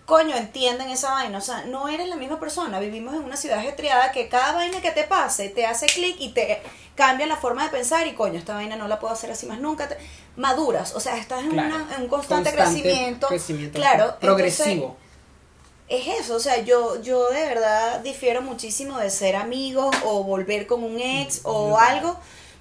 coño, 0.07 0.37
entienden 0.37 0.90
esa 0.90 1.11
vaina. 1.12 1.38
O 1.38 1.40
sea, 1.40 1.64
no 1.64 1.88
eres 1.88 2.09
la 2.09 2.17
misma 2.17 2.38
persona. 2.40 2.79
Vivimos 2.81 3.14
en 3.14 3.25
una 3.25 3.37
ciudad 3.37 3.59
ajetreada 3.59 4.12
que 4.12 4.29
cada 4.29 4.53
vaina 4.53 4.81
que 4.81 4.90
te 4.90 5.05
pase 5.05 5.49
te 5.49 5.64
hace 5.67 5.87
clic 5.87 6.17
y 6.19 6.31
te 6.31 6.62
cambia 6.95 7.27
la 7.27 7.37
forma 7.37 7.64
de 7.64 7.71
pensar 7.71 8.07
y 8.07 8.12
coño, 8.14 8.38
esta 8.38 8.55
vaina 8.55 8.77
no 8.77 8.87
la 8.87 9.01
puedo 9.01 9.12
hacer 9.14 9.31
así 9.31 9.47
más 9.47 9.59
nunca. 9.61 9.88
Te- 9.88 9.99
Maduras, 10.37 10.95
o 10.95 11.01
sea, 11.01 11.17
estás 11.17 11.43
en, 11.45 11.51
Claro. 11.51 11.69
una- 11.77 11.95
en 11.97 12.03
un 12.03 12.09
constante, 12.09 12.51
Constante 12.51 12.83
crecimiento. 12.83 13.29
crecimiento 13.29 13.79
Claro, 13.79 14.17
progresivo. 14.21 14.97
es 15.88 16.07
eso, 16.21 16.35
o 16.37 16.40
sea, 16.40 16.59
yo, 16.62 17.01
yo 17.03 17.29
de 17.31 17.45
verdad 17.47 18.01
difiero 18.01 18.43
muchísimo 18.43 18.99
de 18.99 19.11
ser 19.11 19.37
amigos 19.37 19.95
o 20.05 20.25
volver 20.25 20.67
con 20.67 20.83
un 20.83 20.99
ex 21.01 21.40
o 21.45 21.71
Yo- 21.71 21.79
algo, 21.79 22.17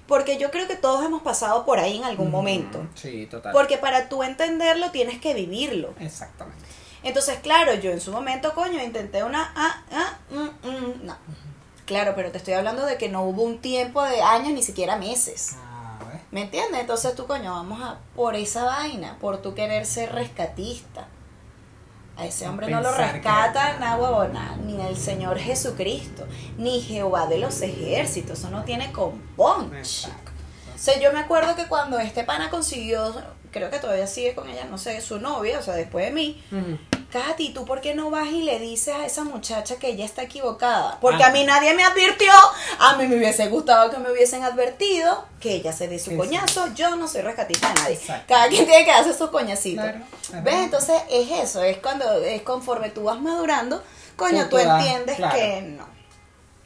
porque 0.06 0.36
yo 0.36 0.50
creo 0.50 0.68
que 0.68 0.76
todos 0.76 1.04
hemos 1.04 1.22
pasado 1.22 1.64
por 1.64 1.78
ahí 1.80 1.96
en 1.96 2.04
algún 2.04 2.30
momento. 2.30 2.78
Mm, 2.78 2.88
Sí, 2.96 3.26
total. 3.26 3.52
Porque 3.52 3.78
para 3.78 4.08
tú 4.08 4.22
entenderlo 4.22 4.90
tienes 4.90 5.18
que 5.20 5.32
vivirlo. 5.34 5.94
Exactamente. 5.98 6.62
Entonces, 7.04 7.38
claro, 7.42 7.74
yo 7.74 7.90
en 7.90 8.00
su 8.00 8.10
momento, 8.10 8.54
coño, 8.54 8.82
intenté 8.82 9.22
una... 9.22 9.52
Ah, 9.54 9.82
ah, 9.92 10.18
mm, 10.30 10.68
mm, 10.68 11.06
no. 11.06 11.16
Claro, 11.86 12.14
pero 12.16 12.30
te 12.32 12.38
estoy 12.38 12.54
hablando 12.54 12.84
de 12.86 12.96
que 12.96 13.08
no 13.10 13.22
hubo 13.24 13.42
un 13.42 13.58
tiempo 13.58 14.02
de 14.02 14.22
años, 14.22 14.52
ni 14.54 14.62
siquiera 14.62 14.96
meses. 14.96 15.56
Ah. 15.56 15.98
¿Me 16.30 16.42
entiendes? 16.42 16.80
Entonces 16.80 17.14
tú, 17.14 17.26
coño, 17.26 17.52
vamos 17.52 17.80
a 17.82 17.98
por 18.16 18.34
esa 18.34 18.64
vaina, 18.64 19.16
por 19.20 19.38
tú 19.42 19.54
querer 19.54 19.84
ser 19.86 20.12
rescatista. 20.12 21.06
A 22.16 22.24
ese 22.26 22.48
hombre 22.48 22.68
no 22.68 22.80
lo 22.80 22.88
pensar 22.88 23.06
que- 23.06 23.12
rescata 23.18 23.76
nada 23.78 23.96
huevona, 23.96 24.56
ni 24.64 24.80
el 24.80 24.96
Señor 24.96 25.36
Jesucristo, 25.38 26.24
ni 26.56 26.80
Jehová 26.80 27.26
de 27.26 27.38
los 27.38 27.60
ejércitos. 27.60 28.38
Eso 28.38 28.50
no 28.50 28.62
tiene 28.64 28.92
con 28.92 29.18
punch. 29.36 29.74
Exacto. 29.74 30.30
O 30.74 30.78
sea, 30.78 30.98
yo 31.00 31.12
me 31.12 31.18
acuerdo 31.20 31.54
que 31.56 31.66
cuando 31.66 31.98
este 31.98 32.24
pana 32.24 32.50
consiguió, 32.50 33.12
creo 33.54 33.70
que 33.70 33.78
todavía 33.78 34.06
sigue 34.06 34.34
con 34.34 34.48
ella, 34.50 34.64
no 34.66 34.76
sé, 34.76 35.00
su 35.00 35.18
novia, 35.18 35.58
o 35.58 35.62
sea, 35.62 35.74
después 35.74 36.04
de 36.04 36.10
mí, 36.10 36.44
Ujú. 36.52 36.78
Katy, 37.10 37.50
¿tú 37.54 37.64
por 37.64 37.80
qué 37.80 37.94
no 37.94 38.10
vas 38.10 38.26
y 38.26 38.42
le 38.42 38.58
dices 38.58 38.92
a 38.92 39.06
esa 39.06 39.22
muchacha 39.22 39.76
que 39.76 39.86
ella 39.88 40.04
está 40.04 40.22
equivocada? 40.24 40.98
Porque 41.00 41.22
Ah. 41.22 41.28
a 41.28 41.30
mí 41.30 41.44
nadie 41.44 41.72
me 41.72 41.84
advirtió, 41.84 42.32
a 42.80 42.96
mí 42.96 43.06
me 43.06 43.16
hubiese 43.16 43.46
gustado 43.46 43.88
que 43.90 43.98
me 43.98 44.10
hubiesen 44.10 44.42
advertido 44.42 45.24
que 45.40 45.54
ella 45.54 45.72
se 45.72 45.86
dé 45.86 46.00
su 46.00 46.16
coñazo, 46.16 46.74
yo 46.74 46.96
no 46.96 47.06
soy 47.06 47.20
rescatista 47.22 47.68
de 47.68 47.74
nadie. 47.74 47.94
Exacto. 47.94 48.24
Cada 48.26 48.48
quien 48.48 48.66
tiene 48.66 48.84
que 48.84 48.90
hacer 48.90 49.14
sus 49.14 49.30
coñacitos. 49.30 49.84
Claro, 49.84 50.00
claro. 50.26 50.44
¿Ves? 50.44 50.54
Entonces 50.56 51.02
es 51.08 51.30
eso, 51.30 51.62
es 51.62 51.78
cuando, 51.78 52.12
es 52.24 52.42
conforme 52.42 52.90
tú 52.90 53.04
vas 53.04 53.20
madurando, 53.20 53.80
coño, 54.16 54.44
tú 54.48 54.50
tú 54.50 54.56
vas- 54.56 54.84
entiendes 54.84 55.16
claro. 55.16 55.34
que 55.36 55.62
no, 55.62 55.86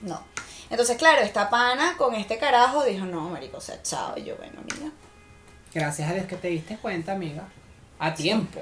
no. 0.00 0.22
Entonces, 0.70 0.96
claro, 0.96 1.20
esta 1.22 1.50
pana 1.50 1.94
con 1.98 2.14
este 2.14 2.38
carajo 2.38 2.84
dijo, 2.84 3.04
no, 3.04 3.28
marico, 3.28 3.56
o 3.58 3.60
sea, 3.60 3.82
chao, 3.82 4.14
y 4.16 4.24
yo, 4.24 4.36
bueno, 4.36 4.60
mira. 4.64 4.90
Gracias 5.74 6.10
a 6.10 6.14
Dios 6.14 6.26
que 6.26 6.36
te 6.36 6.48
diste 6.48 6.76
cuenta, 6.76 7.12
amiga. 7.12 7.44
A 7.98 8.14
tiempo. 8.14 8.60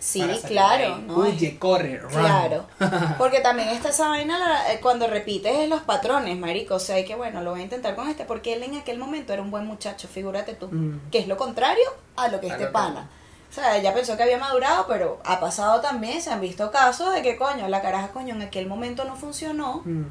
Sí, 0.00 0.22
claro. 0.46 0.98
¿no? 0.98 1.16
Huye, 1.16 1.58
corre, 1.58 1.98
run. 1.98 2.12
Claro, 2.12 2.66
porque 3.18 3.40
también 3.40 3.68
está 3.70 3.88
esa 3.88 4.08
vaina 4.08 4.38
la- 4.38 4.72
eh, 4.72 4.78
cuando 4.80 5.08
repites 5.08 5.68
los 5.68 5.82
patrones, 5.82 6.38
marico, 6.38 6.76
o 6.76 6.78
sea, 6.78 6.94
hay 6.96 7.04
que 7.04 7.16
bueno, 7.16 7.42
lo 7.42 7.50
voy 7.50 7.60
a 7.60 7.64
intentar 7.64 7.96
con 7.96 8.08
este, 8.08 8.24
porque 8.24 8.52
él 8.52 8.62
en 8.62 8.76
aquel 8.76 8.96
momento 8.98 9.32
era 9.32 9.42
un 9.42 9.50
buen 9.50 9.66
muchacho, 9.66 10.06
figúrate 10.06 10.54
tú, 10.54 10.68
Mm. 10.70 11.10
que 11.10 11.18
es 11.18 11.26
lo 11.26 11.36
contrario 11.36 11.82
a 12.14 12.28
lo 12.28 12.40
que 12.40 12.48
A 12.48 12.54
este 12.54 12.66
pana. 12.68 13.08
O 13.50 13.52
sea, 13.52 13.76
ella 13.76 13.92
pensó 13.92 14.16
que 14.16 14.22
había 14.22 14.38
madurado, 14.38 14.86
pero 14.86 15.20
ha 15.24 15.40
pasado 15.40 15.80
también, 15.80 16.22
se 16.22 16.30
han 16.30 16.40
visto 16.40 16.70
casos 16.70 17.12
de 17.12 17.22
que, 17.22 17.36
coño, 17.36 17.66
la 17.66 17.82
caraja, 17.82 18.08
coño, 18.12 18.36
en 18.36 18.42
aquel 18.42 18.68
momento 18.68 19.04
no 19.04 19.16
funcionó, 19.16 19.82
Mm. 19.84 20.04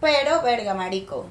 pero, 0.00 0.40
verga, 0.42 0.74
marico, 0.74 1.26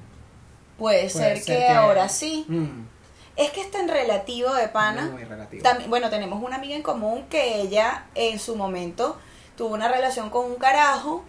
puede, 0.77 1.09
ser, 1.09 1.37
ser 1.37 1.45
que, 1.45 1.65
que- 1.67 1.71
ahora 1.71 2.09
sí. 2.09 2.45
Mm. 2.49 2.87
Es 3.35 3.51
que 3.51 3.61
es 3.61 3.71
tan 3.71 3.87
relativo 3.87 4.53
de 4.53 4.67
pana. 4.67 5.03
Muy 5.07 5.23
relativo. 5.23 5.63
También, 5.63 5.89
bueno, 5.89 6.09
tenemos 6.09 6.43
una 6.43 6.57
amiga 6.57 6.75
en 6.75 6.83
común 6.83 7.25
que 7.29 7.61
ella 7.61 8.05
en 8.15 8.39
su 8.39 8.55
momento 8.55 9.17
tuvo 9.55 9.73
una 9.73 9.87
relación 9.87 10.29
con 10.29 10.45
un 10.45 10.55
carajo. 10.55 11.23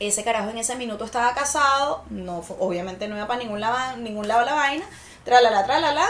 Ese 0.00 0.24
carajo 0.24 0.50
en 0.50 0.58
ese 0.58 0.76
minuto 0.76 1.04
estaba 1.04 1.34
casado, 1.34 2.04
no 2.08 2.42
obviamente 2.58 3.06
no 3.06 3.16
iba 3.16 3.26
para 3.26 3.38
ningún 3.38 3.60
lado, 3.60 3.98
ningún 3.98 4.28
lado 4.28 4.46
la 4.46 4.54
vaina, 4.54 4.86
tralala, 5.24 5.66
tralala, 5.66 6.06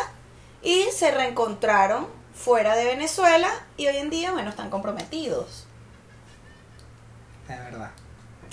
y 0.63 0.85
se 0.93 1.11
reencontraron 1.11 2.07
fuera 2.33 2.77
de 2.77 2.85
Venezuela 2.85 3.51
y 3.77 3.89
hoy 3.89 3.97
en 3.97 4.09
día, 4.09 4.31
bueno, 4.31 4.51
están 4.51 4.71
comprometidos. 4.71 5.67
Es 7.49 7.59
verdad. 7.59 7.91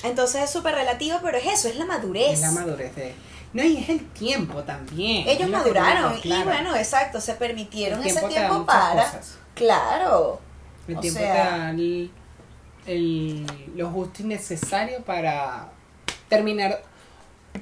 Entonces 0.04 0.44
es 0.44 0.50
súper 0.50 0.76
relativo, 0.76 1.18
pero 1.24 1.38
es 1.38 1.46
eso, 1.46 1.68
es 1.68 1.76
la 1.78 1.86
madurez. 1.86 2.34
Es 2.34 2.42
la 2.42 2.52
madurez 2.52 2.96
de... 2.96 3.16
No, 3.54 3.64
y 3.64 3.78
es 3.78 3.90
el 3.90 4.06
tiempo 4.10 4.62
también. 4.64 5.28
Ellos 5.28 5.50
maduraron 5.50 6.20
claro. 6.20 6.42
y 6.42 6.44
bueno, 6.44 6.76
exacto, 6.76 7.20
se 7.22 7.34
permitieron 7.36 8.02
El 8.02 8.08
ese 8.08 8.20
tiempo 8.20 8.36
tiempo 8.36 8.66
para... 8.66 9.04
cosas. 9.06 9.38
Claro. 9.56 10.40
El 10.88 10.98
O 10.98 11.00
tiempo 11.00 11.20
sea- 11.20 11.32
te 11.34 11.38
da 11.50 11.70
el, 11.72 12.12
el- 12.86 13.48
lo 13.76 13.90
justo 13.90 14.22
y 14.22 14.26
necesario 14.26 15.02
para 15.04 15.70
terminar 16.30 16.84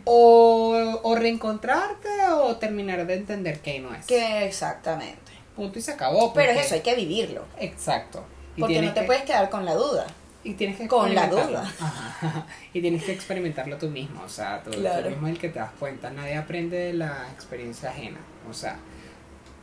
o, 0.03 0.99
o 1.03 1.15
reencontrarte 1.15 2.09
o 2.41 2.55
terminar 2.57 3.05
de 3.05 3.13
entender 3.15 3.61
que 3.61 3.79
no 3.79 3.93
es. 3.95 4.05
Que 4.05 4.45
exactamente. 4.45 5.31
Punto 5.55 5.79
y 5.79 5.81
se 5.81 5.91
acabó. 5.91 6.33
Pero 6.33 6.51
es 6.51 6.65
eso, 6.65 6.75
hay 6.75 6.81
que 6.81 6.95
vivirlo. 6.95 7.45
Exacto. 7.59 8.23
Y 8.57 8.61
Porque 8.61 8.81
no 8.81 8.93
te 8.93 9.01
que- 9.01 9.05
puedes 9.05 9.23
quedar 9.23 9.49
con 9.49 9.63
la 9.65 9.73
duda. 9.75 10.05
Y 10.45 10.53
tienes 10.53 10.77
que 10.77 10.87
con 10.87 11.13
la 11.13 11.27
duda. 11.27 11.61
Ajá. 11.81 12.45
Y 12.73 12.79
tienes 12.79 13.03
que 13.03 13.11
experimentarlo 13.11 13.77
tú 13.77 13.89
mismo. 13.89 14.21
O 14.23 14.29
sea, 14.29 14.61
tú, 14.63 14.71
tú 14.71 14.79
Claro. 14.79 15.09
mismo 15.09 15.27
es 15.27 15.33
el 15.33 15.39
que 15.39 15.49
te 15.49 15.59
das 15.59 15.71
cuenta. 15.79 16.09
Nadie 16.11 16.37
aprende 16.37 16.77
de 16.77 16.93
la 16.93 17.27
experiencia 17.33 17.89
ajena. 17.89 18.19
O 18.49 18.53
sea, 18.53 18.77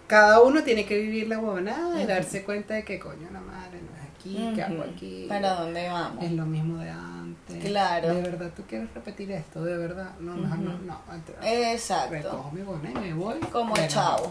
cada 0.09 0.42
uno 0.42 0.62
tiene 0.62 0.85
que 0.85 0.99
vivir 0.99 1.29
la 1.29 1.38
huevonada 1.38 2.03
y 2.03 2.07
darse 2.07 2.42
cuenta 2.45 2.75
de 2.75 2.85
que 2.85 2.99
coño, 2.99 3.29
la 3.33 3.40
madre 3.40 3.81
no 3.81 3.97
es 3.97 4.11
aquí, 4.11 4.53
que 4.55 4.62
hago 4.62 4.75
Ujú. 4.83 4.90
aquí. 4.92 5.27
¿Para 5.29 5.55
dónde 5.55 5.88
vamos? 5.88 6.25
Es 6.25 6.33
lo 6.33 6.45
mismo 6.47 6.79
de 6.83 6.90
antes. 6.90 7.64
Claro. 7.64 8.14
De 8.14 8.23
verdad, 8.23 8.51
¿tú 8.55 8.62
quieres 8.68 8.92
repetir 8.92 9.31
esto? 9.33 9.64
De 9.64 9.79
verdad. 9.79 10.11
No, 10.21 10.35
no. 10.35 10.49
No. 10.57 11.01
Entonces, 11.14 11.45
Exacto. 11.75 12.11
Recojo 12.14 12.51
mi 12.51 12.62
boné 12.62 12.90
y 12.90 12.95
me 12.95 13.14
voy. 13.14 13.38
Como 13.53 13.75
chavo. 13.87 14.31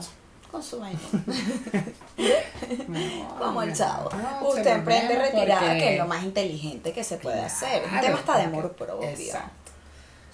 Con 0.51 0.61
su 0.61 0.79
vaina. 0.79 0.99
Como 3.39 3.61
el 3.63 3.73
chavo. 3.73 4.09
Usted 4.49 4.67
emprende 4.67 5.17
retirada, 5.17 5.61
porque- 5.61 5.77
que 5.79 5.93
es 5.93 5.97
lo 5.99 6.07
más 6.07 6.23
inteligente 6.23 6.91
que 6.91 7.03
se 7.03 7.17
puede 7.17 7.35
Claro, 7.37 7.47
hacer. 7.53 7.83
Un 7.83 8.01
tema 8.01 8.17
hasta 8.19 8.37
de 8.37 8.43
amor 8.43 8.71
propio. 8.73 9.07
Exacto. 9.09 9.49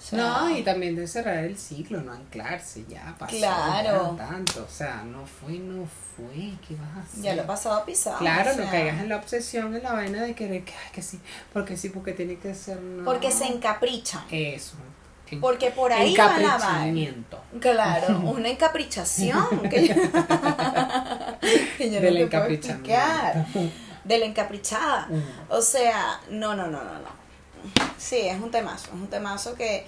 sea, 0.00 0.18
No, 0.18 0.56
y 0.56 0.62
también 0.62 0.94
de 0.94 1.08
cerrar 1.08 1.38
el 1.38 1.58
ciclo, 1.58 2.00
no 2.00 2.12
anclarse, 2.12 2.84
ya 2.88 3.14
pasó. 3.18 3.36
Claro. 3.36 4.16
ya 4.16 4.26
tanto, 4.28 4.64
o 4.64 4.70
sea, 4.72 5.02
no 5.04 5.26
fue, 5.26 5.54
no 5.58 5.86
fue, 6.16 6.52
¿qué 6.66 6.76
vas 6.76 6.96
a 6.96 7.00
hacer? 7.00 7.20
Ya 7.22 7.34
lo 7.34 7.46
pasado 7.46 7.84
pisado. 7.84 8.18
Claro, 8.18 8.52
o 8.52 8.56
no 8.56 8.70
caigas 8.70 9.00
en 9.00 9.08
la 9.08 9.16
obsesión, 9.16 9.74
en 9.74 9.82
la 9.82 9.92
vaina 9.92 10.22
de 10.22 10.34
querer 10.36 10.64
que, 10.64 10.72
ay, 10.72 10.92
que 10.92 11.02
sí, 11.02 11.20
porque 11.52 11.76
sí, 11.76 11.88
porque 11.90 12.12
tiene 12.12 12.36
que 12.38 12.54
ser, 12.54 12.80
no. 12.80 13.04
Porque 13.04 13.30
se 13.32 13.46
encaprichan. 13.46 14.22
Eso. 14.30 14.76
Porque 15.40 15.70
por 15.70 15.92
ahí 15.92 16.16
va 16.16 16.38
la 16.38 16.56
vaina. 16.56 17.12
Claro, 17.60 18.18
una 18.24 18.48
encaprichación. 18.48 19.68
Que 19.68 19.88
yo, 19.88 19.94
que 21.76 21.90
yo 21.90 22.00
no 22.00 22.06
Del 22.06 22.16
encaprichamiento. 22.18 22.90
explicar. 22.90 23.46
De 24.04 24.18
la 24.18 24.24
encaprichada. 24.26 25.08
O 25.48 25.60
sea, 25.60 26.20
no, 26.30 26.54
no, 26.54 26.66
no, 26.66 26.82
no, 26.84 26.94
no. 26.94 27.18
Sí, 27.96 28.16
es 28.16 28.40
un 28.40 28.50
temazo, 28.50 28.88
es 28.88 28.94
un 28.94 29.08
temazo 29.08 29.54
que, 29.54 29.84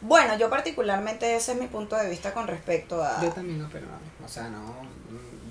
bueno, 0.00 0.36
yo 0.38 0.48
particularmente 0.48 1.36
ese 1.36 1.52
es 1.52 1.58
mi 1.58 1.66
punto 1.66 1.96
de 1.96 2.08
vista 2.08 2.32
con 2.32 2.46
respecto 2.46 3.02
a... 3.02 3.22
Yo 3.22 3.30
también 3.30 3.62
opino 3.62 3.86
o 4.24 4.28
sea, 4.28 4.48
no, 4.48 4.74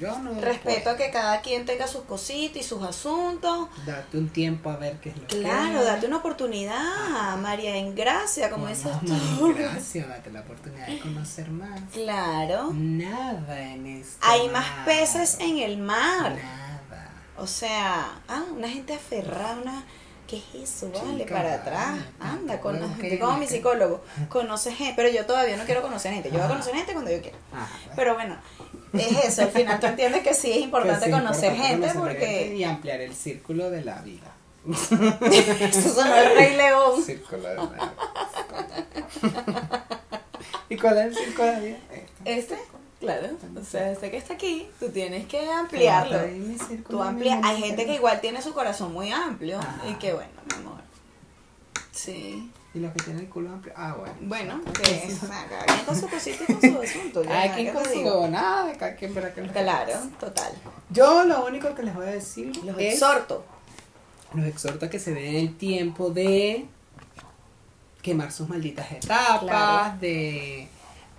yo 0.01 0.17
no. 0.19 0.41
Respeto 0.41 0.89
a 0.89 0.97
que 0.97 1.11
cada 1.11 1.41
quien 1.41 1.65
tenga 1.65 1.85
sus 1.85 2.01
cositas 2.03 2.57
y 2.57 2.63
sus 2.63 2.81
asuntos. 2.83 3.69
Date 3.85 4.17
un 4.17 4.29
tiempo 4.29 4.71
a 4.71 4.77
ver 4.77 4.99
qué 4.99 5.09
es 5.09 5.17
lo 5.17 5.27
que 5.27 5.39
Claro, 5.39 5.83
date 5.83 6.07
una 6.07 6.17
oportunidad, 6.17 7.37
María 7.37 7.77
en 7.77 7.93
gracia, 7.93 8.49
como 8.49 8.67
dices 8.67 8.91
tú. 9.05 9.53
Gracias, 9.57 10.07
date 10.07 10.31
la 10.31 10.41
oportunidad 10.41 10.87
de 10.87 10.99
conocer 10.99 11.51
más. 11.51 11.79
Claro. 11.93 12.71
Nada 12.73 13.61
en 13.61 13.85
este 13.85 14.17
Hay 14.21 14.49
más 14.49 14.65
peces 14.85 15.37
en 15.39 15.59
el 15.59 15.77
mar. 15.77 16.31
Nada. 16.31 17.11
O 17.37 17.45
sea, 17.45 18.19
ah, 18.27 18.43
una 18.55 18.69
gente 18.69 18.93
aferrada, 18.93 19.57
una 19.61 19.85
¿Qué 20.31 20.37
es 20.37 20.75
eso? 20.77 20.89
Chica, 20.93 21.03
Vale, 21.03 21.25
para 21.25 21.53
atrás. 21.55 21.99
Anda, 22.17 22.61
con, 22.61 22.81
estoy 22.81 23.19
como 23.19 23.37
mi 23.37 23.47
psicólogo. 23.47 24.01
Conoce 24.29 24.71
gente, 24.71 24.93
pero 24.95 25.09
yo 25.09 25.25
todavía 25.25 25.57
no 25.57 25.65
quiero 25.65 25.81
conocer 25.81 26.13
gente. 26.13 26.29
Yo 26.29 26.37
voy 26.37 26.45
a 26.45 26.47
conocer 26.47 26.73
gente 26.73 26.93
cuando 26.93 27.11
yo 27.11 27.21
quiera. 27.21 27.37
Ah, 27.53 27.67
bueno. 27.69 27.93
Pero 27.97 28.13
bueno, 28.13 28.37
es 28.93 29.25
eso. 29.25 29.43
Al 29.43 29.51
final 29.51 29.79
tú 29.79 29.87
entiendes 29.87 30.23
que 30.23 30.33
sí 30.33 30.51
es 30.51 30.57
importante 30.57 31.05
sí, 31.05 31.11
conocer 31.11 31.55
gente 31.55 31.87
conocer 31.87 31.97
gente 31.97 31.99
porque 31.99 32.55
Y 32.55 32.63
ampliar 32.63 33.01
el 33.01 33.15
círculo 33.15 33.69
de 33.69 33.83
la 33.83 34.01
vida. 34.01 34.35
eso 34.65 35.89
sonó 35.89 36.15
el 36.15 36.35
Rey 36.35 36.55
León. 36.55 37.03
Círculo 37.03 37.47
de 37.47 37.55
la 37.55 37.65
vida. 37.65 37.93
¿Y 40.69 40.77
cuál 40.77 40.97
es 40.99 41.05
el 41.05 41.15
círculo 41.15 41.47
de 41.47 41.53
la 41.53 41.59
vida? 41.59 41.77
Este. 42.25 42.55
Este, 42.55 42.59
claro. 42.99 43.27
O 43.59 43.63
sea, 43.63 43.91
este 43.91 44.11
que 44.11 44.17
está 44.17 44.33
aquí, 44.35 44.69
tú 44.79 44.89
tienes 44.89 45.25
que 45.25 45.49
ampliarlo. 45.49 46.19
Círculo 46.67 47.03
Tú 47.03 47.11
mi 47.13 47.29
Hay 47.29 47.61
gente 47.61 47.85
que 47.85 47.95
igual 47.95 48.21
tiene 48.21 48.41
su 48.41 48.53
corazón 48.53 48.93
muy 48.93 49.11
amplio. 49.11 49.59
Ajá. 49.59 49.87
Y 49.89 49.95
que 49.95 50.13
bueno, 50.13 50.29
mi 50.49 50.55
amor. 50.55 50.90
Sí. 51.91 52.51
Y 52.73 52.79
los 52.79 52.93
que 52.93 53.03
tienen 53.03 53.23
el 53.23 53.29
culo 53.29 53.51
amplio. 53.51 53.73
Ah, 53.75 53.95
bueno. 53.99 54.13
Bueno, 54.21 54.61
que 54.73 54.85
sea, 55.11 55.45
cada 55.49 55.65
quien 55.65 55.85
con 55.85 55.99
su 55.99 56.07
cosita 56.09 56.43
y 56.47 56.53
con 56.53 56.61
su 56.61 56.81
asunto. 56.81 57.21
Cada 57.23 57.35
nada 57.43 57.55
quien 57.55 57.73
con 57.73 57.83
su 57.83 57.91
digo. 57.91 58.09
huevonada, 58.11 58.73
cada 58.77 58.95
quien 58.95 59.13
verá 59.13 59.33
que 59.33 59.41
Claro, 59.41 59.93
total. 60.19 60.53
Yo 60.89 61.25
lo 61.25 61.45
único 61.45 61.75
que 61.75 61.83
les 61.83 61.93
voy 61.93 62.05
a 62.07 62.11
decir 62.11 62.55
Los 62.63 62.77
es, 62.79 62.93
exhorto. 62.93 63.43
los 64.33 64.45
exhorto 64.45 64.85
a 64.85 64.89
que 64.89 64.99
se 64.99 65.13
den 65.13 65.35
el 65.35 65.57
tiempo 65.57 66.09
de 66.11 66.65
quemar 68.01 68.31
sus 68.31 68.47
malditas 68.47 68.89
etapas, 68.91 69.41
Claro. 69.41 69.97
de 69.99 70.67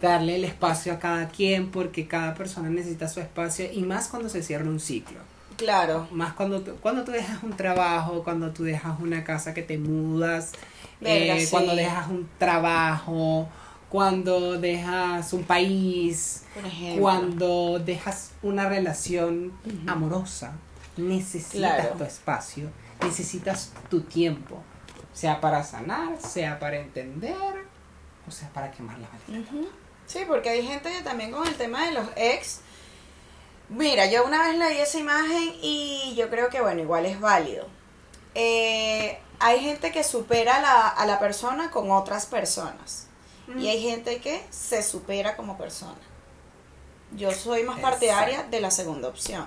darle 0.00 0.36
el 0.36 0.44
espacio 0.44 0.92
a 0.94 0.98
cada 0.98 1.28
quien, 1.28 1.70
porque 1.70 2.08
cada 2.08 2.34
persona 2.34 2.68
necesita 2.70 3.08
su 3.08 3.20
espacio 3.20 3.70
y 3.70 3.82
más 3.82 4.08
cuando 4.08 4.28
se 4.30 4.42
cierra 4.42 4.64
un 4.64 4.80
ciclo. 4.80 5.20
Claro. 5.62 6.08
Más 6.10 6.32
cuando 6.32 6.60
tú, 6.60 6.72
cuando 6.80 7.04
tú 7.04 7.12
dejas 7.12 7.42
un 7.42 7.52
trabajo, 7.56 8.24
cuando 8.24 8.50
tú 8.50 8.64
dejas 8.64 8.98
una 9.00 9.22
casa 9.22 9.54
que 9.54 9.62
te 9.62 9.78
mudas, 9.78 10.52
Verga, 11.00 11.36
eh, 11.36 11.40
sí. 11.44 11.50
cuando 11.50 11.74
dejas 11.76 12.08
un 12.08 12.28
trabajo, 12.38 13.48
cuando 13.88 14.58
dejas 14.58 15.32
un 15.32 15.44
país, 15.44 16.44
Por 16.54 16.66
ejemplo. 16.66 17.02
cuando 17.02 17.78
dejas 17.78 18.32
una 18.42 18.68
relación 18.68 19.52
amorosa, 19.86 20.52
necesitas 20.96 21.52
Claro. 21.80 21.94
tu 21.98 22.04
espacio, 22.04 22.70
necesitas 23.02 23.72
tu 23.88 24.00
tiempo, 24.00 24.60
sea 25.12 25.40
para 25.40 25.62
sanar, 25.62 26.18
sea 26.20 26.58
para 26.58 26.76
entender, 26.78 27.36
o 28.26 28.30
sea 28.30 28.48
para 28.52 28.70
quemar 28.70 28.98
la 28.98 29.08
maldita. 29.08 29.50
Ujú. 29.54 29.68
Sí, 30.06 30.20
porque 30.26 30.50
hay 30.50 30.66
gente 30.66 30.90
que 30.90 31.02
también 31.02 31.30
con 31.30 31.46
el 31.46 31.54
tema 31.54 31.86
de 31.86 31.92
los 31.92 32.06
ex. 32.16 32.60
Mira, 33.72 34.04
yo 34.04 34.26
una 34.26 34.42
vez 34.42 34.58
leí 34.58 34.78
esa 34.78 34.98
imagen 34.98 35.54
y 35.62 36.14
yo 36.14 36.28
creo 36.28 36.50
que, 36.50 36.60
bueno, 36.60 36.82
igual 36.82 37.06
es 37.06 37.18
válido. 37.18 37.66
Eh, 38.34 39.18
hay 39.40 39.60
gente 39.60 39.90
que 39.90 40.04
supera 40.04 40.56
a 40.56 40.60
la, 40.60 40.88
a 40.88 41.06
la 41.06 41.18
persona 41.18 41.70
con 41.70 41.90
otras 41.90 42.26
personas. 42.26 43.06
Y 43.58 43.68
hay 43.68 43.82
gente 43.82 44.20
que 44.20 44.44
se 44.50 44.82
supera 44.82 45.36
como 45.36 45.58
persona. 45.58 45.98
Yo 47.14 47.30
soy 47.30 47.62
más 47.62 47.78
partidaria 47.80 48.28
Exacto. 48.36 48.50
de 48.50 48.60
la 48.60 48.70
segunda 48.70 49.08
opción. 49.08 49.46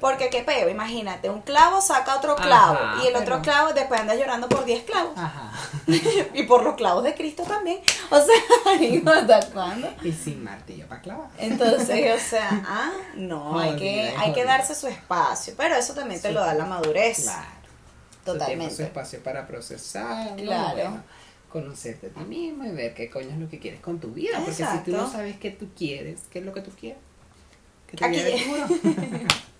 Porque 0.00 0.30
qué 0.30 0.42
peo, 0.42 0.68
imagínate, 0.68 1.28
un 1.28 1.42
clavo 1.42 1.80
saca 1.80 2.16
otro 2.16 2.36
clavo 2.36 2.78
Ajá, 2.80 3.02
y 3.04 3.08
el 3.08 3.14
otro 3.16 3.26
pero- 3.36 3.42
clavo 3.42 3.72
después 3.72 4.00
andas 4.00 4.16
llorando 4.18 4.48
por 4.48 4.64
10 4.64 4.84
clavos. 4.84 5.12
Ajá. 5.16 5.52
y 6.34 6.42
por 6.44 6.62
los 6.62 6.74
clavos 6.74 7.04
de 7.04 7.14
Cristo 7.14 7.42
también. 7.42 7.80
O 8.10 8.18
sea, 8.18 8.34
¿hasta 9.28 9.50
cuándo? 9.52 9.92
Y 10.02 10.12
sin 10.12 10.42
martillo 10.42 10.86
para 10.88 11.00
clavar. 11.02 11.28
Entonces, 11.38 12.22
o 12.22 12.24
sea, 12.30 12.48
ah, 12.66 12.92
no, 13.14 13.58
hay 13.58 13.76
que, 13.76 14.14
hay 14.18 14.32
que 14.32 14.44
darse 14.44 14.74
su 14.74 14.86
espacio, 14.86 15.54
pero 15.56 15.74
eso 15.74 15.94
también 15.94 16.20
te 16.20 16.28
Sí. 16.28 16.34
lo 16.34 16.40
da 16.40 16.54
la 16.54 16.64
madurez. 16.64 17.22
Claro. 17.24 17.46
Totalmente. 18.24 18.74
Su, 18.74 18.82
espacio 18.82 19.22
para 19.22 19.46
procesar. 19.46 20.36
Claro. 20.36 20.74
Bueno, 20.74 21.02
conocerte 21.52 22.06
a 22.06 22.10
ti 22.10 22.24
mismo 22.24 22.64
y 22.64 22.70
ver 22.70 22.94
qué 22.94 23.10
coño 23.10 23.28
es 23.28 23.38
lo 23.38 23.48
que 23.48 23.58
quieres 23.58 23.80
con 23.80 24.00
tu 24.00 24.08
vida. 24.08 24.38
Porque 24.38 24.64
si 24.64 24.78
tú 24.84 24.92
no 24.92 25.10
sabes 25.10 25.36
qué 25.36 25.50
tú 25.50 25.68
quieres, 25.76 26.22
¿qué 26.30 26.38
es 26.38 26.44
lo 26.44 26.52
que 26.52 26.62
tú 26.62 26.70
quieres? 26.78 26.98
¿Qué 27.86 27.96
te 27.96 28.04
Aquí? 28.04 28.18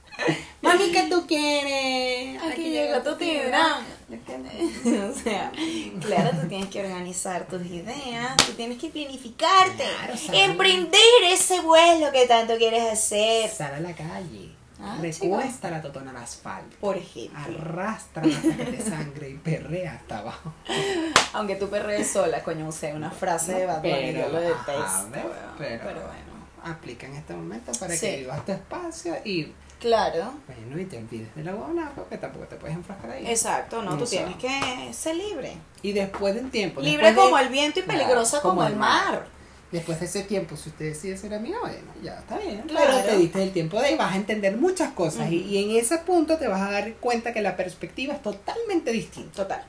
Mami, 0.62 0.93
¿qué 0.93 1.09
tú 1.11 1.26
quieres? 1.26 2.40
Aquí 2.43 2.70
llegó 2.70 3.03
tu 3.03 3.16
tiburón. 3.16 3.82
o 5.11 5.14
sea, 5.14 5.53
claro, 6.01 6.30
tú 6.40 6.49
tienes 6.49 6.68
que 6.68 6.80
organizar 6.80 7.47
tus 7.49 7.64
ideas, 7.66 8.36
tú 8.47 8.53
tienes 8.53 8.78
que 8.78 8.88
planificarte, 8.88 9.84
Claro, 9.84 10.14
emprender 10.32 11.01
ese 11.24 11.61
vuelo 11.61 12.12
que 12.12 12.26
tanto 12.26 12.57
quieres 12.57 12.84
hacer. 12.93 13.51
Sal 13.51 13.74
a 13.74 13.80
la 13.80 13.95
calle. 13.95 14.61
Ah, 14.85 14.99
recuesta 15.01 15.70
la 15.70 15.80
totona 15.80 16.11
al 16.11 16.16
asfalto. 16.16 16.76
Por 16.80 16.97
ejemplo, 16.97 17.39
Arrastra 17.39 18.22
te 18.22 18.80
sangre 18.83 19.30
y 19.30 19.35
perrea 19.35 19.95
hasta 19.95 20.18
abajo. 20.18 20.53
aunque 21.35 21.55
tú 21.57 21.68
perrees 21.68 22.11
sola, 22.11 22.43
coño, 22.43 22.66
usé 22.66 22.93
una 22.95 23.11
frase 23.11 23.53
de 23.55 23.66
Bad 23.66 23.80
Bunny, 23.83 24.12
yo 24.12 24.28
lo 24.28 24.41
detesto. 24.41 25.09
pero, 25.12 25.30
pero 25.59 26.01
bueno. 26.01 26.33
aplica 26.64 27.07
en 27.07 27.14
este 27.16 27.35
momento 27.35 27.72
para 27.78 27.95
Sí. 27.95 28.07
que 28.07 28.16
vivas 28.18 28.45
tu 28.45 28.53
espacio 28.53 29.14
y 29.24 29.53
Claro, 29.80 30.33
bueno 30.47 30.80
y 30.80 30.85
te 30.85 30.97
olvides 30.99 31.35
de 31.35 31.43
la 31.43 31.55
buena 31.55 31.91
porque 31.97 32.16
tampoco 32.16 32.45
te 32.47 32.55
puedes 32.55 32.76
enfrascar 32.76 33.11
ahí. 33.11 33.26
exacto, 33.26 33.83
no, 33.83 33.97
tú 33.99 34.05
O 34.05 34.07
sea, 34.07 34.24
tienes 34.26 34.37
que 34.37 34.93
ser 34.95 35.16
libre. 35.16 35.57
Y 35.83 35.91
después 35.93 36.35
de 36.37 36.41
un 36.41 36.51
tiempo. 36.53 36.80
Libre 36.80 37.09
de- 37.11 37.16
como 37.16 37.37
el 37.37 37.49
viento 37.49 37.80
y 37.80 37.83
Claro, 37.83 37.99
peligrosa 37.99 38.41
como, 38.41 38.64
el 38.64 38.76
mar. 38.76 39.26
Después 39.72 39.98
de 40.00 40.06
ese 40.06 40.22
tiempo, 40.22 40.54
si 40.56 40.68
usted 40.68 40.84
decide 40.90 41.16
ser 41.16 41.32
amiga, 41.32 41.58
bueno, 41.60 41.78
ya 42.02 42.18
está 42.18 42.36
bien. 42.38 42.60
Claro. 42.68 42.92
Pero 42.94 43.04
te 43.04 43.16
diste 43.16 43.42
el 43.42 43.52
tiempo 43.52 43.80
de 43.80 43.86
ahí, 43.86 43.96
vas 43.96 44.12
a 44.12 44.16
entender 44.16 44.56
muchas 44.56 44.92
cosas. 44.92 45.32
y, 45.32 45.56
en 45.58 45.76
ese 45.82 45.96
punto 45.98 46.36
te 46.36 46.46
vas 46.46 46.60
a 46.60 46.70
dar 46.70 46.92
cuenta 46.94 47.32
que 47.32 47.40
la 47.40 47.56
perspectiva 47.56 48.12
es 48.14 48.22
totalmente 48.22 48.92
distinta. 48.92 49.32
Total, 49.42 49.64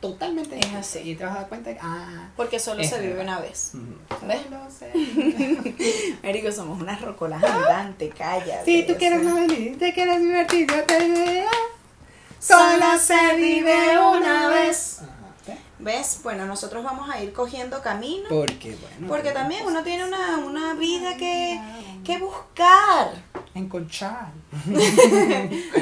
Totalmente 0.00 0.54
Es 0.54 0.60
distinta. 0.60 0.78
así. 0.78 0.98
Y 1.10 1.14
te 1.16 1.24
vas 1.24 1.34
a 1.36 1.40
dar 1.40 1.48
cuenta 1.48 1.72
que, 1.74 1.78
ah, 1.82 2.30
porque 2.36 2.58
solo 2.58 2.82
se 2.84 3.00
vive 3.00 3.14
verdad. 3.14 3.24
una 3.24 3.40
vez. 3.40 3.72
ujú, 3.74 4.26
¿Ves? 4.26 4.38
solo. 4.78 4.92
Américo, 6.22 6.52
somos 6.52 6.80
unas 6.80 7.02
rocolas 7.02 7.42
andantes, 7.42 8.14
calla. 8.14 8.64
Si 8.64 8.84
tú 8.84 8.94
quieres 8.96 9.22
venir, 9.22 9.78
te 9.78 9.92
quieres 9.92 10.20
divertir, 10.20 10.66
yo 10.70 10.82
te 10.84 11.00
diré. 11.04 11.44
Solo 12.38 12.98
se 12.98 13.34
vive 13.36 13.98
una 13.98 14.48
vez. 14.48 15.00
¿Ves? 15.80 16.20
Bueno, 16.22 16.46
nosotros 16.46 16.84
vamos 16.84 17.08
a 17.10 17.22
ir 17.22 17.32
cogiendo 17.32 17.80
camino. 17.82 18.28
Porque, 18.28 18.76
bueno. 18.76 19.08
Porque 19.08 19.32
también 19.32 19.66
uno 19.66 19.82
tiene 19.82 20.04
una, 20.04 20.38
una 20.38 20.74
vida 20.74 21.16
que, 21.16 21.60
que 22.04 22.18
buscar. 22.18 23.12
Enconchar. 23.54 24.32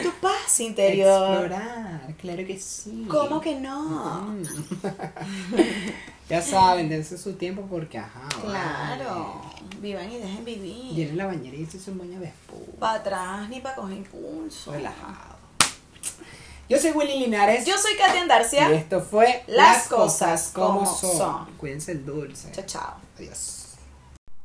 Tu 0.02 0.10
paz 0.20 0.60
interior. 0.60 1.44
Explorar, 1.44 2.14
claro 2.20 2.46
que 2.46 2.58
sí. 2.58 3.06
¿Cómo 3.10 3.40
que 3.40 3.56
no? 3.60 4.32
Mm. 4.32 4.42
ya 6.28 6.42
saben, 6.42 6.88
dense 6.88 7.18
su 7.18 7.34
tiempo 7.34 7.66
porque, 7.68 7.98
ajá. 7.98 8.28
Claro. 8.40 9.42
vale. 9.44 9.58
Vivan 9.80 10.10
y 10.10 10.18
dejen 10.18 10.44
vivir. 10.44 10.94
Llenen 10.94 11.16
la 11.16 11.26
bañera 11.26 11.56
y 11.56 11.66
se 11.66 11.90
un 11.90 11.98
baño 11.98 12.18
de 12.18 12.26
espuma. 12.26 12.78
Para 12.80 12.98
atrás 12.98 13.48
ni 13.48 13.60
para 13.60 13.76
coger 13.76 13.98
impulso. 13.98 14.72
Relajado. 14.72 15.37
Yo 16.68 16.78
soy 16.78 16.90
Willy 16.90 17.18
Linares. 17.18 17.64
Yo 17.64 17.78
soy 17.78 17.96
Katia 17.96 18.20
Andarcia. 18.20 18.70
Y 18.70 18.74
esto 18.74 19.00
fue 19.00 19.42
Las 19.46 19.88
cosas 19.88 20.50
como 20.54 20.84
son. 20.84 21.46
Cuídense 21.56 21.92
el 21.92 22.04
dulce. 22.04 22.52
Chao, 22.52 22.64
chao. 22.66 22.94
Adiós. 23.16 23.76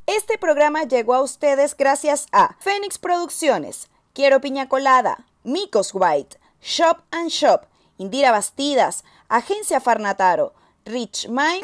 Este 0.05 0.38
programa 0.38 0.84
llegó 0.84 1.15
a 1.15 1.21
ustedes 1.21 1.76
gracias 1.76 2.28
a 2.32 2.55
Fénix 2.59 2.97
Producciones, 2.97 3.89
Quiero 4.13 4.39
Piña 4.39 4.69
Colada, 4.69 5.26
Micos 5.43 5.91
White, 5.93 6.38
Shop 6.61 6.99
and 7.11 7.30
Shop, 7.30 7.65
Indira 7.97 8.32
Bastidas, 8.32 9.03
Agencia 9.28 9.82
Farnataro, 9.82 10.53
Rich 10.86 11.28
Mind. 11.30 11.63